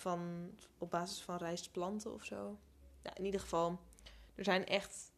van, 0.00 0.50
op 0.78 0.90
basis 0.90 1.22
van 1.22 1.36
rijstplanten 1.36 2.14
of 2.14 2.24
zo. 2.24 2.58
Nou, 3.02 3.16
in 3.16 3.24
ieder 3.24 3.40
geval, 3.40 3.78
er 4.34 4.44
zijn 4.44 4.66
echt. 4.66 5.12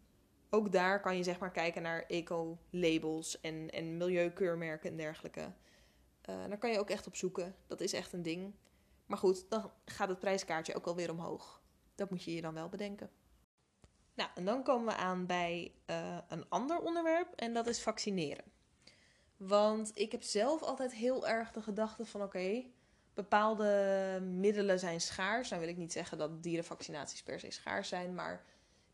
Ook 0.50 0.72
daar 0.72 1.00
kan 1.00 1.16
je 1.16 1.22
zeg 1.22 1.38
maar 1.38 1.50
kijken 1.50 1.82
naar 1.82 2.04
eco-labels 2.06 3.40
en, 3.40 3.70
en 3.70 3.96
milieukeurmerken 3.96 4.90
en 4.90 4.96
dergelijke. 4.96 5.40
Uh, 5.40 6.46
daar 6.48 6.58
kan 6.58 6.70
je 6.70 6.78
ook 6.78 6.90
echt 6.90 7.06
op 7.06 7.16
zoeken. 7.16 7.54
Dat 7.66 7.80
is 7.80 7.92
echt 7.92 8.12
een 8.12 8.22
ding. 8.22 8.54
Maar 9.06 9.18
goed, 9.18 9.50
dan 9.50 9.70
gaat 9.84 10.08
het 10.08 10.18
prijskaartje 10.18 10.74
ook 10.74 10.86
alweer 10.86 11.10
omhoog. 11.10 11.62
Dat 11.94 12.10
moet 12.10 12.22
je 12.22 12.34
je 12.34 12.42
dan 12.42 12.54
wel 12.54 12.68
bedenken. 12.68 13.10
Nou, 14.14 14.30
en 14.34 14.44
dan 14.44 14.62
komen 14.62 14.86
we 14.86 15.00
aan 15.00 15.26
bij 15.26 15.74
uh, 15.86 16.18
een 16.28 16.48
ander 16.48 16.78
onderwerp 16.80 17.32
en 17.34 17.54
dat 17.54 17.66
is 17.66 17.82
vaccineren. 17.82 18.44
Want 19.36 19.90
ik 19.94 20.12
heb 20.12 20.22
zelf 20.22 20.62
altijd 20.62 20.94
heel 20.94 21.26
erg 21.26 21.52
de 21.52 21.62
gedachte 21.62 22.06
van 22.06 22.22
oké, 22.22 22.64
bepaalde 23.14 24.20
middelen 24.24 24.78
zijn 24.78 25.00
schaars. 25.00 25.48
Nou 25.48 25.60
wil 25.60 25.70
ik 25.70 25.76
niet 25.76 25.92
zeggen 25.92 26.18
dat 26.18 26.42
dierenvaccinaties 26.42 27.22
per 27.22 27.40
se 27.40 27.50
schaars 27.50 27.88
zijn, 27.88 28.14
maar 28.14 28.44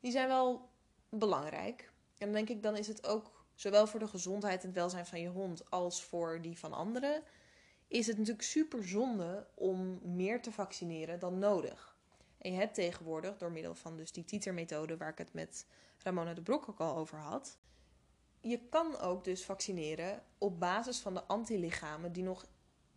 die 0.00 0.12
zijn 0.12 0.28
wel 0.28 0.68
belangrijk. 1.08 1.92
En 2.18 2.26
dan 2.26 2.32
denk 2.32 2.48
ik, 2.48 2.62
dan 2.62 2.76
is 2.76 2.86
het 2.86 3.06
ook 3.06 3.44
zowel 3.54 3.86
voor 3.86 4.00
de 4.00 4.08
gezondheid 4.08 4.60
en 4.60 4.66
het 4.66 4.76
welzijn 4.76 5.06
van 5.06 5.20
je 5.20 5.28
hond 5.28 5.70
als 5.70 6.04
voor 6.04 6.40
die 6.42 6.58
van 6.58 6.72
anderen, 6.72 7.22
is 7.88 8.06
het 8.06 8.16
natuurlijk 8.16 8.46
super 8.46 8.84
zonde 8.84 9.46
om 9.54 10.00
meer 10.02 10.42
te 10.42 10.52
vaccineren 10.52 11.18
dan 11.18 11.38
nodig. 11.38 11.96
En 12.38 12.52
je 12.52 12.58
hebt 12.58 12.74
tegenwoordig, 12.74 13.36
door 13.36 13.52
middel 13.52 13.74
van 13.74 13.96
dus 13.96 14.12
die 14.12 14.24
titermethode 14.24 14.96
waar 14.96 15.08
ik 15.08 15.18
het 15.18 15.32
met 15.32 15.66
Ramona 15.98 16.34
de 16.34 16.42
Brok 16.42 16.68
ook 16.68 16.80
al 16.80 16.96
over 16.96 17.18
had, 17.18 17.58
je 18.40 18.60
kan 18.68 18.98
ook 18.98 19.24
dus 19.24 19.44
vaccineren 19.44 20.22
op 20.38 20.60
basis 20.60 20.98
van 20.98 21.14
de 21.14 21.24
antilichamen 21.24 22.12
die 22.12 22.22
nog 22.22 22.46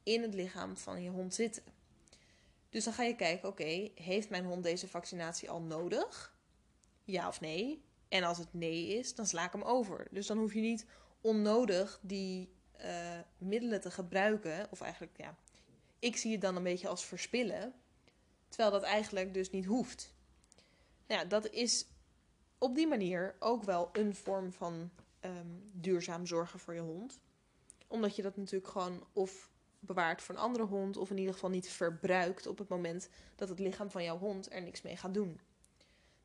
in 0.03 0.21
het 0.21 0.33
lichaam 0.33 0.77
van 0.77 1.03
je 1.03 1.09
hond 1.09 1.33
zitten. 1.33 1.63
Dus 2.69 2.83
dan 2.83 2.93
ga 2.93 3.03
je 3.03 3.15
kijken, 3.15 3.49
oké, 3.49 3.91
heeft 3.95 4.29
mijn 4.29 4.45
hond 4.45 4.63
deze 4.63 4.87
vaccinatie 4.87 5.49
al 5.49 5.61
nodig? 5.61 6.35
Ja 7.03 7.27
of 7.27 7.41
nee? 7.41 7.83
En 8.09 8.23
als 8.23 8.37
het 8.37 8.53
nee 8.53 8.87
is, 8.87 9.15
dan 9.15 9.25
sla 9.25 9.45
ik 9.45 9.51
hem 9.51 9.61
over. 9.61 10.07
Dus 10.11 10.27
dan 10.27 10.37
hoef 10.37 10.53
je 10.53 10.61
niet 10.61 10.85
onnodig 11.21 11.99
die 12.01 12.53
uh, 12.81 13.19
middelen 13.37 13.81
te 13.81 13.91
gebruiken. 13.91 14.67
Of 14.71 14.81
eigenlijk, 14.81 15.17
ja, 15.17 15.37
ik 15.99 16.17
zie 16.17 16.31
het 16.31 16.41
dan 16.41 16.55
een 16.55 16.63
beetje 16.63 16.87
als 16.87 17.05
verspillen. 17.05 17.73
Terwijl 18.47 18.71
dat 18.71 18.83
eigenlijk 18.83 19.33
dus 19.33 19.49
niet 19.49 19.65
hoeft. 19.65 20.13
Nou 21.07 21.21
ja, 21.21 21.27
dat 21.27 21.49
is 21.49 21.85
op 22.57 22.75
die 22.75 22.87
manier 22.87 23.35
ook 23.39 23.63
wel 23.63 23.89
een 23.91 24.15
vorm 24.15 24.51
van 24.51 24.91
ehm, 25.19 25.47
duurzaam 25.71 26.25
zorgen 26.25 26.59
voor 26.59 26.73
je 26.73 26.79
hond. 26.79 27.19
Omdat 27.87 28.15
je 28.15 28.21
dat 28.21 28.37
natuurlijk 28.37 28.71
gewoon 28.71 29.07
of 29.13 29.49
bewaart 29.83 30.21
voor 30.21 30.35
een 30.35 30.41
andere 30.41 30.65
hond, 30.65 30.97
of 30.97 31.09
in 31.09 31.17
ieder 31.17 31.33
geval 31.33 31.49
niet 31.49 31.69
verbruikt 31.69 32.47
op 32.47 32.57
het 32.57 32.67
moment 32.67 33.09
dat 33.35 33.49
het 33.49 33.59
lichaam 33.59 33.91
van 33.91 34.03
jouw 34.03 34.17
hond 34.17 34.53
er 34.53 34.61
niks 34.61 34.81
mee 34.81 34.97
gaat 34.97 35.13
doen. 35.13 35.39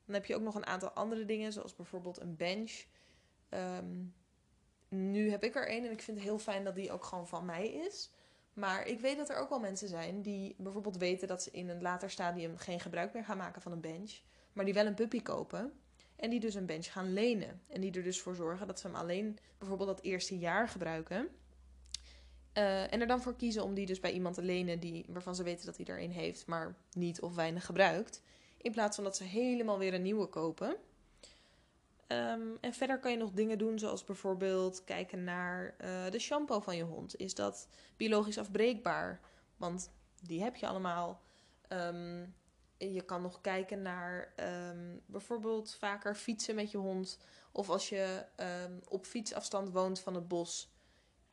Dan 0.04 0.14
heb 0.14 0.24
je 0.24 0.34
ook 0.34 0.42
nog 0.42 0.54
een 0.54 0.66
aantal 0.66 0.90
andere 0.90 1.24
dingen, 1.24 1.52
zoals 1.52 1.74
bijvoorbeeld 1.74 2.20
een 2.20 2.36
bench. 2.36 2.84
Ehm, 3.48 4.04
nu 4.88 5.30
heb 5.30 5.44
ik 5.44 5.54
er 5.54 5.68
één 5.68 5.84
en 5.84 5.90
ik 5.90 6.02
vind 6.02 6.16
het 6.16 6.26
heel 6.26 6.38
fijn 6.38 6.64
dat 6.64 6.74
die 6.74 6.92
ook 6.92 7.04
gewoon 7.04 7.28
van 7.28 7.44
mij 7.44 7.68
is. 7.68 8.10
Maar 8.52 8.86
ik 8.86 9.00
weet 9.00 9.16
dat 9.16 9.30
er 9.30 9.36
ook 9.36 9.48
wel 9.48 9.60
mensen 9.60 9.88
zijn 9.88 10.22
die 10.22 10.54
bijvoorbeeld 10.58 10.96
weten 10.96 11.28
dat 11.28 11.42
ze 11.42 11.50
in 11.50 11.68
een 11.68 11.82
later 11.82 12.10
stadium 12.10 12.56
geen 12.56 12.80
gebruik 12.80 13.12
meer 13.12 13.24
gaan 13.24 13.36
maken 13.36 13.62
van 13.62 13.72
een 13.72 13.80
bench, 13.80 14.20
maar 14.52 14.64
die 14.64 14.74
wel 14.74 14.86
een 14.86 14.94
puppy 14.94 15.22
kopen. 15.22 15.72
En 16.16 16.30
die 16.30 16.40
dus 16.40 16.54
een 16.54 16.66
bench 16.66 16.92
gaan 16.92 17.12
lenen. 17.12 17.62
En 17.68 17.80
die 17.80 17.92
er 17.92 18.02
dus 18.02 18.20
voor 18.20 18.34
zorgen 18.34 18.66
dat 18.66 18.80
ze 18.80 18.86
hem 18.86 18.96
alleen 18.96 19.38
bijvoorbeeld 19.58 19.88
dat 19.88 20.02
eerste 20.04 20.38
jaar 20.38 20.68
gebruiken. 20.68 21.28
Uh, 22.58 22.92
en 22.92 23.00
er 23.00 23.06
dan 23.06 23.22
voor 23.22 23.36
kiezen 23.36 23.64
om 23.64 23.74
die 23.74 23.86
dus 23.86 24.00
bij 24.00 24.12
iemand 24.12 24.34
te 24.34 24.42
lenen 24.42 24.80
die, 24.80 25.04
waarvan 25.08 25.34
ze 25.34 25.42
weten 25.42 25.66
dat 25.66 25.76
hij 25.76 25.86
er 25.86 26.02
een 26.02 26.12
heeft, 26.12 26.46
maar 26.46 26.76
niet 26.92 27.20
of 27.20 27.34
weinig 27.34 27.64
gebruikt. 27.66 28.22
In 28.56 28.72
plaats 28.72 28.94
van 28.94 29.04
dat 29.04 29.16
ze 29.16 29.24
helemaal 29.24 29.78
weer 29.78 29.94
een 29.94 30.02
nieuwe 30.02 30.26
kopen. 30.26 30.76
Um, 32.08 32.56
en 32.60 32.72
verder 32.72 32.98
kan 32.98 33.10
je 33.10 33.16
nog 33.16 33.32
dingen 33.32 33.58
doen, 33.58 33.78
zoals 33.78 34.04
bijvoorbeeld 34.04 34.84
kijken 34.84 35.24
naar 35.24 35.74
uh, 35.80 36.10
de 36.10 36.18
shampoo 36.18 36.60
van 36.60 36.76
je 36.76 36.82
hond. 36.82 37.16
Is 37.16 37.34
dat 37.34 37.68
biologisch 37.96 38.38
afbreekbaar? 38.38 39.20
Want 39.56 39.90
die 40.22 40.42
heb 40.42 40.56
je 40.56 40.66
allemaal. 40.66 41.20
Um, 41.68 42.34
je 42.78 43.02
kan 43.02 43.22
nog 43.22 43.40
kijken 43.40 43.82
naar 43.82 44.32
um, 44.70 45.00
bijvoorbeeld 45.06 45.74
vaker 45.74 46.14
fietsen 46.14 46.54
met 46.54 46.70
je 46.70 46.78
hond. 46.78 47.18
Of 47.52 47.70
als 47.70 47.88
je 47.88 48.24
op 48.88 49.04
fietsafstand 49.04 49.70
woont 49.70 50.00
van 50.00 50.14
het 50.14 50.28
bos, 50.28 50.70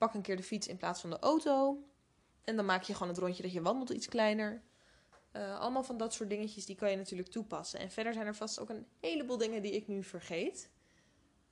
pak 0.04 0.14
een 0.14 0.22
keer 0.22 0.36
de 0.38 0.44
fiets 0.44 0.68
in 0.68 0.78
plaats 0.78 1.02
van 1.02 1.10
de 1.10 1.20
auto. 1.20 1.84
En 2.44 2.56
dan 2.56 2.66
maak 2.66 2.84
je 2.84 2.94
gewoon 2.94 3.08
het 3.08 3.18
rondje 3.18 3.44
dat 3.44 3.54
je 3.54 3.62
wandelt 3.62 3.90
iets 3.90 4.08
kleiner. 4.08 4.62
Uh, 5.34 5.60
allemaal 5.60 5.84
van 5.84 5.98
dat 5.98 6.14
soort 6.14 6.30
dingetjes 6.30 6.66
die 6.66 6.76
kan 6.76 6.90
je 6.92 6.98
natuurlijk 6.98 7.30
toepassen. 7.30 7.80
En 7.80 7.92
verder 7.92 8.14
zijn 8.14 8.28
er 8.28 8.36
vast 8.36 8.60
ook 8.60 8.70
een 8.70 8.86
heleboel 9.00 9.38
dingen 9.38 9.62
die 9.62 9.72
ik 9.72 9.88
nu 9.88 10.04
vergeet. 10.04 10.70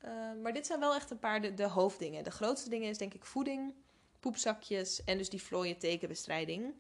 Uh, 0.06 0.12
maar 0.42 0.54
dit 0.54 0.66
zijn 0.66 0.80
wel 0.80 0.96
echt 0.96 1.12
een 1.12 1.20
paar 1.20 1.42
de, 1.42 1.54
de, 1.54 1.68
hoofddingen. 1.68 2.24
De 2.24 2.32
grootste 2.32 2.70
dingen 2.70 2.90
is 2.90 2.98
denk 2.98 3.14
ik 3.14 3.26
voeding, 3.26 3.74
poepzakjes 4.20 5.04
en 5.04 5.18
dus 5.18 5.30
die 5.30 5.44
vlooien 5.44 5.78
tekenbestrijding. 5.78 6.74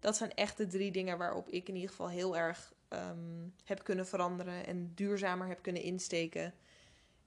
Dat 0.00 0.16
zijn 0.16 0.34
echt 0.34 0.56
de 0.56 0.66
drie 0.66 0.90
dingen 0.90 1.18
waarop 1.18 1.48
ik 1.48 1.68
in 1.68 1.74
ieder 1.74 1.90
geval 1.90 2.08
heel 2.08 2.36
erg 2.36 2.72
um, 2.88 3.54
heb 3.64 3.84
kunnen 3.84 4.06
veranderen 4.06 4.66
en 4.66 4.92
duurzamer 4.94 5.46
heb 5.46 5.62
kunnen 5.62 5.82
insteken. 5.82 6.54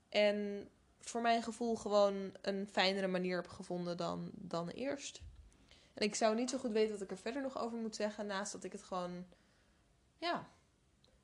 En 0.08 0.68
voor 1.00 1.20
mijn 1.20 1.42
gevoel 1.42 1.76
gewoon 1.76 2.32
een 2.40 2.68
fijnere 2.72 3.06
manier 3.06 3.36
heb 3.36 3.48
gevonden 3.48 3.96
dan, 3.96 4.30
dan 4.34 4.68
eerst. 4.68 5.20
En 5.94 6.04
ik 6.04 6.14
zou 6.14 6.34
niet 6.34 6.50
zo 6.50 6.58
goed 6.58 6.72
weten 6.72 6.92
wat 6.92 7.02
ik 7.02 7.10
er 7.10 7.18
verder 7.18 7.42
nog 7.42 7.58
over 7.58 7.78
moet 7.78 7.96
zeggen. 7.96 8.26
Naast 8.26 8.52
dat 8.52 8.64
ik 8.64 8.72
het 8.72 8.82
gewoon, 8.82 9.26
ja, 10.18 10.48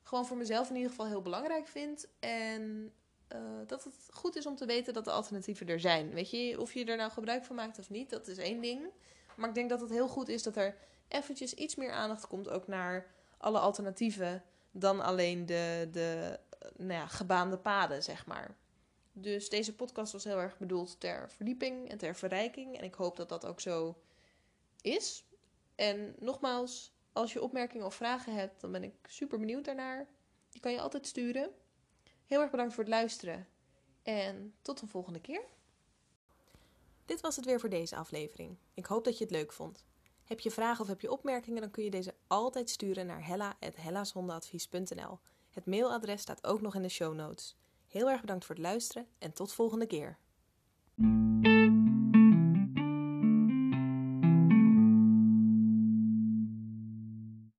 gewoon 0.03 0.27
voor 0.27 0.37
mezelf 0.37 0.69
in 0.69 0.77
ieder 0.77 0.91
geval 0.91 1.07
heel 1.07 1.23
belangrijk 1.23 1.67
vind. 1.67 2.09
En 2.21 2.93
uh, 3.33 3.39
dat 3.67 3.85
het 3.85 3.95
goed 4.11 4.37
is 4.37 4.47
om 4.47 4.57
te 4.57 4.67
weten 4.67 4.95
dat 4.95 5.05
de 5.05 5.11
alternatieven 5.11 5.69
er 5.69 5.81
zijn. 5.81 6.11
Weet 6.11 6.31
je, 6.31 6.61
of 6.61 6.73
je 6.75 6.85
er 6.85 6.97
nou 6.97 7.11
gebruik 7.11 7.45
van 7.45 7.57
maakt 7.57 7.79
of 7.79 7.91
niet, 7.91 8.11
dat 8.11 8.27
is 8.27 8.37
één 8.37 8.61
ding. 8.61 8.87
Maar 9.37 9.49
ik 9.49 9.55
denk 9.55 9.71
dat 9.71 9.81
het 9.81 9.91
heel 9.91 10.09
goed 10.09 10.29
is 10.29 10.43
dat 10.43 10.57
er 10.57 10.77
eventjes 11.09 11.55
iets 11.55 11.75
meer 11.75 11.93
aandacht 11.93 12.27
komt 12.27 12.49
ook 12.49 12.67
naar 12.67 13.07
alle 13.39 13.59
alternatieven 13.59 14.43
dan 14.71 15.01
alleen 15.01 15.47
de, 15.47 15.89
de 15.93 16.39
nou 16.77 16.93
ja, 16.93 17.07
gebaande 17.07 17.59
paden, 17.59 18.03
zeg 18.03 18.27
maar. 18.27 18.57
Dus 19.17 19.49
deze 19.49 19.75
podcast 19.75 20.13
was 20.13 20.25
heel 20.25 20.41
erg 20.41 20.59
bedoeld 20.59 21.01
ter 21.01 21.31
verdieping 21.31 21.89
en 21.89 21.99
ter 21.99 22.17
verrijking. 22.17 22.79
En 22.79 22.85
ik 22.85 22.95
hoop 22.95 23.17
dat 23.17 23.29
dat 23.29 23.47
ook 23.47 23.61
zo 23.61 23.97
is. 24.81 25.25
En 25.75 26.15
nogmaals, 26.19 26.93
als 27.13 27.33
je 27.33 27.43
opmerkingen 27.43 27.87
of 27.87 27.95
vragen 27.95 28.35
hebt, 28.35 28.61
dan 28.61 28.73
ben 28.73 28.83
ik 28.83 28.95
super 29.07 29.39
benieuwd 29.39 29.65
daarnaar. 29.65 30.09
Die 30.51 30.61
kan 30.61 30.73
je 30.73 30.81
altijd 30.81 31.07
sturen. 31.07 31.51
Heel 32.27 32.41
erg 32.41 32.51
bedankt 32.51 32.75
voor 32.75 32.85
het 32.85 32.93
luisteren. 32.93 33.49
En 34.03 34.55
tot 34.63 34.81
een 34.81 34.89
volgende 34.89 35.21
keer. 35.21 35.43
Dit 37.05 37.21
was 37.21 37.37
het 37.37 37.45
weer 37.45 37.61
voor 37.61 37.69
deze 37.69 37.97
aflevering. 37.97 38.57
Ik 38.75 38.87
hoop 38.87 39.05
dat 39.05 39.19
je 39.19 39.25
het 39.25 39.33
leuk 39.33 39.53
vond. 39.53 39.85
Heb 40.25 40.41
je 40.41 40.51
vragen 40.51 40.83
of 40.83 40.89
heb 40.89 41.01
je 41.01 41.11
opmerkingen, 41.11 41.61
dan 41.61 41.71
kun 41.71 41.85
je 41.85 41.91
deze 41.91 42.15
altijd 42.27 42.71
sturen 42.71 43.07
naar 43.07 43.27
hella.hellashondenadvies.nl. 43.27 45.19
Het 45.51 45.67
mailadres 45.67 46.21
staat 46.21 46.47
ook 46.47 46.61
nog 46.61 46.75
in 46.75 46.83
de 46.83 46.89
show 46.89 47.15
notes. 47.15 47.57
Heel 47.95 48.11
erg 48.11 48.21
bedankt 48.21 48.45
voor 48.45 48.55
het 48.55 48.65
luisteren 48.65 49.07
en 49.19 49.33
tot 49.33 49.53
volgende 49.53 49.87
keer. 49.87 50.19